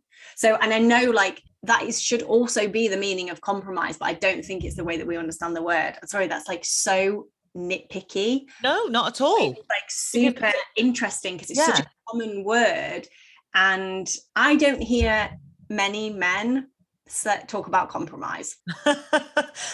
So 0.42 0.48
and 0.56 0.74
i 0.74 0.80
know 0.92 1.04
like 1.22 1.38
that 1.70 1.84
is 1.84 1.96
should 2.08 2.24
also 2.36 2.68
be 2.68 2.88
the 2.88 3.04
meaning 3.06 3.30
of 3.30 3.40
compromise 3.40 3.96
but 4.00 4.10
i 4.12 4.14
don't 4.26 4.44
think 4.44 4.62
it's 4.62 4.76
the 4.76 4.88
way 4.88 4.98
that 4.98 5.10
we 5.10 5.16
understand 5.16 5.56
the 5.56 5.68
word. 5.72 5.92
Sorry 6.04 6.26
that's 6.26 6.48
like 6.52 6.64
so 6.66 7.28
nitpicky. 7.56 8.42
No, 8.62 8.84
not 8.86 9.08
at 9.08 9.20
all. 9.20 9.52
It's 9.52 9.68
like 9.68 9.88
super 9.88 10.52
interesting 10.76 11.34
because 11.34 11.50
it's 11.50 11.58
yeah. 11.58 11.66
such 11.66 11.80
a 11.80 11.90
common 12.08 12.44
word. 12.44 13.08
And 13.54 14.08
I 14.34 14.56
don't 14.56 14.82
hear 14.82 15.30
many 15.70 16.10
men 16.10 16.68
talk 17.46 17.66
about 17.66 17.88
compromise. 17.88 18.56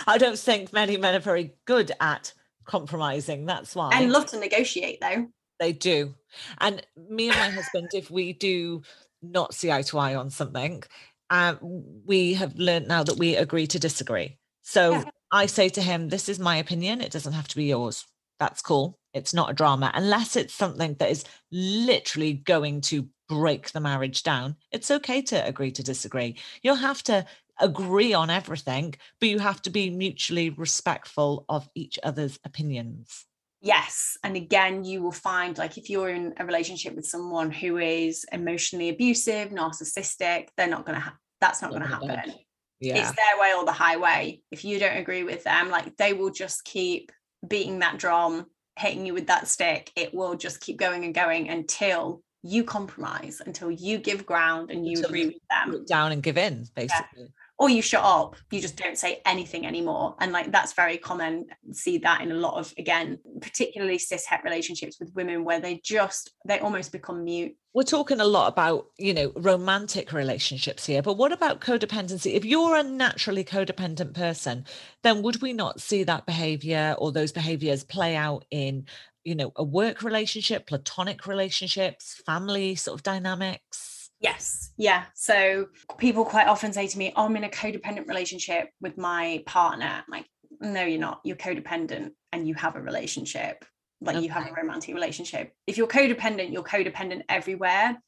I 0.06 0.18
don't 0.18 0.38
think 0.38 0.72
many 0.72 0.96
men 0.96 1.14
are 1.14 1.20
very 1.20 1.54
good 1.64 1.92
at 2.00 2.32
compromising. 2.64 3.46
That's 3.46 3.74
why. 3.74 3.90
And 3.92 4.12
love 4.12 4.26
to 4.26 4.38
negotiate 4.38 5.00
though. 5.00 5.26
They 5.58 5.72
do. 5.72 6.14
And 6.58 6.84
me 6.96 7.28
and 7.28 7.38
my 7.38 7.50
husband, 7.50 7.90
if 7.94 8.10
we 8.10 8.32
do 8.32 8.82
not 9.22 9.54
see 9.54 9.70
eye 9.70 9.82
to 9.82 9.98
eye 9.98 10.14
on 10.14 10.30
something, 10.30 10.82
uh, 11.30 11.54
we 11.60 12.34
have 12.34 12.56
learned 12.56 12.88
now 12.88 13.02
that 13.04 13.16
we 13.16 13.36
agree 13.36 13.66
to 13.68 13.78
disagree. 13.78 14.38
So 14.62 14.92
yeah. 14.92 15.04
I 15.32 15.46
say 15.46 15.70
to 15.70 15.82
him, 15.82 16.10
This 16.10 16.28
is 16.28 16.38
my 16.38 16.56
opinion. 16.56 17.00
It 17.00 17.10
doesn't 17.10 17.32
have 17.32 17.48
to 17.48 17.56
be 17.56 17.64
yours. 17.64 18.04
That's 18.38 18.60
cool. 18.60 18.98
It's 19.14 19.32
not 19.32 19.50
a 19.50 19.54
drama. 19.54 19.90
Unless 19.94 20.36
it's 20.36 20.54
something 20.54 20.94
that 20.98 21.10
is 21.10 21.24
literally 21.50 22.34
going 22.34 22.82
to 22.82 23.08
break 23.28 23.72
the 23.72 23.80
marriage 23.80 24.22
down, 24.22 24.56
it's 24.70 24.90
okay 24.90 25.22
to 25.22 25.46
agree 25.46 25.70
to 25.72 25.82
disagree. 25.82 26.36
You'll 26.62 26.74
have 26.76 27.02
to 27.04 27.24
agree 27.60 28.12
on 28.12 28.28
everything, 28.28 28.94
but 29.20 29.28
you 29.28 29.38
have 29.38 29.62
to 29.62 29.70
be 29.70 29.90
mutually 29.90 30.50
respectful 30.50 31.44
of 31.48 31.68
each 31.74 31.98
other's 32.02 32.38
opinions. 32.44 33.24
Yes. 33.62 34.18
And 34.24 34.36
again, 34.36 34.84
you 34.84 35.02
will 35.02 35.12
find 35.12 35.56
like 35.56 35.78
if 35.78 35.88
you're 35.88 36.08
in 36.08 36.34
a 36.38 36.44
relationship 36.44 36.96
with 36.96 37.06
someone 37.06 37.50
who 37.50 37.78
is 37.78 38.26
emotionally 38.32 38.88
abusive, 38.88 39.50
narcissistic, 39.50 40.48
they're 40.56 40.66
not 40.66 40.84
going 40.84 40.96
to, 40.96 41.00
ha- 41.00 41.16
that's 41.40 41.62
not 41.62 41.70
going 41.70 41.82
oh 41.82 41.86
to 41.86 41.92
happen 41.92 42.34
yeah. 42.82 42.96
it's 42.98 43.16
their 43.16 43.40
way 43.40 43.52
or 43.56 43.64
the 43.64 43.72
highway. 43.72 44.40
If 44.50 44.64
you 44.64 44.78
don't 44.78 44.96
agree 44.96 45.22
with 45.24 45.44
them 45.44 45.70
like 45.70 45.96
they 45.96 46.12
will 46.12 46.30
just 46.30 46.64
keep 46.64 47.12
beating 47.46 47.78
that 47.80 47.98
drum 47.98 48.46
hitting 48.78 49.06
you 49.06 49.14
with 49.14 49.26
that 49.26 49.48
stick. 49.48 49.92
It 49.96 50.14
will 50.14 50.34
just 50.34 50.60
keep 50.60 50.78
going 50.78 51.04
and 51.04 51.14
going 51.14 51.48
until 51.48 52.22
you 52.42 52.64
compromise 52.64 53.40
until 53.44 53.70
you 53.70 53.98
give 53.98 54.26
ground 54.26 54.70
and 54.70 54.84
you 54.84 54.96
until 54.96 55.10
agree 55.10 55.26
with 55.26 55.36
them. 55.48 55.84
down 55.86 56.10
and 56.10 56.22
give 56.22 56.36
in 56.36 56.66
basically. 56.74 57.22
yeah 57.22 57.26
or 57.62 57.70
you 57.70 57.80
shut 57.80 58.02
up 58.02 58.34
you 58.50 58.60
just 58.60 58.76
don't 58.76 58.98
say 58.98 59.22
anything 59.24 59.64
anymore. 59.64 60.16
And 60.18 60.32
like 60.32 60.50
that's 60.50 60.72
very 60.72 60.98
common 60.98 61.46
see 61.70 61.98
that 61.98 62.20
in 62.20 62.32
a 62.32 62.34
lot 62.34 62.58
of 62.58 62.74
again 62.76 63.18
particularly 63.40 63.98
cis 63.98 64.26
het 64.26 64.40
relationships 64.42 64.98
with 64.98 65.14
women 65.14 65.44
where 65.44 65.60
they 65.60 65.80
just 65.84 66.32
they 66.44 66.58
almost 66.58 66.90
become 66.90 67.22
mute. 67.22 67.56
We're 67.72 67.84
talking 67.84 68.20
a 68.20 68.24
lot 68.24 68.48
about 68.52 68.88
you 68.98 69.14
know 69.14 69.32
romantic 69.36 70.12
relationships 70.12 70.84
here 70.86 71.02
but 71.02 71.16
what 71.16 71.30
about 71.30 71.60
codependency? 71.60 72.34
If 72.34 72.44
you're 72.44 72.76
a 72.76 72.82
naturally 72.82 73.44
codependent 73.44 74.14
person 74.14 74.64
then 75.04 75.22
would 75.22 75.40
we 75.40 75.52
not 75.52 75.80
see 75.80 76.02
that 76.02 76.26
behavior 76.26 76.96
or 76.98 77.12
those 77.12 77.30
behaviors 77.30 77.84
play 77.84 78.16
out 78.16 78.44
in 78.50 78.86
you 79.22 79.36
know 79.36 79.52
a 79.54 79.62
work 79.62 80.02
relationship 80.02 80.66
platonic 80.66 81.28
relationships 81.28 82.20
family 82.26 82.74
sort 82.74 82.98
of 82.98 83.04
dynamics 83.04 83.91
Yes. 84.22 84.70
Yeah. 84.78 85.04
So 85.14 85.66
people 85.98 86.24
quite 86.24 86.46
often 86.46 86.72
say 86.72 86.86
to 86.86 86.98
me, 86.98 87.12
oh, 87.16 87.26
I'm 87.26 87.36
in 87.36 87.44
a 87.44 87.48
codependent 87.48 88.06
relationship 88.06 88.68
with 88.80 88.96
my 88.96 89.42
partner. 89.46 89.86
I'm 89.86 90.04
like, 90.08 90.26
no, 90.60 90.84
you're 90.84 91.00
not. 91.00 91.20
You're 91.24 91.36
codependent 91.36 92.12
and 92.32 92.46
you 92.46 92.54
have 92.54 92.76
a 92.76 92.80
relationship. 92.80 93.64
Like 94.00 94.16
okay. 94.16 94.24
you 94.24 94.30
have 94.30 94.48
a 94.48 94.52
romantic 94.52 94.94
relationship. 94.94 95.52
If 95.66 95.76
you're 95.76 95.88
codependent, 95.88 96.52
you're 96.52 96.62
codependent 96.62 97.22
everywhere. 97.28 97.98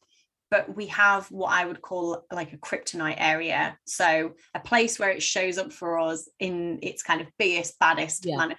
But 0.51 0.77
we 0.77 0.87
have 0.87 1.27
what 1.33 1.51
I 1.51 1.65
would 1.65 1.83
call 1.83 2.25
like 2.33 2.53
a 2.53 2.59
kryptonite 2.59 3.17
area. 3.19 3.77
So 3.87 4.35
a 4.55 4.61
place 4.61 5.01
where 5.01 5.11
it 5.11 5.23
shows 5.23 5.59
up 5.59 5.73
for 5.73 5.99
us 5.99 6.29
in 6.39 6.79
its 6.83 7.03
kind 7.03 7.21
of 7.21 7.27
biggest, 7.39 7.79
baddest 7.81 8.25
yeah 8.25 8.53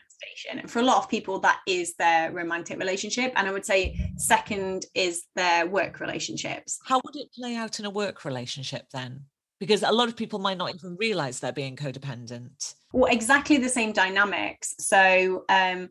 And 0.52 0.70
for 0.70 0.80
a 0.80 0.84
lot 0.84 0.98
of 0.98 1.10
people, 1.10 1.40
that 1.40 1.60
is 1.68 1.96
their 1.96 2.32
romantic 2.32 2.80
relationship. 2.80 3.34
And 3.36 3.48
I 3.48 3.52
would 3.52 3.66
say 3.66 4.12
second 4.18 4.86
is 4.94 5.26
their 5.36 5.68
work 5.68 6.00
relationships. 6.00 6.80
How 6.86 7.02
would 7.04 7.16
it 7.16 7.34
play 7.34 7.56
out 7.56 7.80
in 7.80 7.86
a 7.86 7.90
work 7.90 8.26
relationship 8.26 8.88
then? 8.92 9.26
Because 9.60 9.84
a 9.84 9.92
lot 9.92 10.10
of 10.10 10.18
people 10.18 10.40
might 10.40 10.58
not 10.58 10.76
even 10.76 10.98
realize 11.00 11.40
they're 11.40 11.54
being 11.54 11.76
codependent. 11.76 12.76
Well, 12.92 13.12
exactly 13.12 13.58
the 13.58 13.70
same 13.70 13.94
dynamics. 13.94 14.76
So 14.80 15.46
um, 15.50 15.90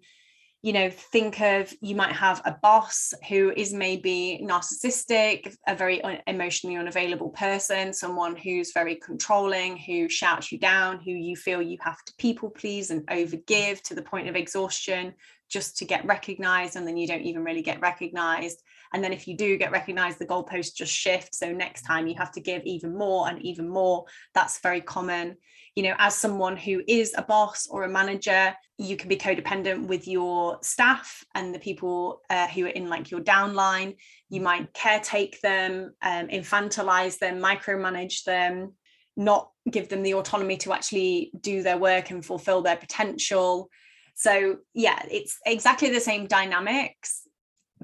you 0.64 0.72
know 0.72 0.88
think 0.88 1.42
of 1.42 1.70
you 1.82 1.94
might 1.94 2.12
have 2.12 2.40
a 2.46 2.56
boss 2.62 3.12
who 3.28 3.52
is 3.54 3.74
maybe 3.74 4.40
narcissistic 4.42 5.54
a 5.66 5.76
very 5.76 6.00
emotionally 6.26 6.78
unavailable 6.78 7.28
person 7.28 7.92
someone 7.92 8.34
who's 8.34 8.72
very 8.72 8.96
controlling 8.96 9.76
who 9.76 10.08
shouts 10.08 10.50
you 10.50 10.58
down 10.58 10.98
who 11.04 11.10
you 11.10 11.36
feel 11.36 11.60
you 11.60 11.76
have 11.82 12.02
to 12.06 12.14
people 12.16 12.48
please 12.48 12.90
and 12.90 13.06
overgive 13.08 13.82
to 13.82 13.94
the 13.94 14.00
point 14.00 14.26
of 14.26 14.36
exhaustion 14.36 15.12
just 15.50 15.76
to 15.76 15.84
get 15.84 16.02
recognized 16.06 16.76
and 16.76 16.88
then 16.88 16.96
you 16.96 17.06
don't 17.06 17.26
even 17.26 17.44
really 17.44 17.62
get 17.62 17.82
recognized 17.82 18.62
And 18.94 19.02
then 19.02 19.12
if 19.12 19.26
you 19.26 19.36
do 19.36 19.58
get 19.58 19.72
recognized, 19.72 20.20
the 20.20 20.26
goalposts 20.26 20.76
just 20.76 20.92
shift. 20.92 21.34
So 21.34 21.50
next 21.50 21.82
time 21.82 22.06
you 22.06 22.14
have 22.14 22.30
to 22.32 22.40
give 22.40 22.62
even 22.64 22.96
more 22.96 23.28
and 23.28 23.42
even 23.42 23.68
more. 23.68 24.04
That's 24.34 24.60
very 24.60 24.80
common. 24.80 25.36
You 25.74 25.82
know, 25.82 25.94
as 25.98 26.14
someone 26.14 26.56
who 26.56 26.80
is 26.86 27.12
a 27.18 27.22
boss 27.22 27.66
or 27.66 27.82
a 27.82 27.88
manager, 27.88 28.54
you 28.78 28.96
can 28.96 29.08
be 29.08 29.16
codependent 29.16 29.88
with 29.88 30.06
your 30.06 30.58
staff 30.62 31.24
and 31.34 31.52
the 31.52 31.58
people 31.58 32.20
uh, 32.30 32.46
who 32.46 32.66
are 32.66 32.68
in 32.68 32.88
like 32.88 33.10
your 33.10 33.20
downline. 33.20 33.96
You 34.30 34.40
might 34.40 34.72
caretake 34.72 35.40
them, 35.40 35.94
um, 36.00 36.28
infantilize 36.28 37.18
them, 37.18 37.40
micromanage 37.40 38.22
them, 38.22 38.74
not 39.16 39.50
give 39.68 39.88
them 39.88 40.04
the 40.04 40.14
autonomy 40.14 40.56
to 40.58 40.72
actually 40.72 41.32
do 41.40 41.64
their 41.64 41.78
work 41.78 42.10
and 42.10 42.24
fulfill 42.24 42.62
their 42.62 42.76
potential. 42.76 43.70
So, 44.14 44.58
yeah, 44.72 45.02
it's 45.10 45.36
exactly 45.44 45.90
the 45.90 45.98
same 45.98 46.28
dynamics, 46.28 47.22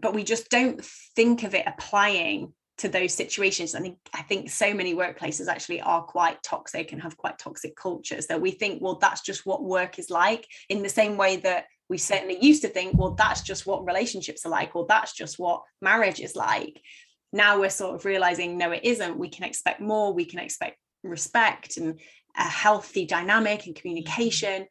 but 0.01 0.14
we 0.14 0.24
just 0.24 0.48
don't 0.48 0.84
think 1.16 1.42
of 1.42 1.55
it 1.55 1.64
applying 1.66 2.53
to 2.78 2.88
those 2.88 3.12
situations. 3.12 3.74
I 3.74 3.80
think 3.80 3.98
I 4.14 4.22
think 4.22 4.51
so 4.51 4.72
many 4.72 4.94
workplaces 4.94 5.48
actually 5.48 5.82
are 5.82 6.03
quite 6.03 6.42
toxic 6.42 6.92
and 6.92 7.03
have 7.03 7.16
quite 7.16 7.38
toxic 7.38 7.76
cultures 7.76 8.26
that 8.28 8.40
we 8.40 8.51
think, 8.53 8.80
well, 8.80 8.96
that's 8.96 9.20
just 9.20 9.44
what 9.44 9.62
work 9.62 9.98
is 9.98 10.11
like, 10.11 10.46
in 10.68 10.82
the 10.82 10.88
same 10.88 11.16
way 11.16 11.36
that 11.36 11.66
we 11.88 11.98
certainly 11.98 12.38
used 12.40 12.62
to 12.62 12.68
think, 12.68 12.96
well, 12.96 13.14
that's 13.14 13.42
just 13.42 13.66
what 13.66 13.84
relationships 13.84 14.46
are 14.46 14.51
like, 14.51 14.74
or 14.74 14.86
that's 14.88 15.12
just 15.12 15.38
what 15.38 15.62
marriage 15.82 16.20
is 16.20 16.36
like. 16.36 16.80
Now 17.32 17.61
we're 17.61 17.70
sort 17.70 17.96
of 17.96 18.05
realizing, 18.05 18.57
no, 18.57 18.70
it 18.70 18.84
isn't. 18.84 19.18
We 19.18 19.28
can 19.28 19.44
expect 19.44 19.80
more, 19.80 20.12
we 20.12 20.24
can 20.24 20.38
expect 20.38 20.78
respect 21.03 21.76
and 21.76 22.01
a 22.36 22.42
healthy 22.42 23.07
dynamic 23.07 23.66
and 23.66 23.74
mm-hmm. 23.74 23.80
communication 23.80 24.66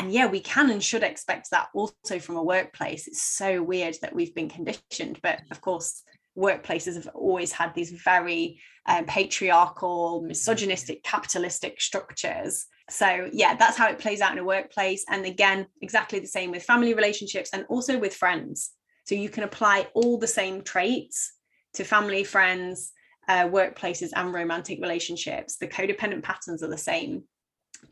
and 0.00 0.12
yeah 0.12 0.26
we 0.26 0.40
can 0.40 0.70
and 0.70 0.82
should 0.82 1.02
expect 1.02 1.50
that 1.50 1.68
also 1.74 2.18
from 2.18 2.36
a 2.36 2.42
workplace. 2.42 3.06
It's 3.06 3.22
so 3.22 3.62
weird 3.62 3.96
that 4.00 4.14
we've 4.14 4.34
been 4.34 4.48
conditioned 4.48 5.20
but 5.22 5.42
of 5.50 5.60
course 5.60 6.02
workplaces 6.38 6.94
have 6.94 7.08
always 7.14 7.52
had 7.52 7.74
these 7.74 7.90
very 7.90 8.60
um, 8.86 9.04
patriarchal 9.04 10.22
misogynistic 10.22 11.02
capitalistic 11.02 11.80
structures. 11.82 12.66
So 12.88 13.28
yeah 13.32 13.54
that's 13.56 13.76
how 13.76 13.88
it 13.90 13.98
plays 13.98 14.22
out 14.22 14.32
in 14.32 14.38
a 14.38 14.44
workplace. 14.44 15.04
And 15.10 15.26
again 15.26 15.66
exactly 15.82 16.18
the 16.18 16.26
same 16.26 16.50
with 16.50 16.62
family 16.62 16.94
relationships 16.94 17.50
and 17.52 17.66
also 17.68 17.98
with 17.98 18.14
friends. 18.14 18.70
So 19.04 19.14
you 19.14 19.28
can 19.28 19.44
apply 19.44 19.88
all 19.92 20.16
the 20.18 20.26
same 20.26 20.62
traits 20.62 21.34
to 21.74 21.84
family 21.84 22.24
friends 22.24 22.92
uh, 23.28 23.48
workplaces 23.48 24.10
and 24.16 24.32
romantic 24.32 24.80
relationships, 24.80 25.56
the 25.56 25.68
codependent 25.68 26.22
patterns 26.22 26.62
are 26.64 26.68
the 26.68 26.76
same. 26.76 27.22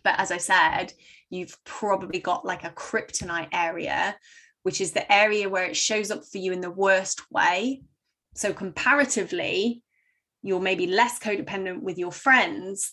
But 0.05 0.19
as 0.19 0.31
I 0.31 0.39
said, 0.39 0.93
you've 1.31 1.57
probably 1.65 2.21
got 2.21 2.45
like 2.45 2.65
a 2.65 2.71
kryptonite 2.71 3.49
area, 3.53 4.17
which 4.63 4.81
is 4.81 4.93
the 4.93 5.11
area 5.13 5.49
where 5.49 5.65
it 5.65 5.77
shows 5.77 6.11
up 6.11 6.25
for 6.25 6.39
you 6.39 6.53
in 6.53 6.61
the 6.61 6.71
worst 6.71 7.31
way. 7.31 7.83
So, 8.35 8.53
comparatively, 8.53 9.83
you're 10.43 10.61
maybe 10.61 10.87
less 10.87 11.19
codependent 11.19 11.83
with 11.83 11.99
your 11.99 12.13
friends. 12.13 12.93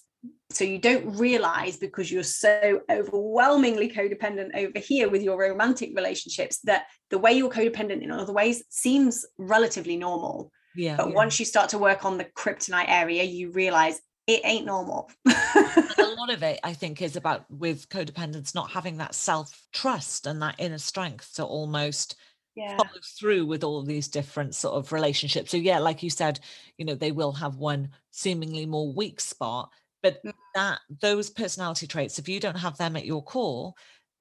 So, 0.52 0.64
you 0.64 0.80
don't 0.80 1.18
realize 1.18 1.78
because 1.78 2.12
you're 2.12 2.24
so 2.24 2.82
overwhelmingly 2.90 3.90
codependent 3.90 4.56
over 4.56 4.80
here 4.80 5.10
with 5.10 5.22
your 5.22 5.38
romantic 5.38 5.92
relationships 5.96 6.60
that 6.64 6.86
the 7.10 7.20
way 7.20 7.34
you're 7.34 7.50
codependent 7.50 8.02
in 8.02 8.12
other 8.12 8.34
ways 8.34 8.64
seems 8.70 9.26
relatively 9.38 9.98
normal. 9.98 10.52
Yeah. 10.76 10.98
But 10.98 11.10
yeah. 11.10 11.16
once 11.16 11.40
you 11.40 11.46
start 11.46 11.70
to 11.70 11.78
work 11.78 12.06
on 12.06 12.18
the 12.18 12.26
kryptonite 12.26 12.90
area, 12.90 13.24
you 13.24 13.52
realize 13.52 14.02
it 14.28 14.42
ain't 14.44 14.66
normal. 14.66 15.10
a 15.26 15.94
lot 16.18 16.32
of 16.32 16.42
it, 16.44 16.60
I 16.64 16.74
think, 16.74 17.02
is 17.02 17.16
about 17.16 17.50
with 17.50 17.90
codependence 17.90 18.56
not 18.56 18.72
having 18.72 18.98
that 18.98 19.16
self 19.16 19.68
trust 19.72 20.26
and 20.26 20.42
that 20.42 20.56
inner 20.58 20.80
strength 20.80 21.34
to 21.36 21.44
almost 21.44 22.16
yeah. 22.56 22.78
follow 22.78 22.90
through 23.20 23.46
with 23.46 23.64
all 23.64 23.84
these 23.84 24.08
different 24.08 24.56
sort 24.56 24.76
of 24.76 24.92
relationships. 24.92 25.52
So, 25.52 25.58
yeah, 25.58 25.80
like 25.80 26.02
you 26.02 26.10
said, 26.10 26.40
you 26.78 26.86
know, 26.86 26.96
they 26.96 27.12
will 27.12 27.34
have 27.34 27.58
one 27.58 27.90
seemingly 28.12 28.66
more 28.66 28.92
weak 28.92 29.20
spot, 29.20 29.70
but 30.02 30.24
mm. 30.24 30.34
that 30.56 30.80
those 31.02 31.30
personality 31.30 31.86
traits, 31.86 32.18
if 32.18 32.28
you 32.28 32.40
don't 32.40 32.58
have 32.58 32.78
them 32.78 32.96
at 32.96 33.06
your 33.06 33.24
core, 33.24 33.74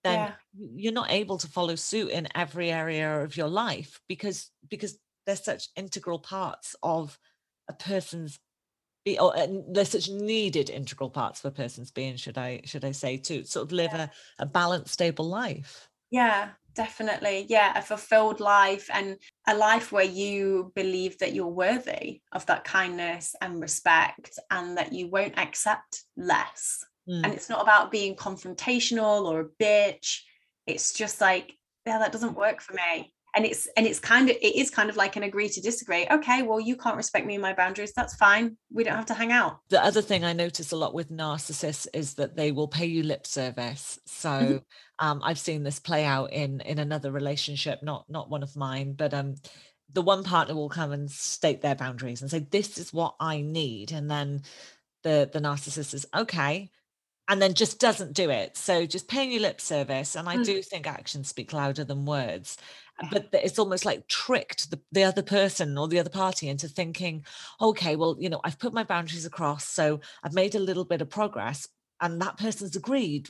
then 0.03 0.19
yeah. 0.19 0.33
you're 0.77 0.93
not 0.93 1.11
able 1.11 1.39
to 1.39 1.49
follow 1.49 1.75
suit 1.77 2.11
in 2.11 2.29
every 2.35 2.71
area 2.71 3.23
of 3.23 3.37
your 3.39 3.49
life 3.49 4.01
because 4.07 4.51
because 4.69 4.99
they're 5.27 5.35
such 5.35 5.71
integral 5.77 6.19
parts 6.19 6.77
of 6.83 7.19
a 7.69 7.73
person's 7.73 8.39
or 9.21 9.35
they're 9.69 9.85
such 9.85 10.09
needed 10.09 10.71
integral 10.71 11.11
parts 11.11 11.45
of 11.45 11.53
a 11.53 11.55
person's 11.55 11.91
being 11.91 12.17
should 12.17 12.39
i 12.39 12.61
should 12.65 12.85
i 12.85 12.91
say 12.91 13.17
to 13.17 13.45
sort 13.45 13.67
of 13.67 13.73
live 13.73 13.91
yeah. 13.93 14.09
a, 14.39 14.43
a 14.43 14.47
balanced 14.47 14.93
stable 14.93 15.29
life. 15.29 15.89
Yeah 16.11 16.51
definitely. 16.75 17.47
Yeah 17.49 17.79
a 17.79 17.83
fulfilled 17.83 18.41
life 18.41 18.91
and 18.93 19.17
a 19.47 19.55
life 19.55 19.93
where 19.93 20.05
you 20.05 20.73
believe 20.75 21.19
that 21.19 21.33
you're 21.33 21.47
worthy 21.47 22.21
of 22.33 22.45
that 22.47 22.65
kindness 22.65 23.35
and 23.41 23.61
respect 23.61 24.39
and 24.51 24.77
that 24.77 24.93
you 24.93 25.09
won't 25.09 25.39
accept 25.39 26.03
less. 26.17 26.85
Mm. 27.09 27.23
and 27.23 27.35
it's 27.35 27.51
not 27.51 27.63
about 27.63 27.91
being 27.91 28.17
confrontational 28.17 29.27
or 29.27 29.41
a 29.41 29.63
bitch. 29.63 30.21
It's 30.67 30.93
just 30.95 31.21
like 31.21 31.55
yeah 31.87 31.99
that 31.99 32.13
doesn't 32.13 32.37
work 32.37 32.61
for 32.61 32.73
me 32.75 33.14
and 33.35 33.45
it's 33.45 33.69
and 33.77 33.87
it's 33.87 33.99
kind 33.99 34.31
of 34.31 34.37
it 34.37 34.55
is 34.57 34.71
kind 34.71 34.89
of 34.89 34.97
like 34.97 35.17
an 35.17 35.23
agree 35.23 35.49
to 35.49 35.61
disagree 35.61 36.07
okay 36.11 36.43
well 36.43 36.61
you 36.61 36.77
can't 36.77 36.97
respect 36.97 37.27
me 37.27 37.35
and 37.35 37.43
my 37.43 37.53
boundaries 37.53 37.93
that's 37.93 38.15
fine 38.15 38.57
we 38.73 38.85
don't 38.85 38.97
have 38.97 39.07
to 39.07 39.15
hang 39.15 39.33
out 39.33 39.61
the 39.69 39.85
other 39.85 40.03
thing 40.03 40.25
i 40.25 40.33
notice 40.33 40.73
a 40.73 40.77
lot 40.77 40.95
with 40.95 41.11
narcissists 41.11 41.87
is 41.93 42.15
that 42.15 42.37
they 42.37 42.53
will 42.53 42.69
pay 42.69 42.87
you 42.87 43.03
lip 43.03 43.27
service 43.27 43.99
so 44.07 44.29
mm-hmm. 44.29 45.07
um, 45.07 45.21
i've 45.25 45.39
seen 45.39 45.63
this 45.63 45.79
play 45.79 46.05
out 46.05 46.33
in 46.33 46.61
in 46.61 46.79
another 46.79 47.11
relationship 47.11 47.83
not 47.83 48.05
not 48.09 48.31
one 48.31 48.43
of 48.43 48.57
mine 48.57 48.93
but 48.93 49.13
um 49.13 49.35
the 49.93 50.03
one 50.03 50.25
partner 50.25 50.55
will 50.55 50.69
come 50.69 50.93
and 50.93 51.11
state 51.11 51.61
their 51.61 51.75
boundaries 51.75 52.23
and 52.23 52.31
say 52.31 52.39
this 52.51 52.79
is 52.79 52.93
what 52.93 53.15
i 53.21 53.41
need 53.41 53.93
and 53.93 54.11
then 54.11 54.43
the 55.03 55.29
the 55.33 55.41
narcissist 55.41 55.95
is 55.95 56.07
okay 56.15 56.71
and 57.29 57.41
then 57.41 57.55
just 57.55 57.81
doesn't 57.81 58.13
do 58.13 58.31
it. 58.31 58.57
So 58.57 58.87
just 58.87 59.09
paying 59.09 59.31
you 59.31 59.41
lip 59.41 59.61
service. 59.61 60.15
And 60.15 60.29
I 60.29 60.37
mm. 60.37 60.45
do 60.45 60.61
think 60.63 60.87
actions 60.87 61.29
speak 61.29 61.53
louder 61.53 61.85
than 61.85 62.05
words 62.05 62.59
but 63.11 63.29
it's 63.33 63.59
almost 63.59 63.85
like 63.85 64.07
tricked 64.09 64.71
the, 64.71 64.81
the 64.93 65.05
other 65.05 65.23
person 65.23 65.77
or 65.77 65.89
the 65.89 65.99
other 65.99 66.11
party 66.11 66.49
into 66.49 66.69
thinking 66.69 67.25
okay 67.61 67.97
well 67.97 68.17
you 68.19 68.29
know 68.29 68.41
i've 68.45 68.59
put 68.59 68.73
my 68.73 68.85
boundaries 68.85 69.27
across 69.27 69.67
so 69.67 70.01
i've 70.23 70.35
made 70.35 70.55
a 70.55 70.61
little 70.61 70.85
bit 70.85 71.01
of 71.01 71.11
progress 71.11 71.69
and 72.01 72.21
that 72.21 72.39
person's 72.39 72.77
agreed 72.77 73.29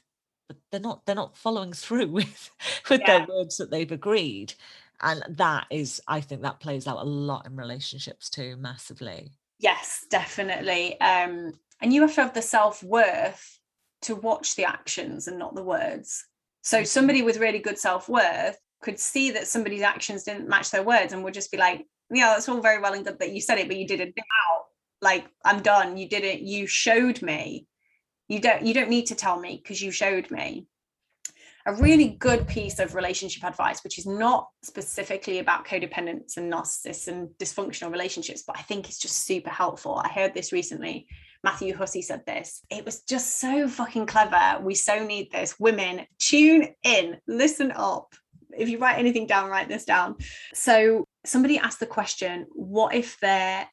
but 0.48 0.56
they're 0.70 0.80
not 0.80 1.04
they're 1.06 1.14
not 1.14 1.36
following 1.36 1.72
through 1.72 2.08
with 2.08 2.50
with 2.90 3.00
yeah. 3.00 3.18
their 3.18 3.26
words 3.26 3.56
that 3.56 3.70
they've 3.70 3.92
agreed 3.92 4.54
and 5.02 5.22
that 5.28 5.66
is 5.70 6.00
i 6.06 6.20
think 6.20 6.42
that 6.42 6.60
plays 6.60 6.86
out 6.86 6.98
a 6.98 7.08
lot 7.08 7.46
in 7.46 7.56
relationships 7.56 8.28
too 8.28 8.56
massively 8.58 9.32
yes 9.58 10.04
definitely 10.10 11.00
um 11.00 11.52
and 11.80 11.92
you 11.92 12.00
have 12.02 12.14
to 12.14 12.22
have 12.22 12.34
the 12.34 12.42
self-worth 12.42 13.58
to 14.02 14.14
watch 14.14 14.54
the 14.56 14.64
actions 14.64 15.26
and 15.26 15.38
not 15.38 15.54
the 15.54 15.62
words 15.62 16.26
so 16.62 16.78
mm-hmm. 16.78 16.84
somebody 16.84 17.22
with 17.22 17.38
really 17.38 17.58
good 17.58 17.78
self-worth 17.78 18.58
could 18.84 19.00
see 19.00 19.30
that 19.30 19.48
somebody's 19.48 19.82
actions 19.82 20.24
didn't 20.24 20.48
match 20.48 20.70
their 20.70 20.82
words 20.82 21.12
and 21.12 21.24
would 21.24 21.34
just 21.34 21.50
be 21.50 21.56
like, 21.56 21.86
yeah, 22.10 22.34
that's 22.34 22.48
all 22.48 22.60
very 22.60 22.80
well 22.80 22.92
and 22.92 23.04
good 23.04 23.18
that 23.18 23.32
you 23.32 23.40
said 23.40 23.58
it, 23.58 23.66
but 23.66 23.78
you 23.78 23.86
did 23.86 24.00
it 24.00 24.14
out. 24.18 24.64
Like, 25.00 25.24
I'm 25.44 25.62
done. 25.62 25.96
You 25.96 26.06
did 26.06 26.22
it. 26.22 26.40
You 26.40 26.66
showed 26.66 27.22
me. 27.22 27.66
You 28.28 28.40
don't 28.40 28.62
you 28.64 28.72
don't 28.74 28.90
need 28.90 29.06
to 29.06 29.14
tell 29.14 29.38
me 29.40 29.60
because 29.62 29.82
you 29.82 29.90
showed 29.90 30.30
me. 30.30 30.66
A 31.66 31.74
really 31.74 32.08
good 32.08 32.46
piece 32.46 32.78
of 32.78 32.94
relationship 32.94 33.42
advice, 33.42 33.82
which 33.82 33.98
is 33.98 34.06
not 34.06 34.48
specifically 34.62 35.38
about 35.38 35.66
codependence 35.66 36.36
and 36.36 36.52
narcissists 36.52 37.08
and 37.08 37.28
dysfunctional 37.38 37.90
relationships, 37.90 38.44
but 38.46 38.58
I 38.58 38.62
think 38.62 38.88
it's 38.88 38.98
just 38.98 39.24
super 39.24 39.48
helpful. 39.48 39.96
I 39.96 40.08
heard 40.08 40.34
this 40.34 40.52
recently. 40.52 41.06
Matthew 41.42 41.74
Hussey 41.74 42.02
said 42.02 42.24
this. 42.26 42.60
It 42.70 42.84
was 42.84 43.02
just 43.02 43.38
so 43.40 43.66
fucking 43.66 44.06
clever. 44.06 44.62
We 44.62 44.74
so 44.74 45.04
need 45.04 45.32
this. 45.32 45.58
Women, 45.58 46.06
tune 46.18 46.74
in, 46.82 47.16
listen 47.26 47.72
up 47.74 48.14
if 48.56 48.68
you 48.68 48.78
write 48.78 48.98
anything 48.98 49.26
down, 49.26 49.50
write 49.50 49.68
this 49.68 49.84
down. 49.84 50.16
So 50.52 51.04
somebody 51.24 51.58
asked 51.58 51.80
the 51.80 51.86
question, 51.86 52.46
what 52.52 52.94
if 52.94 53.18
their 53.20 53.68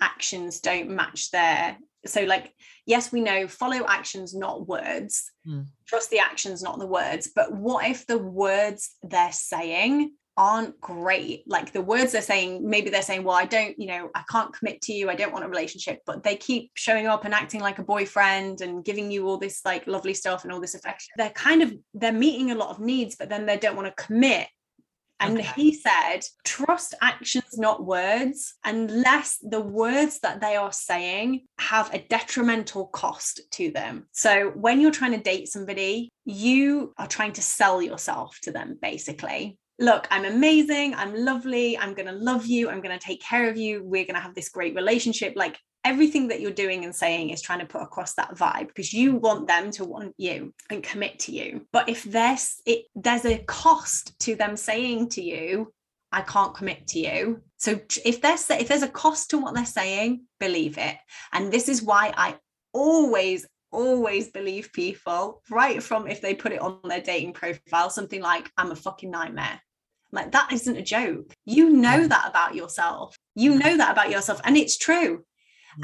actions 0.00 0.60
don't 0.60 0.90
match 0.90 1.30
their 1.30 1.76
so 2.04 2.22
like 2.22 2.52
yes 2.84 3.10
we 3.10 3.20
know 3.20 3.48
follow 3.48 3.84
actions 3.86 4.34
not 4.34 4.66
words 4.66 5.30
mm. 5.46 5.64
trust 5.86 6.10
the 6.10 6.18
actions 6.18 6.62
not 6.62 6.78
the 6.78 6.86
words 6.86 7.30
but 7.34 7.52
what 7.52 7.88
if 7.88 8.06
the 8.06 8.18
words 8.18 8.90
they're 9.02 9.32
saying 9.32 10.12
aren't 10.36 10.80
great. 10.80 11.44
Like 11.46 11.72
the 11.72 11.80
words 11.80 12.12
they're 12.12 12.22
saying 12.22 12.68
maybe 12.68 12.90
they're 12.90 13.02
saying 13.02 13.24
well 13.24 13.36
i 13.36 13.44
don't 13.44 13.78
you 13.78 13.86
know 13.86 14.10
i 14.14 14.22
can't 14.30 14.52
commit 14.52 14.82
to 14.82 14.92
you. 14.92 15.08
I 15.10 15.14
don't 15.14 15.32
want 15.32 15.44
a 15.44 15.48
relationship. 15.48 16.00
But 16.06 16.22
they 16.22 16.36
keep 16.36 16.70
showing 16.74 17.06
up 17.06 17.24
and 17.24 17.34
acting 17.34 17.60
like 17.60 17.78
a 17.78 17.84
boyfriend 17.84 18.60
and 18.60 18.84
giving 18.84 19.10
you 19.10 19.26
all 19.26 19.38
this 19.38 19.62
like 19.64 19.86
lovely 19.86 20.14
stuff 20.14 20.44
and 20.44 20.52
all 20.52 20.60
this 20.60 20.74
affection. 20.74 21.12
They're 21.16 21.30
kind 21.30 21.62
of 21.62 21.74
they're 21.94 22.12
meeting 22.12 22.50
a 22.50 22.54
lot 22.54 22.70
of 22.70 22.80
needs 22.80 23.16
but 23.16 23.28
then 23.28 23.46
they 23.46 23.56
don't 23.56 23.76
want 23.76 23.94
to 23.94 24.04
commit. 24.04 24.48
And 25.18 25.38
okay. 25.38 25.50
he 25.56 25.72
said, 25.72 26.20
trust 26.44 26.94
actions, 27.00 27.56
not 27.56 27.84
words, 27.84 28.54
unless 28.64 29.38
the 29.40 29.60
words 29.60 30.18
that 30.20 30.42
they 30.42 30.56
are 30.56 30.72
saying 30.72 31.46
have 31.58 31.92
a 31.94 32.04
detrimental 32.10 32.86
cost 32.88 33.40
to 33.52 33.70
them. 33.70 34.08
So 34.12 34.50
when 34.50 34.78
you're 34.80 34.90
trying 34.90 35.12
to 35.12 35.22
date 35.22 35.48
somebody, 35.48 36.10
you 36.26 36.92
are 36.98 37.06
trying 37.06 37.32
to 37.34 37.42
sell 37.42 37.80
yourself 37.80 38.38
to 38.42 38.52
them, 38.52 38.78
basically 38.80 39.58
look, 39.78 40.06
I'm 40.10 40.24
amazing, 40.24 40.94
I'm 40.94 41.14
lovely, 41.14 41.76
I'm 41.76 41.94
going 41.94 42.06
to 42.06 42.12
love 42.12 42.46
you, 42.46 42.70
I'm 42.70 42.80
going 42.80 42.98
to 42.98 43.04
take 43.04 43.22
care 43.22 43.48
of 43.48 43.56
you, 43.56 43.82
we're 43.84 44.04
going 44.04 44.14
to 44.14 44.20
have 44.20 44.34
this 44.34 44.48
great 44.48 44.74
relationship. 44.74 45.34
Like 45.36 45.58
everything 45.86 46.26
that 46.28 46.40
you're 46.40 46.50
doing 46.50 46.84
and 46.84 46.94
saying 46.94 47.30
is 47.30 47.40
trying 47.40 47.60
to 47.60 47.66
put 47.66 47.80
across 47.80 48.14
that 48.14 48.34
vibe 48.34 48.66
because 48.66 48.92
you 48.92 49.14
mm. 49.14 49.20
want 49.20 49.46
them 49.46 49.70
to 49.70 49.84
want 49.84 50.12
you 50.18 50.52
and 50.68 50.82
commit 50.82 51.20
to 51.20 51.32
you. 51.32 51.64
But 51.72 51.88
if 51.88 52.02
there's 52.02 52.60
it 52.66 52.86
there's 52.96 53.24
a 53.24 53.38
cost 53.38 54.18
to 54.20 54.34
them 54.34 54.56
saying 54.56 55.10
to 55.10 55.22
you, 55.22 55.72
I 56.10 56.22
can't 56.22 56.54
commit 56.54 56.88
to 56.88 56.98
you. 56.98 57.42
So 57.58 57.80
if 58.04 58.20
there's 58.20 58.50
if 58.50 58.66
there's 58.66 58.82
a 58.82 58.88
cost 58.88 59.30
to 59.30 59.38
what 59.38 59.54
they're 59.54 59.64
saying, 59.64 60.22
believe 60.40 60.76
it. 60.76 60.96
And 61.32 61.52
this 61.52 61.68
is 61.68 61.82
why 61.82 62.12
I 62.16 62.36
always 62.72 63.46
always 63.70 64.28
believe 64.30 64.72
people 64.72 65.42
right 65.50 65.82
from 65.82 66.06
if 66.06 66.20
they 66.20 66.34
put 66.34 66.52
it 66.52 66.60
on 66.60 66.78
their 66.84 67.00
dating 67.00 67.32
profile 67.32 67.90
something 67.90 68.22
like 68.22 68.50
i'm 68.56 68.70
a 68.70 68.76
fucking 68.76 69.10
nightmare 69.10 69.60
like 70.16 70.32
that 70.32 70.52
isn't 70.52 70.76
a 70.76 70.82
joke 70.82 71.32
you 71.44 71.70
know 71.70 72.06
that 72.06 72.28
about 72.28 72.54
yourself 72.54 73.16
you 73.34 73.54
know 73.56 73.76
that 73.76 73.92
about 73.92 74.10
yourself 74.10 74.40
and 74.44 74.56
it's 74.56 74.76
true 74.76 75.24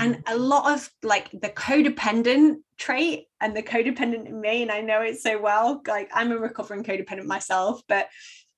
and 0.00 0.16
mm. 0.16 0.22
a 0.26 0.36
lot 0.36 0.72
of 0.72 0.90
like 1.02 1.30
the 1.32 1.50
codependent 1.50 2.56
trait 2.78 3.26
and 3.40 3.56
the 3.56 3.62
codependent 3.62 4.26
in 4.26 4.40
me 4.40 4.62
and 4.62 4.72
i 4.72 4.80
know 4.80 5.02
it 5.02 5.20
so 5.20 5.40
well 5.40 5.80
like 5.86 6.10
i'm 6.14 6.32
a 6.32 6.36
recovering 6.36 6.82
codependent 6.82 7.26
myself 7.26 7.82
but 7.88 8.08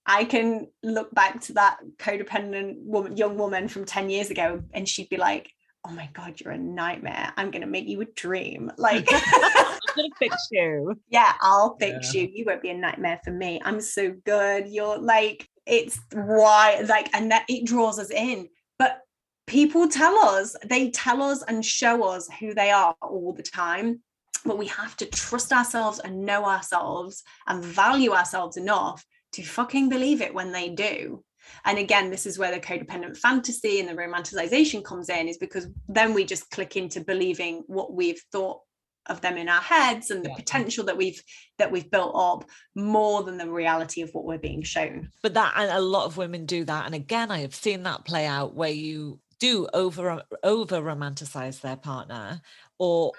I 0.07 0.25
can 0.25 0.69
look 0.83 1.15
back 1.15 1.41
to 1.43 1.55
that 1.55 1.79
codependent 1.99 2.77
woman, 2.85 3.17
young 3.17 3.39
woman 3.39 3.69
from 3.69 3.85
10 3.85 4.11
years 4.11 4.31
ago, 4.31 4.63
and 4.73 4.89
she'd 4.89 5.09
be 5.09 5.17
like, 5.17 5.51
Oh 5.87 5.91
my 5.91 6.09
God, 6.15 6.41
you're 6.41 6.55
a 6.55 6.59
nightmare. 6.59 7.31
I'm 7.37 7.51
going 7.51 7.61
to 7.61 7.69
make 7.69 7.87
you 7.87 8.01
a 8.01 8.07
dream. 8.07 8.73
Like, 8.79 9.07
I'm 9.13 9.79
going 9.95 10.11
to 10.11 10.17
fix 10.19 10.49
you. 10.51 10.99
Yeah, 11.11 11.35
I'll 11.43 11.77
fix 11.77 12.15
yeah. 12.15 12.23
you. 12.23 12.31
You 12.33 12.45
won't 12.47 12.63
be 12.63 12.71
a 12.71 12.75
nightmare 12.75 13.21
for 13.23 13.33
me. 13.33 13.61
I'm 13.63 13.83
so 13.83 14.15
good. 14.25 14.67
You're 14.69 14.97
like, 14.97 15.47
it's 15.67 15.99
why, 16.13 16.85
like, 16.89 17.09
and 17.15 17.31
that 17.31 17.45
it 17.49 17.67
draws 17.67 17.99
us 17.99 18.11
in. 18.11 18.49
But 18.79 19.01
people 19.47 19.89
tell 19.89 20.19
us, 20.19 20.57
they 20.65 20.91
tell 20.91 21.23
us 21.23 21.43
and 21.43 21.65
show 21.65 22.05
us 22.05 22.29
who 22.41 22.55
they 22.55 22.71
are 22.71 22.95
all 23.01 23.33
the 23.33 23.43
time 23.43 24.03
but 24.45 24.59
we 24.59 24.67
have 24.67 24.97
to 24.97 25.07
trust 25.07 25.53
ourselves 25.53 26.01
and 26.01 26.25
know 26.25 26.45
ourselves 26.45 27.23
and 27.47 27.65
value 27.65 28.13
ourselves 28.13 28.57
enough 28.57 29.05
to 29.33 29.43
fucking 29.43 29.89
believe 29.89 30.21
it 30.21 30.35
when 30.35 30.53
they 30.53 30.69
do. 30.69 31.25
And 31.65 31.79
again, 31.79 32.11
this 32.11 32.27
is 32.27 32.39
where 32.39 32.53
the 32.53 32.61
codependent 32.61 33.17
fantasy 33.19 33.81
and 33.81 33.89
the 33.89 33.95
romanticization 33.95 34.85
comes 34.85 35.09
in, 35.09 35.29
is 35.29 35.37
because 35.37 35.67
then 35.89 36.15
we 36.15 36.25
just 36.25 36.51
click 36.51 36.77
into 36.77 37.01
believing 37.01 37.65
what 37.67 37.93
we've 37.93 38.21
thought 38.33 38.61
of 39.07 39.21
them 39.21 39.37
in 39.37 39.49
our 39.49 39.61
heads 39.61 40.11
and 40.11 40.25
the 40.25 40.31
yeah. 40.31 40.37
potential 40.37 40.85
that 40.85 40.97
we've 40.97 41.23
that 41.59 41.71
we've 41.71 41.91
built 41.91 42.13
up 42.15 42.49
more 42.75 43.23
than 43.23 43.37
the 43.37 43.51
reality 43.51 44.03
of 44.03 44.11
what 44.13 44.25
we're 44.25 44.39
being 44.39 44.63
shown. 44.63 45.11
But 45.23 45.35
that 45.35 45.55
and 45.57 45.71
a 45.71 45.81
lot 45.81 46.07
of 46.07 46.17
women 46.17 46.47
do 46.47 46.65
that. 46.65 46.87
And 46.87 46.95
again 46.95 47.31
i 47.31 47.41
have 47.41 47.55
seen 47.55 47.83
that 47.85 48.05
play 48.05 48.27
out 48.27 48.55
where 48.55 48.71
you 48.71 49.21
do 49.39 49.69
over 49.75 50.23
over 50.43 50.81
romanticize 50.81 51.61
their 51.61 51.77
partner 51.77 52.41
or 52.79 53.13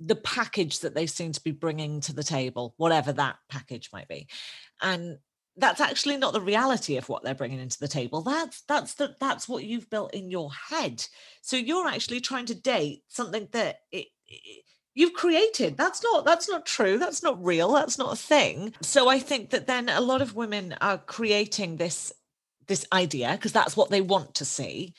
the 0.00 0.16
package 0.16 0.80
that 0.80 0.94
they 0.94 1.06
seem 1.06 1.32
to 1.32 1.40
be 1.42 1.52
bringing 1.52 2.00
to 2.00 2.12
the 2.12 2.22
table 2.22 2.74
whatever 2.76 3.12
that 3.12 3.36
package 3.48 3.90
might 3.92 4.08
be. 4.08 4.26
And 4.82 5.18
that's 5.56 5.80
actually 5.80 6.16
not 6.16 6.32
the 6.32 6.40
reality 6.40 6.96
of 6.96 7.08
what 7.08 7.22
they're 7.22 7.34
bringing 7.34 7.60
into 7.60 7.78
the 7.78 7.88
table. 7.88 8.22
That's 8.22 8.62
that's 8.62 8.94
the 8.94 9.14
that's 9.20 9.48
what 9.48 9.64
you've 9.64 9.88
built 9.88 10.14
in 10.14 10.30
your 10.30 10.50
head. 10.52 11.04
So 11.42 11.56
you're 11.56 11.86
actually 11.86 12.20
trying 12.20 12.46
to 12.46 12.54
date 12.54 13.02
something 13.08 13.48
that 13.52 13.80
it, 13.92 14.06
it, 14.26 14.64
you've 14.94 15.12
created. 15.12 15.76
That's 15.76 16.02
not 16.02 16.24
that's 16.24 16.48
not 16.48 16.64
true. 16.64 16.98
That's 16.98 17.22
not 17.22 17.44
real. 17.44 17.72
That's 17.72 17.98
not 17.98 18.14
a 18.14 18.16
thing. 18.16 18.74
So 18.80 19.08
i 19.08 19.18
think 19.18 19.50
that 19.50 19.66
then 19.66 19.88
a 19.88 20.00
lot 20.00 20.22
of 20.22 20.34
women 20.34 20.74
are 20.80 20.98
creating 20.98 21.76
this 21.76 22.12
this 22.66 22.86
idea 22.92 23.32
because 23.32 23.52
that's 23.52 23.76
what 23.76 23.90
they 23.90 24.00
want 24.00 24.34
to 24.36 24.44
see. 24.44 24.94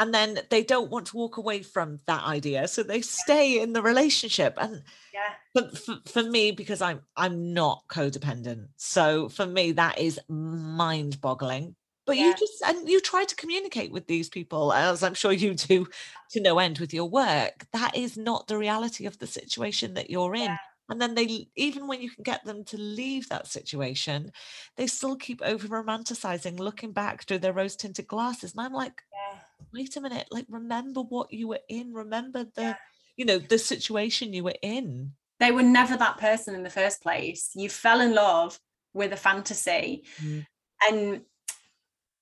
And 0.00 0.14
then 0.14 0.38
they 0.50 0.62
don't 0.62 0.92
want 0.92 1.06
to 1.06 1.16
walk 1.16 1.38
away 1.38 1.62
from 1.62 1.98
that 2.06 2.22
idea. 2.22 2.68
So 2.68 2.84
they 2.84 3.00
stay 3.00 3.60
in 3.60 3.72
the 3.72 3.82
relationship. 3.82 4.54
And 4.56 4.82
yeah. 5.12 5.32
but 5.54 5.76
for, 5.76 5.98
for 6.06 6.22
me 6.22 6.52
because 6.52 6.80
i'm 6.80 7.00
i'm 7.16 7.54
not 7.54 7.82
codependent. 7.88 8.68
So 8.76 9.28
for 9.28 9.46
me 9.46 9.72
that 9.72 9.98
is 9.98 10.20
mind 10.28 11.20
boggling 11.20 11.74
but 12.08 12.16
yeah. 12.16 12.26
you 12.26 12.34
just 12.34 12.62
and 12.66 12.88
you 12.88 13.00
try 13.00 13.24
to 13.24 13.36
communicate 13.36 13.92
with 13.92 14.06
these 14.08 14.28
people 14.28 14.72
as 14.72 15.02
i'm 15.02 15.14
sure 15.14 15.32
you 15.32 15.54
do 15.54 15.86
to 16.30 16.40
no 16.40 16.58
end 16.58 16.78
with 16.78 16.92
your 16.92 17.08
work 17.08 17.66
that 17.72 17.96
is 17.96 18.16
not 18.16 18.48
the 18.48 18.58
reality 18.58 19.06
of 19.06 19.18
the 19.18 19.26
situation 19.26 19.94
that 19.94 20.10
you're 20.10 20.34
in 20.34 20.42
yeah. 20.42 20.56
and 20.88 21.00
then 21.00 21.14
they 21.14 21.48
even 21.54 21.86
when 21.86 22.02
you 22.02 22.10
can 22.10 22.24
get 22.24 22.44
them 22.44 22.64
to 22.64 22.76
leave 22.76 23.28
that 23.28 23.46
situation 23.46 24.32
they 24.76 24.86
still 24.86 25.14
keep 25.14 25.40
over 25.42 25.68
romanticizing 25.68 26.58
looking 26.58 26.90
back 26.90 27.24
through 27.24 27.38
their 27.38 27.52
rose 27.52 27.76
tinted 27.76 28.08
glasses 28.08 28.52
and 28.52 28.60
i'm 28.66 28.72
like 28.72 29.02
yeah 29.12 29.38
wait 29.72 29.96
a 29.96 30.00
minute, 30.00 30.26
like 30.30 30.46
remember 30.48 31.00
what 31.00 31.32
you 31.32 31.48
were 31.48 31.60
in, 31.68 31.92
remember 31.92 32.46
the, 32.54 32.76
you 33.16 33.24
know, 33.24 33.38
the 33.38 33.58
situation 33.58 34.32
you 34.32 34.44
were 34.44 34.56
in. 34.62 35.12
They 35.40 35.52
were 35.52 35.62
never 35.62 35.96
that 35.96 36.18
person 36.18 36.54
in 36.54 36.62
the 36.62 36.70
first 36.70 37.02
place. 37.02 37.50
You 37.54 37.68
fell 37.68 38.00
in 38.00 38.14
love 38.14 38.58
with 38.92 39.12
a 39.12 39.16
fantasy. 39.16 40.04
Mm. 40.20 40.46
And 40.88 41.20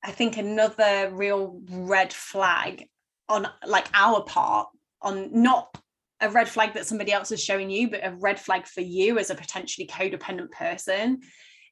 I 0.07 0.13
think 0.13 0.37
another 0.37 1.11
real 1.13 1.61
red 1.71 2.13
flag 2.13 2.85
on 3.29 3.49
like 3.67 3.89
our 3.93 4.23
part 4.23 4.69
on 5.03 5.43
not 5.43 5.77
a 6.21 6.31
red 6.31 6.49
flag 6.49 6.75
that 6.75 6.87
somebody 6.87 7.13
else 7.13 7.33
is 7.33 7.43
showing 7.43 7.69
you, 7.71 7.91
but 7.91 8.07
a 8.07 8.15
red 8.17 8.41
flag 8.41 8.67
for 8.67 8.81
you 8.81 9.19
as 9.19 9.31
a 9.31 9.35
potentially 9.35 9.87
codependent 9.87 10.51
person 10.53 11.21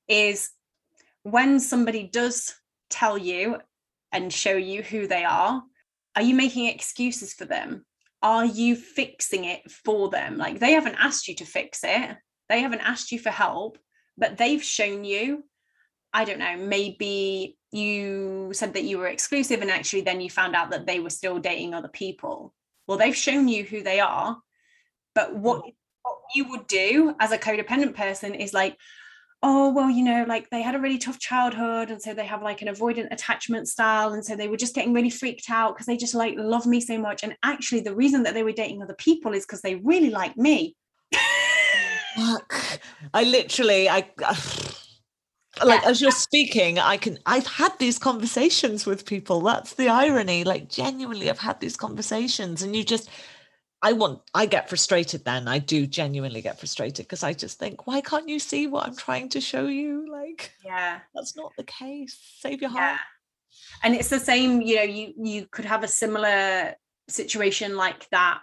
is 0.09 0.51
when 1.23 1.61
somebody 1.61 2.09
does 2.13 2.55
tell 2.91 3.17
you 3.17 3.59
and 4.13 4.33
show 4.33 4.57
you 4.57 4.83
who 4.83 5.07
they 5.07 5.25
are 5.25 5.63
are 6.17 6.23
you 6.23 6.35
making 6.35 6.67
excuses 6.67 7.35
for 7.35 7.45
them? 7.45 7.85
Are 8.23 8.45
you 8.45 8.77
fixing 8.77 9.45
it 9.45 9.69
for 9.71 10.11
them? 10.11 10.37
Like 10.37 10.59
they 10.59 10.73
haven't 10.73 10.97
asked 10.99 11.27
you 11.29 11.35
to 11.37 11.45
fix 11.45 11.81
it. 11.83 12.17
They 12.49 12.61
haven't 12.61 12.81
asked 12.81 13.11
you 13.11 13.19
for 13.19 13.31
help 13.31 13.79
but 14.17 14.37
they've 14.37 14.63
shown 14.63 15.05
you 15.05 15.45
i 16.13 16.25
don't 16.25 16.39
know 16.39 16.57
maybe 16.57 17.57
you 17.75 18.51
said 18.53 18.75
that 18.75 18.85
you 18.85 18.99
were 18.99 19.09
exclusive 19.09 19.61
and 19.61 19.71
actually 19.71 20.03
then 20.03 20.21
you 20.21 20.31
found 20.31 20.55
out 20.55 20.71
that 20.71 20.87
they 20.87 21.01
were 21.01 21.11
still 21.11 21.39
dating 21.39 21.75
other 21.75 21.89
people. 21.89 22.55
Well 22.87 22.99
they've 22.99 23.17
shown 23.17 23.49
you 23.49 23.65
who 23.65 23.83
they 23.83 24.01
are 24.01 24.39
but 25.15 25.35
what, 25.35 25.65
mm. 25.65 25.75
what 26.03 26.19
you 26.35 26.49
would 26.51 26.67
do 26.67 27.15
as 27.21 27.33
a 27.33 27.39
codependent 27.39 27.95
person 27.95 28.35
is 28.35 28.53
like 28.53 28.77
oh 29.43 29.71
well 29.73 29.91
you 29.91 30.03
know 30.03 30.25
like 30.27 30.49
they 30.51 30.63
had 30.63 30.75
a 30.75 30.81
really 30.81 30.99
tough 30.99 31.19
childhood 31.19 31.91
and 31.91 32.01
so 32.01 32.15
they 32.15 32.25
have 32.25 32.43
like 32.43 32.63
an 32.63 32.69
avoidant 32.69 33.13
attachment 33.13 33.69
style 33.69 34.15
and 34.15 34.25
so 34.25 34.35
they 34.35 34.49
were 34.49 34.57
just 34.57 34.75
getting 34.75 34.95
really 34.95 35.11
freaked 35.11 35.51
out 35.51 35.75
because 35.75 35.87
they 35.87 35.97
just 35.97 36.15
like 36.15 36.35
love 36.37 36.67
me 36.67 36.81
so 36.81 36.99
much. 36.99 37.23
And 37.23 37.37
actually 37.43 37.81
the 37.81 37.95
reason 37.95 38.23
that 38.23 38.35
they 38.35 38.43
were 38.43 38.53
dating 38.53 38.83
other 38.83 38.95
people 38.95 39.35
is 39.35 39.45
because 39.45 39.61
they 39.61 39.77
really 39.77 40.11
like 40.11 40.37
me. 40.37 40.77
Fuck. 42.17 42.81
i 43.13 43.25
literally 43.25 43.89
i 43.89 44.09
like 45.63 45.83
yeah. 45.83 45.89
as 45.89 46.01
you're 46.01 46.11
speaking 46.11 46.79
i 46.79 46.97
can 46.97 47.19
i've 47.27 47.47
had 47.47 47.77
these 47.79 47.99
conversations 47.99 48.87
with 48.87 49.07
people 49.07 49.41
that's 49.41 49.75
the 49.75 49.89
irony 49.89 50.43
like 50.45 50.69
genuinely 50.69 51.31
i've 51.31 51.39
had 51.39 51.61
these 51.61 51.77
conversations 51.77 52.63
and 52.63 52.75
you 52.75 52.83
just 52.83 53.09
I 53.85 53.93
want, 53.93 54.23
I 54.33 54.47
get 54.47 54.71
frustrated 54.71 55.27
then. 55.27 55.47
I 55.47 55.59
do 55.59 55.87
genuinely 55.87 56.41
get 56.41 56.59
frustrated 56.59 57.05
because 57.05 57.23
I 57.23 57.35
just 57.35 57.59
think, 57.59 57.87
why 57.87 58.01
can't 58.01 58.31
you 58.31 58.39
see 58.39 58.67
what 58.67 58.87
I'm 58.87 58.97
trying 58.97 59.29
to 59.29 59.43
show 59.43 59.67
you? 59.67 60.11
Like, 60.11 60.53
yeah, 60.65 61.01
that's 61.15 61.37
not 61.37 61.53
the 61.59 61.65
case. 61.65 62.19
Save 62.39 62.63
your 62.63 62.71
heart. 62.71 62.83
Yeah. 62.83 62.99
And 63.83 63.95
it's 63.95 64.09
the 64.09 64.19
same, 64.19 64.63
you 64.63 64.77
know, 64.77 64.83
you 64.83 65.13
you 65.23 65.47
could 65.51 65.67
have 65.67 65.85
a 65.85 65.89
similar 65.89 66.75
situation 67.09 67.77
like 67.77 68.09
that 68.09 68.39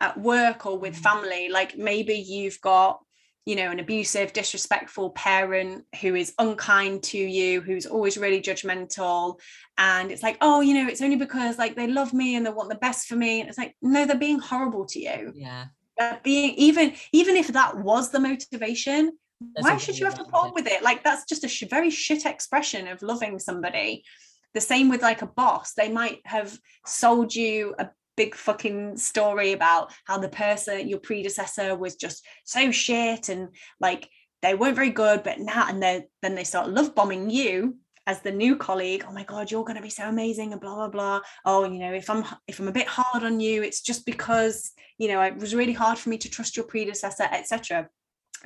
at 0.00 0.18
work 0.18 0.64
or 0.64 0.78
with 0.78 0.94
mm. 0.94 1.02
family. 1.02 1.50
Like 1.50 1.76
maybe 1.76 2.14
you've 2.14 2.60
got 2.62 3.00
you 3.48 3.56
know 3.56 3.70
an 3.70 3.80
abusive 3.80 4.34
disrespectful 4.34 5.08
parent 5.12 5.82
who 6.02 6.14
is 6.14 6.34
unkind 6.38 7.02
to 7.02 7.16
you 7.16 7.62
who's 7.62 7.86
always 7.86 8.18
really 8.18 8.42
judgmental. 8.42 9.40
And 9.78 10.12
it's 10.12 10.22
like 10.22 10.36
oh 10.42 10.60
you 10.60 10.74
know 10.74 10.86
it's 10.86 11.00
only 11.00 11.16
because 11.16 11.56
like 11.56 11.74
they 11.74 11.86
love 11.86 12.12
me 12.12 12.36
and 12.36 12.44
they 12.44 12.50
want 12.50 12.68
the 12.68 12.74
best 12.74 13.08
for 13.08 13.16
me. 13.16 13.40
And 13.40 13.48
it's 13.48 13.56
like 13.56 13.74
no 13.80 14.04
they're 14.04 14.18
being 14.18 14.38
horrible 14.38 14.84
to 14.84 15.00
you. 15.00 15.32
Yeah. 15.34 15.64
They're 15.96 16.20
being 16.22 16.56
even 16.56 16.92
even 17.12 17.36
if 17.36 17.48
that 17.48 17.78
was 17.78 18.10
the 18.10 18.20
motivation 18.20 19.12
There's 19.40 19.64
why 19.64 19.78
should 19.78 19.98
you 19.98 20.04
have 20.04 20.18
to 20.18 20.24
put 20.24 20.48
up 20.48 20.54
with 20.54 20.66
it? 20.66 20.82
Like 20.82 21.02
that's 21.02 21.24
just 21.24 21.44
a 21.44 21.48
sh- 21.48 21.64
very 21.70 21.88
shit 21.88 22.26
expression 22.26 22.86
of 22.86 23.00
loving 23.00 23.38
somebody. 23.38 24.04
The 24.52 24.60
same 24.60 24.90
with 24.90 25.00
like 25.00 25.22
a 25.22 25.26
boss. 25.26 25.72
They 25.72 25.90
might 25.90 26.20
have 26.26 26.58
sold 26.84 27.34
you 27.34 27.74
a 27.78 27.88
big 28.18 28.34
fucking 28.34 28.96
story 28.96 29.52
about 29.52 29.92
how 30.04 30.18
the 30.18 30.28
person 30.28 30.88
your 30.88 30.98
predecessor 30.98 31.76
was 31.76 31.94
just 31.94 32.26
so 32.44 32.72
shit 32.72 33.28
and 33.28 33.48
like 33.80 34.10
they 34.42 34.54
weren't 34.56 34.74
very 34.74 34.90
good 34.90 35.22
but 35.22 35.38
now 35.38 35.66
and 35.68 35.80
then 35.80 36.34
they 36.34 36.42
start 36.42 36.68
love 36.68 36.96
bombing 36.96 37.30
you 37.30 37.76
as 38.08 38.22
the 38.22 38.32
new 38.32 38.56
colleague. 38.56 39.04
Oh 39.06 39.12
my 39.12 39.22
god 39.22 39.52
you're 39.52 39.64
going 39.64 39.76
to 39.76 39.88
be 39.90 39.98
so 40.00 40.08
amazing 40.08 40.50
and 40.52 40.60
blah 40.60 40.74
blah 40.74 40.88
blah. 40.88 41.20
Oh 41.44 41.64
you 41.64 41.78
know 41.78 41.92
if 41.92 42.10
i'm 42.10 42.24
if 42.48 42.58
i'm 42.58 42.66
a 42.66 42.80
bit 42.80 42.88
hard 42.88 43.22
on 43.22 43.38
you 43.38 43.62
it's 43.62 43.82
just 43.82 44.04
because 44.04 44.72
you 44.98 45.06
know 45.06 45.22
it 45.22 45.36
was 45.36 45.54
really 45.54 45.72
hard 45.72 45.96
for 45.96 46.08
me 46.08 46.18
to 46.18 46.28
trust 46.28 46.56
your 46.56 46.66
predecessor 46.66 47.28
etc 47.30 47.88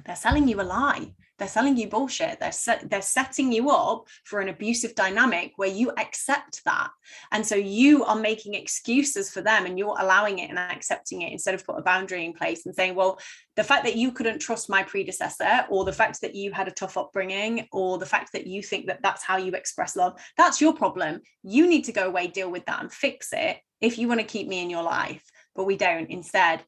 they're 0.04 0.16
selling 0.16 0.48
you 0.48 0.60
a 0.60 0.68
lie 0.76 1.14
they're 1.42 1.48
selling 1.48 1.76
you 1.76 1.88
bullshit. 1.88 2.38
They're 2.38 2.52
set, 2.52 2.88
they're 2.88 3.02
setting 3.02 3.50
you 3.50 3.70
up 3.70 4.06
for 4.22 4.38
an 4.38 4.48
abusive 4.48 4.94
dynamic 4.94 5.54
where 5.56 5.68
you 5.68 5.90
accept 5.98 6.62
that. 6.66 6.90
And 7.32 7.44
so 7.44 7.56
you 7.56 8.04
are 8.04 8.14
making 8.14 8.54
excuses 8.54 9.28
for 9.28 9.40
them 9.40 9.66
and 9.66 9.76
you're 9.76 9.96
allowing 9.98 10.38
it 10.38 10.50
and 10.50 10.58
accepting 10.58 11.22
it 11.22 11.32
instead 11.32 11.56
of 11.56 11.66
put 11.66 11.80
a 11.80 11.82
boundary 11.82 12.24
in 12.24 12.32
place 12.32 12.64
and 12.64 12.72
saying 12.72 12.94
well 12.94 13.18
the 13.56 13.64
fact 13.64 13.82
that 13.84 13.96
you 13.96 14.12
couldn't 14.12 14.38
trust 14.38 14.70
my 14.70 14.84
predecessor 14.84 15.66
or 15.68 15.84
the 15.84 15.92
fact 15.92 16.20
that 16.20 16.36
you 16.36 16.52
had 16.52 16.68
a 16.68 16.70
tough 16.70 16.96
upbringing 16.96 17.66
or 17.72 17.98
the 17.98 18.06
fact 18.06 18.30
that 18.34 18.46
you 18.46 18.62
think 18.62 18.86
that 18.86 19.02
that's 19.02 19.24
how 19.24 19.36
you 19.36 19.50
express 19.54 19.96
love 19.96 20.16
that's 20.38 20.60
your 20.60 20.74
problem. 20.74 21.22
You 21.42 21.66
need 21.66 21.86
to 21.86 21.92
go 21.92 22.06
away 22.06 22.28
deal 22.28 22.52
with 22.52 22.66
that 22.66 22.82
and 22.82 22.92
fix 22.92 23.30
it 23.32 23.56
if 23.80 23.98
you 23.98 24.06
want 24.06 24.20
to 24.20 24.26
keep 24.26 24.46
me 24.46 24.62
in 24.62 24.70
your 24.70 24.84
life. 24.84 25.24
But 25.56 25.64
we 25.64 25.76
don't. 25.76 26.08
Instead 26.08 26.62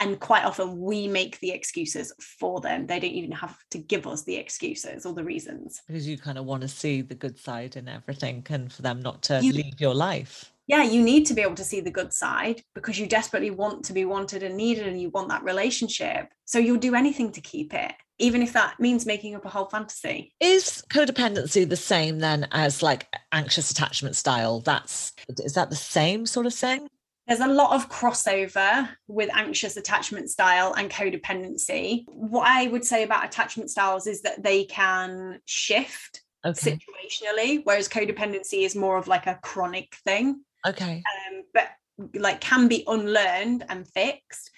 and 0.00 0.20
quite 0.20 0.44
often 0.44 0.80
we 0.80 1.08
make 1.08 1.40
the 1.40 1.50
excuses 1.50 2.12
for 2.20 2.60
them. 2.60 2.86
They 2.86 3.00
don't 3.00 3.10
even 3.10 3.32
have 3.32 3.56
to 3.70 3.78
give 3.78 4.06
us 4.06 4.24
the 4.24 4.36
excuses 4.36 5.04
or 5.04 5.12
the 5.12 5.24
reasons. 5.24 5.82
Because 5.86 6.06
you 6.06 6.18
kind 6.18 6.38
of 6.38 6.44
want 6.44 6.62
to 6.62 6.68
see 6.68 7.02
the 7.02 7.14
good 7.14 7.38
side 7.38 7.76
in 7.76 7.88
everything 7.88 8.46
and 8.50 8.72
for 8.72 8.82
them 8.82 9.00
not 9.00 9.22
to 9.22 9.40
you, 9.42 9.52
leave 9.52 9.80
your 9.80 9.94
life. 9.94 10.52
Yeah 10.66 10.82
you 10.82 11.02
need 11.02 11.26
to 11.26 11.34
be 11.34 11.42
able 11.42 11.54
to 11.56 11.64
see 11.64 11.80
the 11.80 11.90
good 11.90 12.12
side 12.12 12.62
because 12.74 12.98
you 12.98 13.06
desperately 13.06 13.50
want 13.50 13.84
to 13.86 13.92
be 13.92 14.04
wanted 14.04 14.42
and 14.42 14.56
needed 14.56 14.86
and 14.86 15.00
you 15.00 15.10
want 15.10 15.28
that 15.28 15.42
relationship. 15.42 16.28
So 16.44 16.58
you'll 16.58 16.78
do 16.78 16.94
anything 16.94 17.32
to 17.32 17.40
keep 17.40 17.74
it 17.74 17.92
even 18.18 18.42
if 18.42 18.52
that 18.52 18.78
means 18.80 19.06
making 19.06 19.34
up 19.36 19.44
a 19.44 19.48
whole 19.48 19.66
fantasy. 19.66 20.32
Is 20.40 20.82
codependency 20.90 21.68
the 21.68 21.76
same 21.76 22.18
then 22.18 22.48
as 22.50 22.82
like 22.82 23.06
anxious 23.32 23.70
attachment 23.70 24.16
style? 24.16 24.60
That's 24.60 25.12
is 25.38 25.54
that 25.54 25.70
the 25.70 25.76
same 25.76 26.26
sort 26.26 26.46
of 26.46 26.54
thing 26.54 26.88
there's 27.28 27.40
a 27.40 27.46
lot 27.46 27.74
of 27.74 27.90
crossover 27.90 28.88
with 29.06 29.28
anxious 29.34 29.76
attachment 29.76 30.30
style 30.30 30.72
and 30.72 30.90
codependency. 30.90 32.04
What 32.08 32.48
I 32.48 32.68
would 32.68 32.86
say 32.86 33.02
about 33.04 33.26
attachment 33.26 33.70
styles 33.70 34.06
is 34.06 34.22
that 34.22 34.42
they 34.42 34.64
can 34.64 35.40
shift 35.44 36.22
okay. 36.44 36.78
situationally, 36.78 37.60
whereas 37.64 37.86
codependency 37.86 38.64
is 38.64 38.74
more 38.74 38.96
of 38.96 39.08
like 39.08 39.26
a 39.26 39.38
chronic 39.42 39.94
thing. 40.06 40.40
Okay. 40.66 41.02
Um, 41.30 41.42
but 41.52 41.68
like 42.14 42.40
can 42.40 42.66
be 42.66 42.82
unlearned 42.86 43.64
and 43.68 43.86
fixed. 43.86 44.50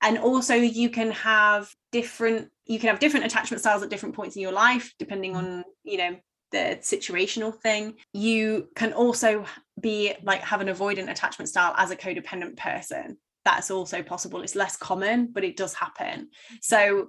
And 0.00 0.18
also 0.18 0.54
you 0.54 0.90
can 0.90 1.10
have 1.10 1.74
different 1.90 2.50
you 2.66 2.78
can 2.78 2.90
have 2.90 3.00
different 3.00 3.26
attachment 3.26 3.60
styles 3.60 3.82
at 3.82 3.90
different 3.90 4.14
points 4.14 4.36
in 4.36 4.42
your 4.42 4.52
life, 4.52 4.94
depending 4.98 5.34
mm. 5.34 5.36
on, 5.36 5.64
you 5.82 5.98
know, 5.98 6.16
the 6.54 6.78
situational 6.80 7.54
thing. 7.54 7.94
You 8.12 8.68
can 8.76 8.92
also 8.92 9.44
be 9.80 10.14
like 10.22 10.40
have 10.40 10.60
an 10.60 10.68
avoidant 10.68 11.10
attachment 11.10 11.48
style 11.48 11.74
as 11.76 11.90
a 11.90 11.96
codependent 11.96 12.56
person. 12.56 13.18
That's 13.44 13.70
also 13.70 14.02
possible. 14.02 14.40
It's 14.40 14.54
less 14.54 14.76
common, 14.76 15.30
but 15.32 15.44
it 15.44 15.56
does 15.56 15.74
happen. 15.74 16.30
So 16.62 17.08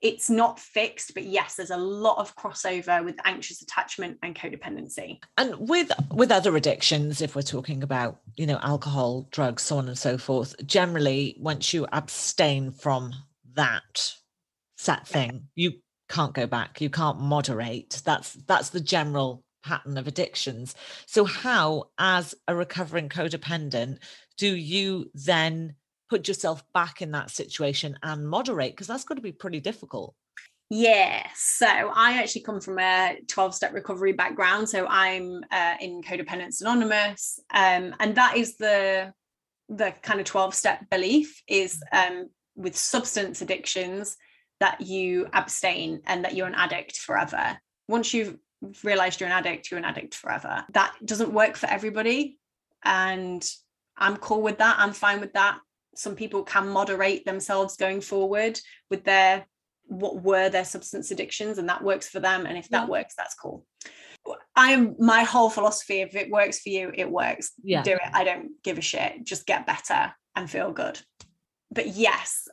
it's 0.00 0.30
not 0.30 0.58
fixed 0.58 1.12
but 1.12 1.24
yes 1.24 1.56
there's 1.56 1.68
a 1.68 1.76
lot 1.76 2.16
of 2.16 2.34
crossover 2.34 3.04
with 3.04 3.16
anxious 3.26 3.60
attachment 3.60 4.16
and 4.22 4.34
codependency 4.34 5.18
and 5.36 5.54
with 5.68 5.92
with 6.10 6.32
other 6.32 6.56
addictions 6.56 7.20
if 7.20 7.36
we're 7.36 7.42
talking 7.42 7.82
about 7.82 8.18
you 8.34 8.46
know 8.46 8.58
alcohol 8.62 9.28
drugs 9.30 9.62
so 9.62 9.76
on 9.76 9.88
and 9.88 9.98
so 9.98 10.16
forth 10.16 10.54
generally 10.66 11.36
once 11.38 11.74
you 11.74 11.86
abstain 11.92 12.72
from 12.72 13.12
that 13.52 14.14
set 14.78 15.06
thing 15.06 15.46
you 15.54 15.72
can't 16.10 16.34
go 16.34 16.46
back 16.46 16.80
you 16.80 16.90
can't 16.90 17.20
moderate 17.20 18.02
that's 18.04 18.34
that's 18.46 18.70
the 18.70 18.80
general 18.80 19.42
pattern 19.62 19.96
of 19.96 20.06
addictions 20.06 20.74
so 21.06 21.24
how 21.24 21.84
as 21.98 22.34
a 22.48 22.54
recovering 22.54 23.08
codependent 23.08 23.98
do 24.36 24.54
you 24.54 25.10
then 25.14 25.74
put 26.08 26.26
yourself 26.26 26.64
back 26.74 27.00
in 27.00 27.12
that 27.12 27.30
situation 27.30 27.96
and 28.02 28.28
moderate 28.28 28.72
because 28.72 28.86
that's 28.86 29.04
got 29.04 29.14
to 29.14 29.22
be 29.22 29.32
pretty 29.32 29.60
difficult 29.60 30.14
yeah, 30.72 31.26
so 31.34 31.66
I 31.66 32.18
actually 32.22 32.42
come 32.42 32.60
from 32.60 32.78
a 32.78 33.18
12 33.26 33.56
step 33.56 33.72
recovery 33.72 34.12
background. 34.12 34.68
So 34.68 34.86
I'm 34.86 35.42
uh, 35.50 35.74
in 35.80 36.00
Codependence 36.00 36.60
Anonymous. 36.60 37.40
Um, 37.52 37.92
and 37.98 38.14
that 38.14 38.36
is 38.36 38.56
the 38.56 39.12
the 39.68 39.92
kind 40.02 40.20
of 40.20 40.26
12 40.26 40.54
step 40.54 40.88
belief 40.90 41.42
is 41.48 41.82
um, 41.92 42.28
with 42.56 42.76
substance 42.76 43.42
addictions, 43.42 44.16
that 44.60 44.80
you 44.82 45.26
abstain 45.32 46.02
and 46.06 46.24
that 46.24 46.34
you're 46.34 46.46
an 46.46 46.54
addict 46.54 46.98
forever. 46.98 47.58
Once 47.88 48.14
you've 48.14 48.36
realized 48.84 49.20
you're 49.20 49.28
an 49.28 49.36
addict, 49.36 49.70
you're 49.70 49.78
an 49.78 49.84
addict 49.84 50.14
forever. 50.14 50.64
That 50.72 50.94
doesn't 51.04 51.32
work 51.32 51.56
for 51.56 51.68
everybody. 51.68 52.38
And 52.84 53.46
I'm 53.96 54.16
cool 54.16 54.42
with 54.42 54.58
that. 54.58 54.76
I'm 54.78 54.92
fine 54.92 55.20
with 55.20 55.32
that. 55.32 55.58
Some 55.96 56.14
people 56.14 56.44
can 56.44 56.68
moderate 56.68 57.24
themselves 57.24 57.76
going 57.76 58.00
forward 58.00 58.60
with 58.90 59.04
their 59.04 59.46
what 59.86 60.22
were 60.22 60.48
their 60.48 60.64
substance 60.64 61.10
addictions, 61.10 61.58
and 61.58 61.68
that 61.68 61.82
works 61.82 62.08
for 62.08 62.20
them. 62.20 62.46
And 62.46 62.56
if 62.56 62.68
that 62.68 62.84
yeah. 62.84 62.88
works, 62.88 63.14
that's 63.16 63.34
cool. 63.34 63.66
I 64.54 64.72
am 64.72 64.94
my 64.98 65.24
whole 65.24 65.50
philosophy. 65.50 66.00
If 66.00 66.14
it 66.14 66.30
works 66.30 66.60
for 66.60 66.68
you, 66.68 66.92
it 66.94 67.10
works. 67.10 67.52
Yeah. 67.62 67.82
Do 67.82 67.92
it. 67.92 68.00
I 68.12 68.22
don't 68.22 68.50
give 68.62 68.78
a 68.78 68.82
shit. 68.82 69.24
Just 69.24 69.46
get 69.46 69.66
better 69.66 70.12
and 70.36 70.48
feel 70.48 70.72
good. 70.72 71.00
But 71.72 71.88
yes, 71.88 72.46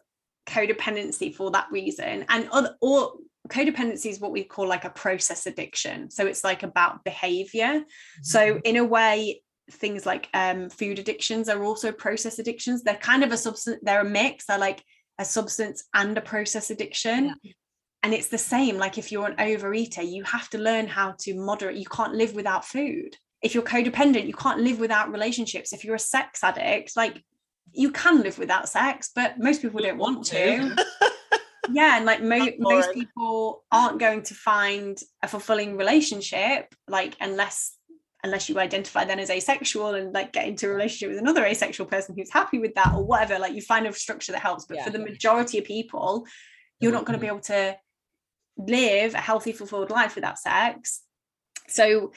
codependency 0.48 1.34
for 1.36 1.52
that 1.52 1.68
reason. 1.72 2.26
And 2.30 2.50
other 2.52 2.76
or 2.82 3.14
codependency 3.50 4.08
is 4.08 4.20
what 4.20 4.32
we 4.32 4.44
call 4.44 4.68
like 4.68 4.86
a 4.86 4.90
process 4.90 5.46
addiction. 5.46 6.10
So 6.10 6.26
it's 6.26 6.44
like 6.44 6.64
about 6.64 7.04
behavior. 7.04 7.66
Mm-hmm. 7.66 8.24
so 8.24 8.60
in 8.64 8.78
a 8.78 8.84
way 8.84 9.42
things 9.70 10.06
like 10.06 10.30
um, 10.34 10.70
food 10.70 10.98
addictions 10.98 11.50
are 11.50 11.64
also 11.64 11.92
process 11.92 12.40
addictions. 12.40 12.84
They're 12.84 12.96
kind 12.96 13.24
of 13.24 13.32
a 13.32 13.38
substance 13.38 13.80
they're 13.82 14.02
a 14.02 14.10
mix. 14.10 14.46
They're 14.46 14.58
like 14.58 14.84
a 15.20 15.26
substance 15.26 15.84
and 15.94 16.18
a 16.18 16.22
process 16.22 16.70
addiction. 16.70 17.36
Yeah. 17.44 17.54
and 18.04 18.14
it's 18.14 18.28
the 18.28 18.38
same 18.38 18.78
like 18.78 18.98
if 18.98 19.12
you're 19.12 19.28
an 19.28 19.36
overeater 19.38 20.08
you 20.08 20.24
have 20.24 20.50
to 20.52 20.58
learn 20.58 20.88
how 20.88 21.16
to 21.20 21.34
moderate. 21.36 21.78
You 21.78 21.86
can't 21.86 22.14
live 22.14 22.34
without 22.34 22.66
food. 22.66 23.18
If 23.42 23.54
you're 23.54 23.64
codependent 23.64 24.28
you 24.28 24.34
can't 24.34 24.62
live 24.62 24.80
without 24.80 25.12
relationships. 25.12 25.74
If 25.74 25.84
you're 25.84 25.96
a 25.96 26.00
sex 26.00 26.44
addict 26.44 26.96
like 26.96 27.24
you 27.78 27.92
can 27.92 28.22
live 28.22 28.40
without 28.40 28.68
sex, 28.68 29.12
but 29.16 29.38
most 29.38 29.62
people 29.62 29.80
don't 29.80 30.00
want 30.00 30.26
to. 30.26 30.76
yeah, 31.72 31.98
and 31.98 32.06
like 32.06 32.22
mo- 32.22 32.52
most 32.58 32.92
people 32.94 33.64
aren't 33.72 34.00
going 34.00 34.24
to 34.24 34.34
find 34.34 35.00
a 35.24 35.28
fulfilling 35.28 35.78
relationship, 35.78 36.74
like 36.88 37.16
unless 37.22 37.76
unless 38.24 38.50
you 38.50 38.60
identify 38.60 39.06
then 39.06 39.20
as 39.20 39.30
asexual 39.30 39.94
and 39.94 40.12
like 40.12 40.34
get 40.34 40.48
into 40.48 40.66
a 40.66 40.74
relationship 40.74 41.10
with 41.10 41.20
another 41.20 41.46
asexual 41.46 41.86
person 41.86 42.16
who's 42.18 42.34
happy 42.34 42.58
with 42.58 42.74
that 42.74 42.94
or 42.94 43.06
whatever. 43.06 43.38
Like 43.38 43.54
you 43.54 43.62
find 43.62 43.86
a 43.86 43.94
structure 43.94 44.32
that 44.32 44.42
helps. 44.42 44.66
But 44.66 44.78
yeah. 44.78 44.84
for 44.86 44.90
the 44.90 45.00
majority 45.00 45.60
of 45.60 45.66
people, 45.66 46.26
you're 46.80 46.92
not 46.92 47.06
going 47.06 47.18
to 47.18 47.22
be 47.22 47.28
mm-hmm. 47.28 47.36
able 47.36 47.44
to 47.44 47.78
live 48.58 49.14
a 49.14 49.20
healthy, 49.20 49.52
fulfilled 49.52 49.92
life 49.92 50.16
without 50.16 50.40
sex. 50.40 51.04
So 51.68 52.12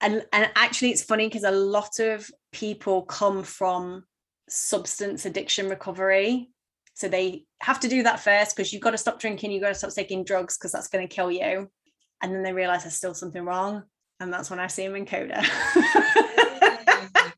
and 0.00 0.26
and 0.32 0.50
actually 0.56 0.90
it's 0.90 1.04
funny 1.04 1.28
because 1.28 1.44
a 1.44 1.52
lot 1.52 2.00
of 2.00 2.28
people 2.52 3.02
come 3.02 3.44
from 3.44 4.04
substance 4.48 5.26
addiction 5.26 5.68
recovery. 5.68 6.50
So 6.94 7.08
they 7.08 7.46
have 7.60 7.80
to 7.80 7.88
do 7.88 8.02
that 8.04 8.20
first 8.20 8.54
because 8.54 8.72
you've 8.72 8.82
got 8.82 8.92
to 8.92 8.98
stop 8.98 9.18
drinking, 9.18 9.50
you've 9.50 9.62
got 9.62 9.70
to 9.70 9.74
stop 9.74 9.92
taking 9.92 10.24
drugs 10.24 10.56
because 10.56 10.72
that's 10.72 10.88
going 10.88 11.06
to 11.06 11.14
kill 11.14 11.30
you. 11.30 11.68
And 12.22 12.34
then 12.34 12.42
they 12.42 12.52
realize 12.52 12.84
there's 12.84 12.94
still 12.94 13.14
something 13.14 13.44
wrong. 13.44 13.82
And 14.20 14.32
that's 14.32 14.48
when 14.48 14.60
I 14.60 14.68
see 14.68 14.86
them 14.86 14.94
in 14.96 15.04
CoDA. 15.06 15.44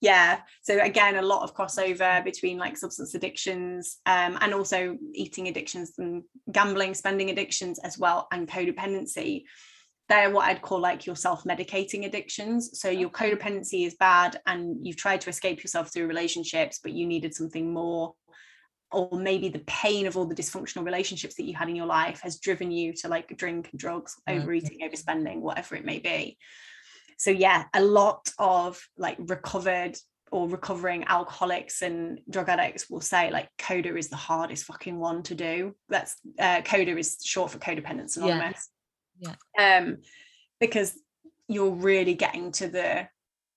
yeah. 0.00 0.40
So 0.62 0.80
again, 0.80 1.16
a 1.16 1.22
lot 1.22 1.42
of 1.42 1.54
crossover 1.54 2.24
between 2.24 2.56
like 2.58 2.78
substance 2.78 3.14
addictions 3.14 3.98
um, 4.06 4.38
and 4.40 4.54
also 4.54 4.96
eating 5.12 5.48
addictions 5.48 5.92
and 5.98 6.22
gambling, 6.50 6.94
spending 6.94 7.28
addictions 7.30 7.78
as 7.80 7.98
well, 7.98 8.26
and 8.32 8.48
codependency 8.48 9.44
they're 10.10 10.30
what 10.30 10.46
I'd 10.46 10.60
call 10.60 10.80
like 10.80 11.06
your 11.06 11.14
self-medicating 11.14 12.04
addictions. 12.04 12.80
So 12.80 12.90
your 12.90 13.10
codependency 13.10 13.86
is 13.86 13.94
bad 13.94 14.40
and 14.44 14.84
you've 14.84 14.96
tried 14.96 15.20
to 15.20 15.30
escape 15.30 15.62
yourself 15.62 15.92
through 15.92 16.08
relationships, 16.08 16.80
but 16.82 16.92
you 16.92 17.06
needed 17.06 17.32
something 17.32 17.72
more. 17.72 18.14
Or 18.90 19.08
maybe 19.12 19.50
the 19.50 19.62
pain 19.68 20.08
of 20.08 20.16
all 20.16 20.26
the 20.26 20.34
dysfunctional 20.34 20.84
relationships 20.84 21.36
that 21.36 21.44
you 21.44 21.54
had 21.54 21.68
in 21.68 21.76
your 21.76 21.86
life 21.86 22.22
has 22.22 22.40
driven 22.40 22.72
you 22.72 22.92
to 22.94 23.08
like 23.08 23.36
drink, 23.36 23.70
drugs, 23.76 24.16
overeating, 24.28 24.80
overspending, 24.80 25.42
whatever 25.42 25.76
it 25.76 25.84
may 25.84 26.00
be. 26.00 26.36
So 27.16 27.30
yeah, 27.30 27.66
a 27.72 27.80
lot 27.80 28.32
of 28.36 28.82
like 28.98 29.16
recovered 29.20 29.96
or 30.32 30.48
recovering 30.48 31.04
alcoholics 31.04 31.82
and 31.82 32.18
drug 32.28 32.48
addicts 32.48 32.90
will 32.90 33.00
say 33.00 33.30
like 33.30 33.48
CoDA 33.58 33.96
is 33.96 34.08
the 34.08 34.16
hardest 34.16 34.64
fucking 34.64 34.98
one 34.98 35.22
to 35.24 35.36
do. 35.36 35.76
That's 35.88 36.16
uh, 36.36 36.62
CoDA 36.62 36.98
is 36.98 37.18
short 37.22 37.52
for 37.52 37.58
codependence 37.58 38.16
anonymous 38.16 38.68
yeah. 39.20 39.34
Um 39.58 39.98
because 40.58 40.98
you're 41.48 41.70
really 41.70 42.14
getting 42.14 42.52
to 42.52 42.68
the 42.68 43.08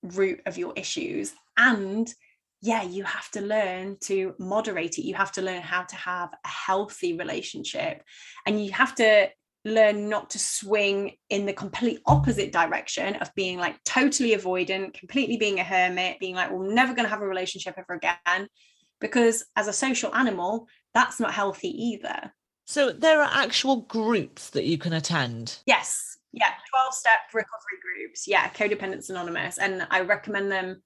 root 0.02 0.40
of 0.46 0.58
your 0.58 0.72
issues. 0.76 1.32
And 1.56 2.12
yeah 2.60 2.82
you 2.82 3.04
have 3.04 3.30
to 3.30 3.40
learn 3.40 3.96
to 4.00 4.34
moderate 4.38 4.98
it. 4.98 5.04
You 5.04 5.14
have 5.14 5.32
to 5.32 5.42
learn 5.42 5.62
how 5.62 5.82
to 5.82 5.96
have 5.96 6.30
a 6.32 6.48
healthy 6.48 7.16
relationship. 7.16 8.02
And 8.46 8.64
you 8.64 8.72
have 8.72 8.94
to 8.96 9.28
learn 9.66 10.08
not 10.08 10.30
to 10.30 10.38
swing 10.38 11.12
in 11.30 11.46
the 11.46 11.52
complete 11.52 12.00
opposite 12.06 12.52
direction 12.52 13.16
of 13.16 13.34
being 13.34 13.58
like 13.58 13.82
totally 13.84 14.36
avoidant 14.36 14.92
completely 14.92 15.38
being 15.38 15.58
a 15.58 15.64
hermit 15.64 16.20
being 16.20 16.34
like 16.34 16.50
we're 16.50 16.72
never 16.72 16.92
going 16.92 17.04
to 17.04 17.10
have 17.10 17.22
a 17.22 17.26
relationship 17.26 17.74
ever 17.76 17.94
again. 17.94 18.48
Because 19.00 19.44
as 19.56 19.68
a 19.68 19.72
social 19.72 20.14
animal 20.14 20.66
that's 20.94 21.20
not 21.20 21.32
healthy 21.32 21.68
either 21.68 22.32
So 22.66 22.92
there 22.92 23.20
are 23.20 23.30
actual 23.32 23.82
groups 23.82 24.50
that 24.50 24.64
you 24.64 24.78
can 24.78 24.92
attend. 24.92 25.58
Yes. 25.66 26.18
Yeah. 26.32 26.50
12 26.70 26.94
step 26.94 27.18
recovery 27.32 27.78
groups. 27.82 28.26
Yeah. 28.26 28.48
Codependence 28.50 29.10
Anonymous. 29.10 29.58
And 29.58 29.86
I 29.90 30.00
recommend 30.00 30.50
them 30.50 30.82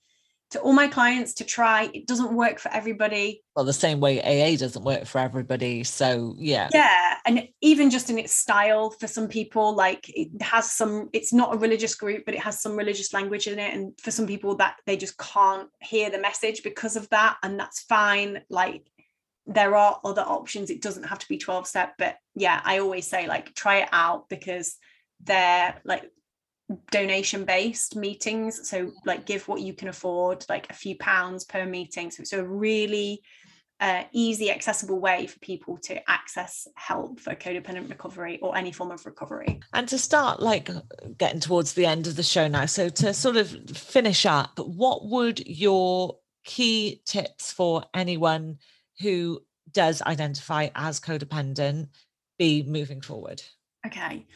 to 0.50 0.60
all 0.60 0.72
my 0.72 0.88
clients 0.88 1.34
to 1.34 1.44
try. 1.44 1.90
It 1.92 2.06
doesn't 2.06 2.32
work 2.32 2.58
for 2.58 2.72
everybody. 2.72 3.42
Well, 3.54 3.66
the 3.66 3.72
same 3.72 4.00
way 4.00 4.20
AA 4.22 4.56
doesn't 4.56 4.82
work 4.82 5.04
for 5.04 5.18
everybody. 5.18 5.84
So, 5.84 6.34
yeah. 6.38 6.68
Yeah. 6.72 7.16
And 7.26 7.48
even 7.60 7.90
just 7.90 8.08
in 8.08 8.18
its 8.18 8.34
style, 8.34 8.90
for 8.90 9.06
some 9.06 9.28
people, 9.28 9.74
like 9.74 10.08
it 10.08 10.40
has 10.40 10.72
some, 10.72 11.10
it's 11.12 11.34
not 11.34 11.54
a 11.54 11.58
religious 11.58 11.94
group, 11.94 12.24
but 12.24 12.34
it 12.34 12.40
has 12.40 12.62
some 12.62 12.76
religious 12.76 13.12
language 13.12 13.46
in 13.46 13.58
it. 13.58 13.74
And 13.74 13.92
for 14.00 14.10
some 14.10 14.26
people, 14.26 14.56
that 14.56 14.76
they 14.86 14.96
just 14.96 15.18
can't 15.18 15.68
hear 15.80 16.08
the 16.08 16.18
message 16.18 16.62
because 16.62 16.96
of 16.96 17.08
that. 17.10 17.36
And 17.42 17.60
that's 17.60 17.82
fine. 17.82 18.40
Like, 18.48 18.86
there 19.48 19.74
are 19.74 19.98
other 20.04 20.22
options. 20.22 20.70
It 20.70 20.82
doesn't 20.82 21.04
have 21.04 21.18
to 21.18 21.28
be 21.28 21.38
12 21.38 21.66
step, 21.66 21.94
but 21.98 22.16
yeah, 22.36 22.60
I 22.64 22.78
always 22.78 23.06
say 23.06 23.26
like 23.26 23.54
try 23.54 23.78
it 23.78 23.88
out 23.90 24.28
because 24.28 24.76
they're 25.24 25.74
like 25.84 26.10
donation 26.90 27.44
based 27.44 27.96
meetings. 27.96 28.68
So 28.68 28.92
like 29.06 29.24
give 29.24 29.48
what 29.48 29.62
you 29.62 29.72
can 29.72 29.88
afford 29.88 30.44
like 30.50 30.66
a 30.68 30.74
few 30.74 30.96
pounds 30.98 31.44
per 31.44 31.64
meeting. 31.64 32.10
So 32.10 32.20
it's 32.20 32.34
a 32.34 32.44
really 32.44 33.22
uh, 33.80 34.02
easy 34.12 34.50
accessible 34.50 35.00
way 35.00 35.26
for 35.26 35.38
people 35.38 35.78
to 35.78 36.10
access 36.10 36.68
help 36.74 37.18
for 37.20 37.34
codependent 37.34 37.88
recovery 37.88 38.38
or 38.42 38.56
any 38.56 38.72
form 38.72 38.90
of 38.90 39.06
recovery. 39.06 39.60
And 39.72 39.88
to 39.88 39.98
start 39.98 40.40
like 40.42 40.68
getting 41.16 41.40
towards 41.40 41.72
the 41.72 41.86
end 41.86 42.06
of 42.06 42.16
the 42.16 42.22
show 42.22 42.48
now 42.48 42.66
so 42.66 42.88
to 42.88 43.14
sort 43.14 43.36
of 43.36 43.48
finish 43.70 44.26
up 44.26 44.58
what 44.58 45.06
would 45.06 45.46
your 45.46 46.18
key 46.44 47.00
tips 47.04 47.52
for 47.52 47.84
anyone 47.94 48.58
who 49.00 49.40
does 49.72 50.00
identify 50.02 50.68
as 50.74 51.00
codependent 51.00 51.88
be 52.38 52.62
moving 52.62 53.00
forward 53.00 53.42
okay 53.86 54.26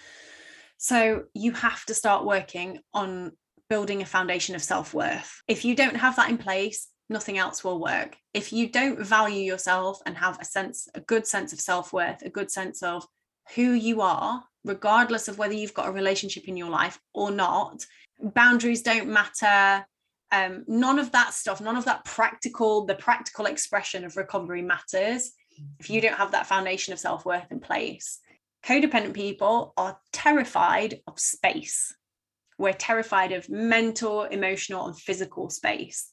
so 0.77 1.25
you 1.33 1.53
have 1.53 1.85
to 1.87 1.95
start 1.95 2.25
working 2.25 2.81
on 2.93 3.33
building 3.73 4.03
a 4.03 4.05
foundation 4.05 4.55
of 4.55 4.63
self 4.63 4.93
worth. 4.93 5.43
If 5.49 5.65
you 5.65 5.75
don't 5.75 5.97
have 5.97 6.17
that 6.17 6.29
in 6.29 6.37
place, 6.37 6.89
nothing 7.09 7.39
else 7.39 7.65
will 7.65 7.81
work. 7.81 8.19
If 8.35 8.53
you 8.53 8.69
don't 8.69 9.01
value 9.01 9.43
yourself 9.43 10.03
and 10.05 10.15
have 10.19 10.39
a 10.39 10.45
sense, 10.45 10.89
a 10.95 11.01
good 11.01 11.27
sense 11.27 11.55
of 11.55 11.61
self 11.61 11.91
worth, 11.91 12.21
a 12.21 12.29
good 12.29 12.51
sense 12.51 12.83
of 12.83 13.07
who 13.55 13.73
you 13.73 14.03
are, 14.03 14.45
regardless 14.63 15.27
of 15.27 15.39
whether 15.39 15.55
you've 15.55 15.73
got 15.73 15.89
a 15.89 15.93
relationship 15.93 16.49
in 16.49 16.57
your 16.59 16.69
life 16.69 17.01
or 17.15 17.31
not, 17.31 17.87
boundaries 18.21 18.83
don't 18.83 19.09
matter. 19.09 19.87
Um, 20.33 20.65
none 20.67 20.99
of 20.99 21.13
that 21.13 21.35
stuff, 21.35 21.61
none 21.61 21.77
of 21.77 21.85
that 21.85 22.05
practical, 22.05 22.87
the 22.87 22.95
practical 22.95 23.47
expression 23.47 24.05
of 24.05 24.17
recovery 24.17 24.63
matters 24.63 25.33
if 25.79 25.91
you 25.91 26.01
don't 26.01 26.17
have 26.17 26.33
that 26.33 26.47
foundation 26.47 26.95
of 26.95 26.99
self 26.99 27.27
worth 27.27 27.53
in 27.53 27.61
place 27.61 28.19
codependent 28.65 29.15
people 29.15 29.73
are 29.77 29.99
terrified 30.13 31.01
of 31.07 31.19
space. 31.19 31.95
We're 32.59 32.73
terrified 32.73 33.33
of 33.33 33.49
mental, 33.49 34.23
emotional, 34.23 34.87
and 34.87 34.99
physical 34.99 35.51
space. 35.51 36.11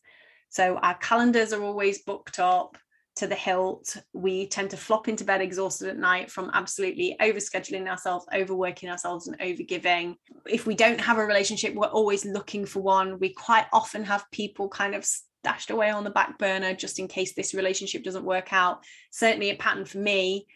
So 0.49 0.78
our 0.78 0.95
calendars 0.95 1.53
are 1.53 1.61
always 1.61 2.01
booked 2.01 2.39
up 2.39 2.78
to 3.20 3.28
the 3.28 3.36
hilt. 3.36 3.97
We 4.13 4.47
tend 4.47 4.70
to 4.72 4.78
flop 4.78 5.07
into 5.07 5.24
bed 5.24 5.41
exhausted 5.41 5.89
at 5.89 5.97
night 5.97 6.32
from 6.32 6.51
absolutely 6.53 7.15
overscheduling 7.22 7.88
ourselves, 7.88 8.26
overworking 8.34 8.89
ourselves, 8.89 9.28
and 9.28 9.38
overgiving. 9.39 10.15
If 10.47 10.65
we 10.65 10.74
don't 10.74 11.01
have 11.01 11.17
a 11.17 11.26
relationship, 11.26 11.76
we're 11.76 11.88
always 11.88 12.26
looking 12.26 12.65
for 12.65 12.82
one. 12.82 13.20
We 13.20 13.34
quite 13.34 13.65
often 13.74 14.03
have 14.05 14.32
people 14.32 14.70
kind 14.70 14.95
of 14.95 15.05
stashed 15.05 15.70
away 15.70 15.89
on 15.89 16.03
the 16.03 16.09
back 16.09 16.38
burner 16.38 16.74
just 16.74 16.97
in 16.97 17.07
case 17.07 17.34
this 17.34 17.53
relationship 17.53 18.03
doesn't 18.03 18.24
work 18.24 18.53
out. 18.53 18.84
Certainly, 19.11 19.49
a 19.49 19.55
pattern 19.55 19.86
for 19.86 19.97
me 19.97 20.47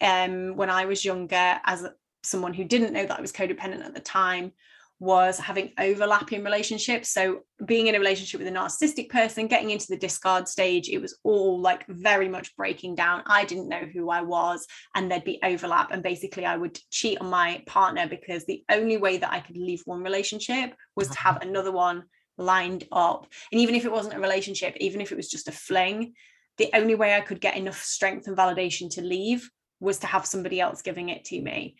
um, 0.00 0.56
when 0.56 0.70
I 0.70 0.86
was 0.86 1.04
younger, 1.04 1.60
as 1.64 1.86
someone 2.22 2.54
who 2.54 2.64
didn't 2.64 2.94
know 2.94 3.04
that 3.04 3.18
I 3.18 3.20
was 3.20 3.32
codependent 3.32 3.84
at 3.84 3.94
the 3.94 4.00
time, 4.00 4.52
was 4.98 5.38
having 5.38 5.72
overlapping 5.78 6.42
relationships. 6.42 7.10
So 7.10 7.40
being 7.66 7.86
in 7.86 7.94
a 7.94 7.98
relationship 7.98 8.40
with 8.40 8.48
a 8.48 8.52
narcissistic 8.52 9.10
person, 9.10 9.46
getting 9.46 9.70
into 9.70 9.86
the 9.88 9.98
discard 9.98 10.48
stage, 10.48 10.88
it 10.88 11.02
was 11.02 11.18
all 11.22 11.60
like 11.60 11.86
very 11.86 12.28
much 12.28 12.56
breaking 12.56 12.94
down. 12.94 13.22
I 13.26 13.44
didn't 13.44 13.68
know 13.68 13.82
who 13.92 14.08
I 14.10 14.22
was, 14.22 14.66
and 14.94 15.10
there'd 15.10 15.24
be 15.24 15.40
overlap. 15.42 15.90
And 15.90 16.02
basically, 16.02 16.46
I 16.46 16.56
would 16.56 16.78
cheat 16.90 17.20
on 17.20 17.28
my 17.28 17.62
partner 17.66 18.08
because 18.08 18.46
the 18.46 18.64
only 18.70 18.96
way 18.96 19.18
that 19.18 19.32
I 19.32 19.40
could 19.40 19.56
leave 19.56 19.82
one 19.84 20.02
relationship 20.02 20.74
was 20.94 21.08
to 21.08 21.18
have 21.18 21.36
uh-huh. 21.36 21.48
another 21.48 21.72
one 21.72 22.04
lined 22.38 22.84
up. 22.90 23.26
And 23.52 23.60
even 23.60 23.74
if 23.74 23.84
it 23.84 23.92
wasn't 23.92 24.16
a 24.16 24.20
relationship, 24.20 24.76
even 24.78 25.00
if 25.00 25.12
it 25.12 25.16
was 25.16 25.28
just 25.28 25.48
a 25.48 25.52
fling, 25.52 26.14
the 26.56 26.70
only 26.72 26.94
way 26.94 27.14
I 27.14 27.20
could 27.20 27.40
get 27.40 27.56
enough 27.56 27.82
strength 27.82 28.28
and 28.28 28.36
validation 28.36 28.88
to 28.94 29.02
leave 29.02 29.50
was 29.78 29.98
to 29.98 30.06
have 30.06 30.24
somebody 30.24 30.58
else 30.58 30.80
giving 30.80 31.10
it 31.10 31.24
to 31.26 31.40
me. 31.40 31.76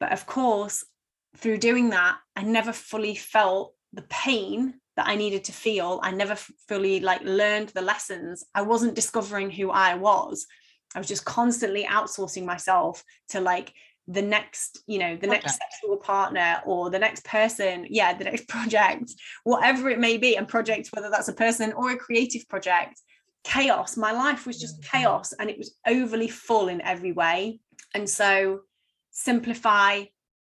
But 0.00 0.12
of 0.12 0.26
course, 0.26 0.84
through 1.36 1.58
doing 1.58 1.90
that, 1.90 2.18
I 2.36 2.42
never 2.42 2.72
fully 2.72 3.14
felt 3.14 3.74
the 3.92 4.02
pain 4.02 4.74
that 4.96 5.06
I 5.06 5.16
needed 5.16 5.44
to 5.44 5.52
feel. 5.52 6.00
I 6.02 6.10
never 6.10 6.36
fully 6.68 7.00
like 7.00 7.22
learned 7.22 7.70
the 7.70 7.82
lessons. 7.82 8.44
I 8.54 8.62
wasn't 8.62 8.94
discovering 8.94 9.50
who 9.50 9.70
I 9.70 9.94
was. 9.94 10.46
I 10.94 10.98
was 10.98 11.08
just 11.08 11.24
constantly 11.24 11.84
outsourcing 11.84 12.44
myself 12.44 13.04
to 13.28 13.40
like 13.40 13.72
the 14.08 14.22
next, 14.22 14.80
you 14.86 14.98
know, 14.98 15.14
the 15.14 15.28
project. 15.28 15.44
next 15.44 15.58
sexual 15.58 15.96
partner 15.96 16.60
or 16.66 16.90
the 16.90 16.98
next 16.98 17.24
person, 17.24 17.86
yeah, 17.88 18.12
the 18.12 18.24
next 18.24 18.48
project, 18.48 19.12
whatever 19.44 19.88
it 19.88 20.00
may 20.00 20.18
be, 20.18 20.36
and 20.36 20.48
project, 20.48 20.88
whether 20.92 21.10
that's 21.10 21.28
a 21.28 21.32
person 21.32 21.72
or 21.72 21.92
a 21.92 21.96
creative 21.96 22.48
project 22.48 23.00
chaos. 23.44 23.96
My 23.96 24.12
life 24.12 24.46
was 24.46 24.60
just 24.60 24.80
mm-hmm. 24.80 24.98
chaos 24.98 25.32
and 25.32 25.48
it 25.48 25.58
was 25.58 25.74
overly 25.86 26.28
full 26.28 26.68
in 26.68 26.80
every 26.80 27.12
way. 27.12 27.60
And 27.94 28.08
so 28.08 28.60
simplify, 29.10 30.04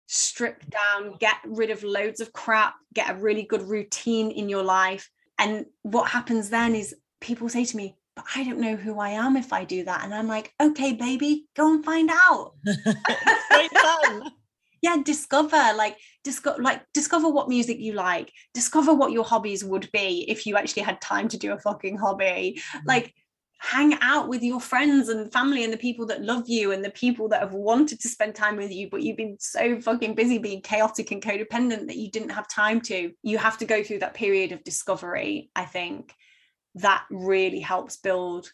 strip 0.08 0.64
down, 0.70 1.14
get 1.20 1.36
rid 1.46 1.70
of 1.70 1.84
loads 1.84 2.20
of 2.20 2.32
crap, 2.32 2.74
get 2.94 3.10
a 3.10 3.14
really 3.14 3.44
good 3.44 3.62
routine 3.62 4.30
in 4.30 4.48
your 4.48 4.64
life. 4.64 5.08
And 5.38 5.66
what 5.82 6.10
happens 6.10 6.50
then 6.50 6.74
is 6.74 6.94
people 7.20 7.48
say 7.48 7.64
to 7.64 7.76
me, 7.76 7.96
but 8.16 8.24
I 8.34 8.42
don't 8.42 8.58
know 8.58 8.74
who 8.74 8.98
I 8.98 9.10
am 9.10 9.36
if 9.36 9.52
I 9.52 9.64
do 9.64 9.84
that. 9.84 10.02
And 10.02 10.12
I'm 10.12 10.26
like, 10.26 10.52
okay, 10.60 10.94
baby, 10.94 11.46
go 11.54 11.72
and 11.72 11.84
find 11.84 12.10
out. 12.10 12.54
yeah 14.82 14.96
discover 15.04 15.72
like 15.74 15.96
discover 16.22 16.62
like 16.62 16.82
discover 16.94 17.28
what 17.28 17.48
music 17.48 17.78
you 17.80 17.92
like 17.94 18.32
discover 18.54 18.94
what 18.94 19.12
your 19.12 19.24
hobbies 19.24 19.64
would 19.64 19.90
be 19.92 20.24
if 20.28 20.46
you 20.46 20.56
actually 20.56 20.82
had 20.82 21.00
time 21.00 21.28
to 21.28 21.36
do 21.36 21.52
a 21.52 21.58
fucking 21.58 21.96
hobby 21.96 22.60
mm-hmm. 22.74 22.86
like 22.86 23.12
hang 23.58 23.98
out 24.00 24.28
with 24.28 24.42
your 24.42 24.60
friends 24.60 25.08
and 25.08 25.32
family 25.32 25.64
and 25.64 25.72
the 25.72 25.78
people 25.78 26.06
that 26.06 26.22
love 26.22 26.48
you 26.48 26.70
and 26.72 26.84
the 26.84 26.90
people 26.90 27.28
that 27.28 27.40
have 27.40 27.52
wanted 27.52 28.00
to 28.00 28.08
spend 28.08 28.34
time 28.34 28.56
with 28.56 28.70
you 28.70 28.88
but 28.88 29.02
you've 29.02 29.16
been 29.16 29.36
so 29.40 29.80
fucking 29.80 30.14
busy 30.14 30.38
being 30.38 30.62
chaotic 30.62 31.10
and 31.10 31.22
codependent 31.22 31.86
that 31.86 31.96
you 31.96 32.10
didn't 32.10 32.30
have 32.30 32.48
time 32.48 32.80
to. 32.80 33.12
You 33.22 33.38
have 33.38 33.58
to 33.58 33.64
go 33.64 33.82
through 33.82 33.98
that 34.00 34.14
period 34.14 34.52
of 34.52 34.64
discovery 34.64 35.50
i 35.56 35.64
think. 35.64 36.14
That 36.76 37.04
really 37.10 37.60
helps 37.60 37.96
build 37.96 38.52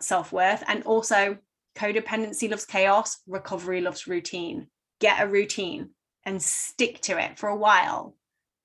self-worth. 0.00 0.62
And 0.66 0.82
also 0.84 1.38
codependency 1.74 2.50
loves 2.50 2.66
chaos 2.66 3.18
recovery 3.26 3.80
loves 3.80 4.06
routine. 4.06 4.66
Get 5.00 5.22
a 5.22 5.26
routine 5.26 5.90
and 6.24 6.42
stick 6.42 7.00
to 7.02 7.18
it 7.18 7.38
for 7.38 7.48
a 7.48 7.56
while. 7.56 8.14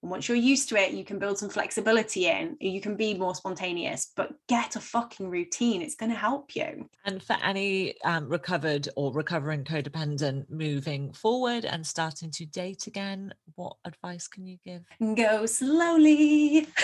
And 0.02 0.12
once 0.12 0.28
you're 0.28 0.38
used 0.38 0.70
to 0.70 0.76
it, 0.76 0.92
you 0.92 1.04
can 1.04 1.18
build 1.18 1.40
some 1.40 1.50
flexibility 1.50 2.28
in, 2.28 2.56
you 2.60 2.80
can 2.82 2.96
be 2.96 3.16
more 3.16 3.34
spontaneous, 3.34 4.12
but 4.16 4.32
get 4.48 4.76
a 4.76 4.80
fucking 4.80 5.30
routine. 5.30 5.82
It's 5.82 5.96
going 5.96 6.12
to 6.12 6.18
help 6.18 6.56
you. 6.56 6.88
And 7.06 7.22
for 7.22 7.36
any 7.44 8.00
um, 8.04 8.30
recovered 8.30 8.88
or 8.96 9.12
recovering 9.12 9.64
codependent 9.64 10.50
moving 10.50 11.14
forward 11.14 11.66
and 11.66 11.86
starting 11.86 12.30
to 12.32 12.46
date 12.46 12.88
again, 12.88 13.34
what 13.56 13.78
advice 13.86 14.28
can 14.28 14.46
you 14.46 14.58
give? 14.64 14.84
Go 15.16 15.46
slowly. 15.46 16.68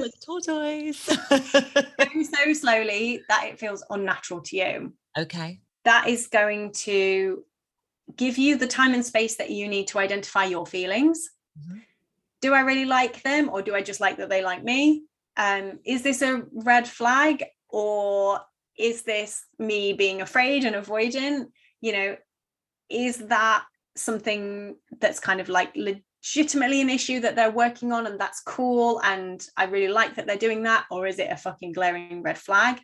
like 0.00 0.12
tortoise. 0.24 1.06
Go 1.30 2.22
so 2.22 2.52
slowly 2.52 3.22
that 3.28 3.46
it 3.46 3.58
feels 3.58 3.84
unnatural 3.90 4.40
to 4.42 4.56
you. 4.56 4.92
Okay. 5.16 5.60
That 5.84 6.08
is 6.08 6.26
going 6.26 6.72
to 6.72 7.44
give 8.16 8.38
you 8.38 8.56
the 8.56 8.66
time 8.66 8.94
and 8.94 9.04
space 9.04 9.36
that 9.36 9.50
you 9.50 9.68
need 9.68 9.88
to 9.88 9.98
identify 9.98 10.44
your 10.44 10.66
feelings. 10.66 11.30
Mm-hmm. 11.58 11.78
Do 12.40 12.54
I 12.54 12.60
really 12.60 12.84
like 12.84 13.22
them 13.22 13.48
or 13.48 13.62
do 13.62 13.74
I 13.74 13.82
just 13.82 14.00
like 14.00 14.18
that 14.18 14.28
they 14.28 14.42
like 14.42 14.62
me? 14.62 15.04
Um, 15.36 15.78
is 15.84 16.02
this 16.02 16.22
a 16.22 16.42
red 16.52 16.88
flag 16.88 17.44
or 17.68 18.40
is 18.78 19.02
this 19.02 19.44
me 19.58 19.92
being 19.92 20.20
afraid 20.20 20.64
and 20.64 20.76
avoidant? 20.76 21.46
You 21.80 21.92
know, 21.92 22.16
is 22.88 23.18
that 23.28 23.64
something 23.96 24.76
that's 25.00 25.20
kind 25.20 25.40
of 25.40 25.48
like 25.48 25.76
legitimately 25.76 26.80
an 26.80 26.90
issue 26.90 27.20
that 27.20 27.36
they're 27.36 27.50
working 27.50 27.92
on 27.92 28.06
and 28.06 28.18
that's 28.18 28.40
cool 28.40 29.00
and 29.02 29.44
I 29.56 29.64
really 29.64 29.92
like 29.92 30.14
that 30.14 30.26
they're 30.26 30.36
doing 30.36 30.62
that? 30.64 30.86
Or 30.90 31.06
is 31.06 31.18
it 31.18 31.30
a 31.30 31.36
fucking 31.36 31.72
glaring 31.72 32.22
red 32.22 32.38
flag? 32.38 32.80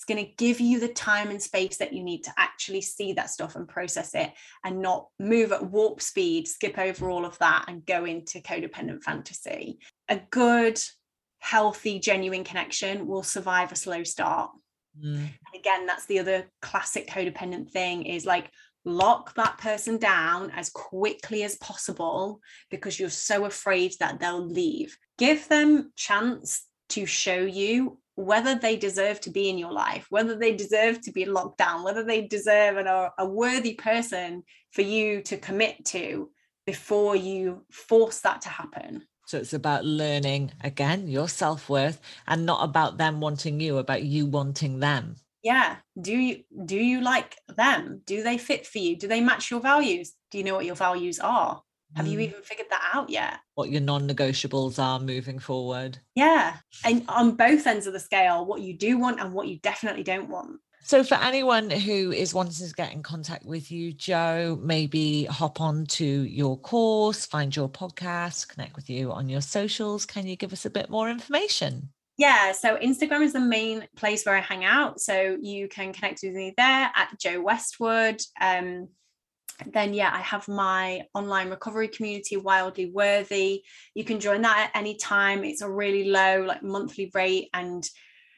It's 0.00 0.06
going 0.06 0.24
to 0.24 0.32
give 0.38 0.60
you 0.60 0.80
the 0.80 0.88
time 0.88 1.28
and 1.28 1.42
space 1.42 1.76
that 1.76 1.92
you 1.92 2.02
need 2.02 2.24
to 2.24 2.32
actually 2.38 2.80
see 2.80 3.12
that 3.12 3.28
stuff 3.28 3.54
and 3.54 3.68
process 3.68 4.14
it 4.14 4.32
and 4.64 4.80
not 4.80 5.08
move 5.18 5.52
at 5.52 5.70
warp 5.70 6.00
speed, 6.00 6.48
skip 6.48 6.78
over 6.78 7.10
all 7.10 7.26
of 7.26 7.38
that 7.40 7.66
and 7.68 7.84
go 7.84 8.06
into 8.06 8.40
codependent 8.40 9.02
fantasy. 9.02 9.78
A 10.08 10.18
good, 10.30 10.80
healthy, 11.40 11.98
genuine 11.98 12.44
connection 12.44 13.06
will 13.06 13.22
survive 13.22 13.72
a 13.72 13.76
slow 13.76 14.02
start. 14.02 14.50
Mm. 14.98 15.16
And 15.16 15.54
again, 15.54 15.84
that's 15.84 16.06
the 16.06 16.20
other 16.20 16.50
classic 16.62 17.06
codependent 17.06 17.70
thing 17.70 18.06
is 18.06 18.24
like 18.24 18.50
lock 18.86 19.34
that 19.34 19.58
person 19.58 19.98
down 19.98 20.50
as 20.52 20.70
quickly 20.70 21.42
as 21.42 21.56
possible 21.56 22.40
because 22.70 22.98
you're 22.98 23.10
so 23.10 23.44
afraid 23.44 23.92
that 24.00 24.18
they'll 24.18 24.48
leave. 24.48 24.96
Give 25.18 25.46
them 25.46 25.92
chance 25.94 26.62
to 26.88 27.04
show 27.04 27.40
you 27.40 27.98
whether 28.20 28.54
they 28.54 28.76
deserve 28.76 29.20
to 29.20 29.30
be 29.30 29.48
in 29.48 29.58
your 29.58 29.72
life, 29.72 30.06
whether 30.10 30.36
they 30.36 30.54
deserve 30.54 31.00
to 31.02 31.12
be 31.12 31.24
locked 31.24 31.58
down, 31.58 31.82
whether 31.82 32.04
they 32.04 32.22
deserve 32.26 32.76
and 32.76 32.88
are 32.88 33.06
uh, 33.06 33.10
a 33.18 33.26
worthy 33.26 33.74
person 33.74 34.42
for 34.72 34.82
you 34.82 35.22
to 35.22 35.36
commit 35.36 35.84
to 35.86 36.30
before 36.66 37.16
you 37.16 37.64
force 37.70 38.20
that 38.20 38.42
to 38.42 38.48
happen. 38.48 39.02
So 39.26 39.38
it's 39.38 39.52
about 39.52 39.84
learning 39.84 40.52
again 40.62 41.06
your 41.06 41.28
self 41.28 41.68
worth 41.68 42.00
and 42.26 42.44
not 42.44 42.64
about 42.64 42.98
them 42.98 43.20
wanting 43.20 43.60
you, 43.60 43.78
about 43.78 44.02
you 44.02 44.26
wanting 44.26 44.80
them. 44.80 45.16
Yeah. 45.42 45.76
Do 46.00 46.12
you 46.12 46.42
do 46.64 46.76
you 46.76 47.00
like 47.00 47.36
them? 47.56 48.02
Do 48.06 48.22
they 48.22 48.38
fit 48.38 48.66
for 48.66 48.78
you? 48.78 48.96
Do 48.96 49.08
they 49.08 49.20
match 49.20 49.50
your 49.50 49.60
values? 49.60 50.12
Do 50.30 50.38
you 50.38 50.44
know 50.44 50.54
what 50.54 50.66
your 50.66 50.74
values 50.74 51.18
are? 51.20 51.62
Have 51.96 52.06
mm. 52.06 52.10
you 52.10 52.20
even 52.20 52.42
figured 52.42 52.68
that 52.70 52.90
out 52.94 53.10
yet? 53.10 53.38
What 53.54 53.70
your 53.70 53.80
non 53.80 54.08
negotiables 54.08 54.78
are 54.78 55.00
moving 55.00 55.38
forward. 55.38 55.98
Yeah. 56.14 56.56
And 56.84 57.04
on 57.08 57.36
both 57.36 57.66
ends 57.66 57.86
of 57.86 57.92
the 57.92 58.00
scale, 58.00 58.46
what 58.46 58.60
you 58.60 58.76
do 58.76 58.98
want 58.98 59.20
and 59.20 59.32
what 59.32 59.48
you 59.48 59.58
definitely 59.58 60.02
don't 60.02 60.28
want. 60.28 60.60
So, 60.82 61.04
for 61.04 61.14
anyone 61.14 61.70
who 61.70 62.10
is 62.10 62.34
wanting 62.34 62.66
to 62.66 62.74
get 62.74 62.92
in 62.92 63.02
contact 63.02 63.44
with 63.44 63.70
you, 63.70 63.92
Jo, 63.92 64.58
maybe 64.62 65.24
hop 65.24 65.60
on 65.60 65.86
to 65.86 66.04
your 66.04 66.58
course, 66.58 67.26
find 67.26 67.54
your 67.54 67.68
podcast, 67.68 68.48
connect 68.48 68.76
with 68.76 68.88
you 68.88 69.12
on 69.12 69.28
your 69.28 69.42
socials. 69.42 70.06
Can 70.06 70.26
you 70.26 70.36
give 70.36 70.52
us 70.52 70.64
a 70.64 70.70
bit 70.70 70.90
more 70.90 71.10
information? 71.10 71.90
Yeah, 72.16 72.52
so 72.52 72.76
Instagram 72.76 73.22
is 73.22 73.32
the 73.32 73.40
main 73.40 73.86
place 73.96 74.26
where 74.26 74.36
I 74.36 74.40
hang 74.40 74.64
out. 74.64 75.00
So 75.00 75.38
you 75.40 75.68
can 75.68 75.92
connect 75.92 76.20
with 76.22 76.34
me 76.34 76.54
there 76.56 76.90
at 76.94 77.18
Jo 77.18 77.40
Westwood. 77.40 78.20
Um, 78.40 78.88
then 79.72 79.94
yeah 79.94 80.10
i 80.12 80.20
have 80.20 80.46
my 80.48 81.02
online 81.14 81.50
recovery 81.50 81.88
community 81.88 82.36
wildly 82.36 82.86
worthy. 82.86 83.62
You 83.94 84.04
can 84.04 84.20
join 84.20 84.42
that 84.42 84.70
at 84.72 84.78
any 84.78 84.96
time. 84.96 85.44
It's 85.44 85.62
a 85.62 85.70
really 85.70 86.04
low 86.04 86.44
like 86.46 86.62
monthly 86.62 87.10
rate 87.14 87.48
and 87.54 87.88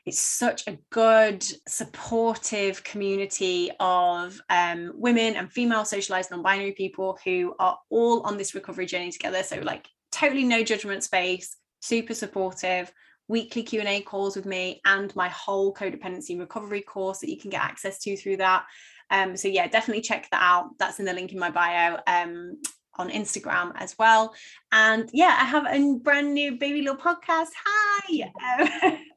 it's 0.05 0.21
such 0.21 0.67
a 0.67 0.79
good 0.91 1.45
supportive 1.69 2.83
community 2.83 3.71
of 3.79 4.41
um, 4.51 4.93
women 4.95 5.37
and 5.37 5.53
female 5.53 5.85
socialized 5.85 6.33
non-binary 6.33 6.73
people 6.73 7.19
who 7.25 7.55
are 7.61 7.79
all 7.89 8.23
on 8.23 8.37
this 8.37 8.55
recovery 8.55 8.87
journey 8.87 9.13
together. 9.13 9.45
So 9.45 9.61
like 9.61 9.87
totally 10.11 10.45
no 10.45 10.65
judgment 10.65 11.05
space 11.05 11.57
super 11.81 12.15
supportive 12.15 12.93
weekly 13.29 13.63
q&a 13.63 14.01
calls 14.03 14.37
with 14.37 14.47
me 14.47 14.81
and 14.85 15.15
my 15.17 15.29
whole 15.29 15.73
codependency 15.73 16.39
recovery 16.39 16.83
course 16.83 17.21
that 17.21 17.31
you 17.31 17.39
can 17.39 17.51
get 17.51 17.63
access 17.63 17.99
to 17.99 18.17
through 18.17 18.37
that 18.37 18.65
um, 19.13 19.37
so 19.37 19.47
yeah, 19.47 19.69
definitely 19.69 20.03
check 20.03 20.29
that 20.31 20.43
out. 20.43 20.71
That's 20.79 20.99
in 20.99 21.05
the 21.05 21.13
link 21.13 21.33
in 21.33 21.39
my 21.39 21.51
bio. 21.51 21.99
Um, 22.07 22.57
on 22.97 23.11
Instagram 23.11 23.73
as 23.77 23.97
well. 23.99 24.35
And 24.71 25.09
yeah, 25.13 25.37
I 25.41 25.45
have 25.45 25.67
a 25.67 25.99
brand 25.99 26.35
new 26.35 26.59
baby 26.59 26.83
little 26.83 26.97
podcast. 26.97 27.49
Hi. 27.65 28.31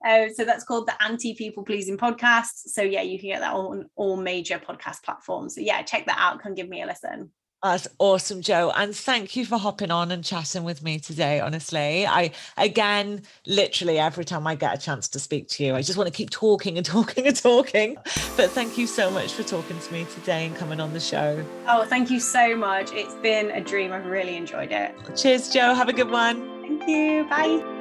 uh, 0.05 0.27
so 0.35 0.45
that's 0.45 0.63
called 0.63 0.87
the 0.87 1.01
Anti 1.03 1.33
People 1.35 1.63
Pleasing 1.63 1.97
Podcast. 1.97 2.67
So 2.67 2.81
yeah, 2.81 3.01
you 3.01 3.19
can 3.19 3.29
get 3.29 3.41
that 3.41 3.53
on 3.53 3.89
all 3.95 4.17
major 4.17 4.59
podcast 4.59 5.03
platforms. 5.03 5.55
So 5.55 5.61
yeah, 5.61 5.81
check 5.81 6.05
that 6.05 6.17
out. 6.19 6.41
Come 6.41 6.55
give 6.55 6.69
me 6.69 6.81
a 6.81 6.85
listen. 6.85 7.31
That's 7.63 7.87
awesome, 7.97 8.41
Jo. 8.41 8.71
And 8.75 8.95
thank 8.95 9.35
you 9.35 9.43
for 9.45 9.57
hopping 9.57 9.89
on 9.89 10.11
and 10.11 10.23
chatting 10.23 10.63
with 10.63 10.83
me 10.83 10.99
today. 10.99 11.39
Honestly, 11.39 12.05
I, 12.05 12.31
again, 12.57 13.23
literally 13.47 13.97
every 13.97 14.23
time 14.23 14.45
I 14.45 14.53
get 14.53 14.77
a 14.77 14.79
chance 14.79 15.07
to 15.09 15.19
speak 15.19 15.47
to 15.49 15.65
you, 15.65 15.75
I 15.75 15.81
just 15.81 15.97
want 15.97 16.07
to 16.07 16.13
keep 16.15 16.29
talking 16.29 16.77
and 16.77 16.85
talking 16.85 17.25
and 17.25 17.35
talking. 17.35 17.95
But 18.37 18.51
thank 18.51 18.77
you 18.77 18.85
so 18.85 19.09
much 19.09 19.33
for 19.33 19.43
talking 19.43 19.79
to 19.79 19.93
me 19.93 20.05
today 20.13 20.45
and 20.45 20.55
coming 20.55 20.79
on 20.79 20.93
the 20.93 20.99
show. 20.99 21.43
Oh, 21.67 21.85
thank 21.85 22.11
you 22.11 22.19
so 22.19 22.55
much. 22.55 22.91
It's 22.93 23.15
been 23.15 23.49
a 23.51 23.61
dream. 23.61 23.91
I've 23.91 24.05
really 24.05 24.35
enjoyed 24.35 24.71
it. 24.71 24.93
Cheers, 25.15 25.49
Jo. 25.49 25.73
Have 25.73 25.89
a 25.89 25.93
good 25.93 26.11
one. 26.11 26.61
Thank 26.61 26.87
you. 26.87 27.25
Bye. 27.29 27.74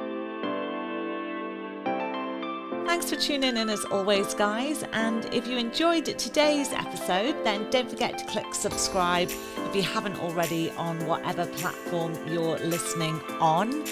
Thanks 2.95 3.09
for 3.09 3.17
tuning 3.17 3.57
in 3.57 3.69
as 3.69 3.83
always, 3.83 4.33
guys. 4.33 4.85
And 4.93 5.25
if 5.33 5.47
you 5.47 5.57
enjoyed 5.57 6.05
today's 6.05 6.71
episode, 6.71 7.35
then 7.43 7.69
don't 7.69 7.89
forget 7.89 8.17
to 8.17 8.25
click 8.27 8.53
subscribe 8.53 9.29
if 9.29 9.75
you 9.75 9.81
haven't 9.81 10.17
already 10.19 10.71
on 10.77 11.05
whatever 11.05 11.45
platform 11.45 12.13
you're 12.25 12.57
listening 12.59 13.19
on. 13.41 13.83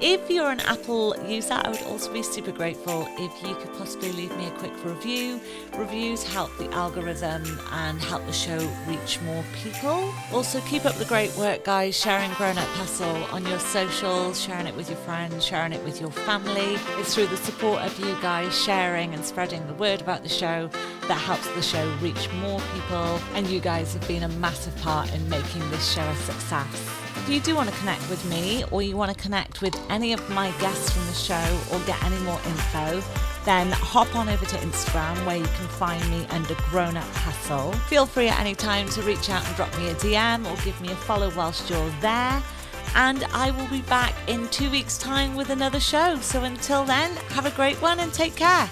If 0.00 0.28
you're 0.28 0.50
an 0.50 0.60
Apple 0.60 1.14
user, 1.26 1.54
I 1.54 1.68
would 1.70 1.82
also 1.84 2.12
be 2.12 2.22
super 2.22 2.50
grateful 2.50 3.06
if 3.12 3.42
you 3.42 3.54
could 3.54 3.72
possibly 3.78 4.10
leave 4.12 4.36
me 4.36 4.48
a 4.48 4.50
quick 4.50 4.72
review. 4.84 5.40
Reviews 5.78 6.24
help 6.24 6.50
the 6.58 6.70
algorithm 6.72 7.44
and 7.70 8.00
help 8.02 8.26
the 8.26 8.32
show 8.32 8.58
reach 8.86 9.20
more 9.22 9.44
people. 9.54 10.12
Also, 10.32 10.60
keep 10.62 10.84
up 10.84 10.96
the 10.96 11.04
great 11.04 11.34
work, 11.36 11.64
guys, 11.64 11.98
sharing 11.98 12.32
Grown 12.34 12.58
Up 12.58 12.68
Hustle 12.70 13.24
on 13.32 13.46
your 13.46 13.58
socials, 13.60 14.42
sharing 14.42 14.66
it 14.66 14.74
with 14.74 14.90
your 14.90 14.98
friends, 14.98 15.44
sharing 15.44 15.72
it 15.72 15.82
with 15.84 16.00
your 16.00 16.10
family. 16.10 16.76
It's 16.98 17.14
through 17.14 17.28
the 17.28 17.36
support 17.36 17.80
of 17.82 17.98
you 17.98 18.16
guys 18.20 18.52
sharing 18.64 19.14
and 19.14 19.24
spreading 19.24 19.66
the 19.68 19.74
word 19.74 20.00
about 20.00 20.22
the 20.22 20.28
show 20.28 20.68
that 21.02 21.18
helps 21.18 21.48
the 21.54 21.62
show 21.62 21.88
reach 22.02 22.28
more 22.40 22.60
people. 22.74 23.20
And 23.34 23.46
you 23.46 23.60
guys 23.60 23.94
have 23.94 24.06
been 24.08 24.24
a 24.24 24.28
massive 24.28 24.76
part 24.82 25.14
in 25.14 25.26
making 25.28 25.70
this 25.70 25.92
show 25.92 26.02
a 26.02 26.16
success. 26.16 27.03
If 27.24 27.30
you 27.30 27.40
do 27.40 27.54
want 27.54 27.70
to 27.70 27.76
connect 27.76 28.06
with 28.10 28.22
me 28.26 28.64
or 28.70 28.82
you 28.82 28.98
want 28.98 29.10
to 29.10 29.16
connect 29.16 29.62
with 29.62 29.74
any 29.88 30.12
of 30.12 30.28
my 30.28 30.50
guests 30.60 30.90
from 30.90 31.06
the 31.06 31.14
show 31.14 31.58
or 31.72 31.80
get 31.86 32.00
any 32.04 32.18
more 32.18 32.38
info, 32.44 33.02
then 33.46 33.72
hop 33.72 34.14
on 34.14 34.28
over 34.28 34.44
to 34.44 34.56
Instagram 34.56 35.24
where 35.24 35.38
you 35.38 35.44
can 35.44 35.66
find 35.68 36.06
me 36.10 36.26
under 36.26 36.54
Grown 36.68 36.98
Up 36.98 37.08
Hustle. 37.14 37.72
Feel 37.88 38.04
free 38.04 38.28
at 38.28 38.38
any 38.38 38.54
time 38.54 38.90
to 38.90 39.00
reach 39.00 39.30
out 39.30 39.42
and 39.46 39.56
drop 39.56 39.74
me 39.78 39.88
a 39.88 39.94
DM 39.94 40.44
or 40.44 40.64
give 40.66 40.78
me 40.82 40.88
a 40.92 40.96
follow 40.96 41.32
whilst 41.34 41.70
you're 41.70 41.88
there. 42.02 42.42
And 42.94 43.24
I 43.32 43.52
will 43.52 43.68
be 43.68 43.80
back 43.80 44.12
in 44.28 44.46
two 44.48 44.70
weeks' 44.70 44.98
time 44.98 45.34
with 45.34 45.48
another 45.48 45.80
show. 45.80 46.18
So 46.20 46.44
until 46.44 46.84
then, 46.84 47.10
have 47.30 47.46
a 47.46 47.50
great 47.52 47.80
one 47.80 48.00
and 48.00 48.12
take 48.12 48.36
care. 48.36 48.68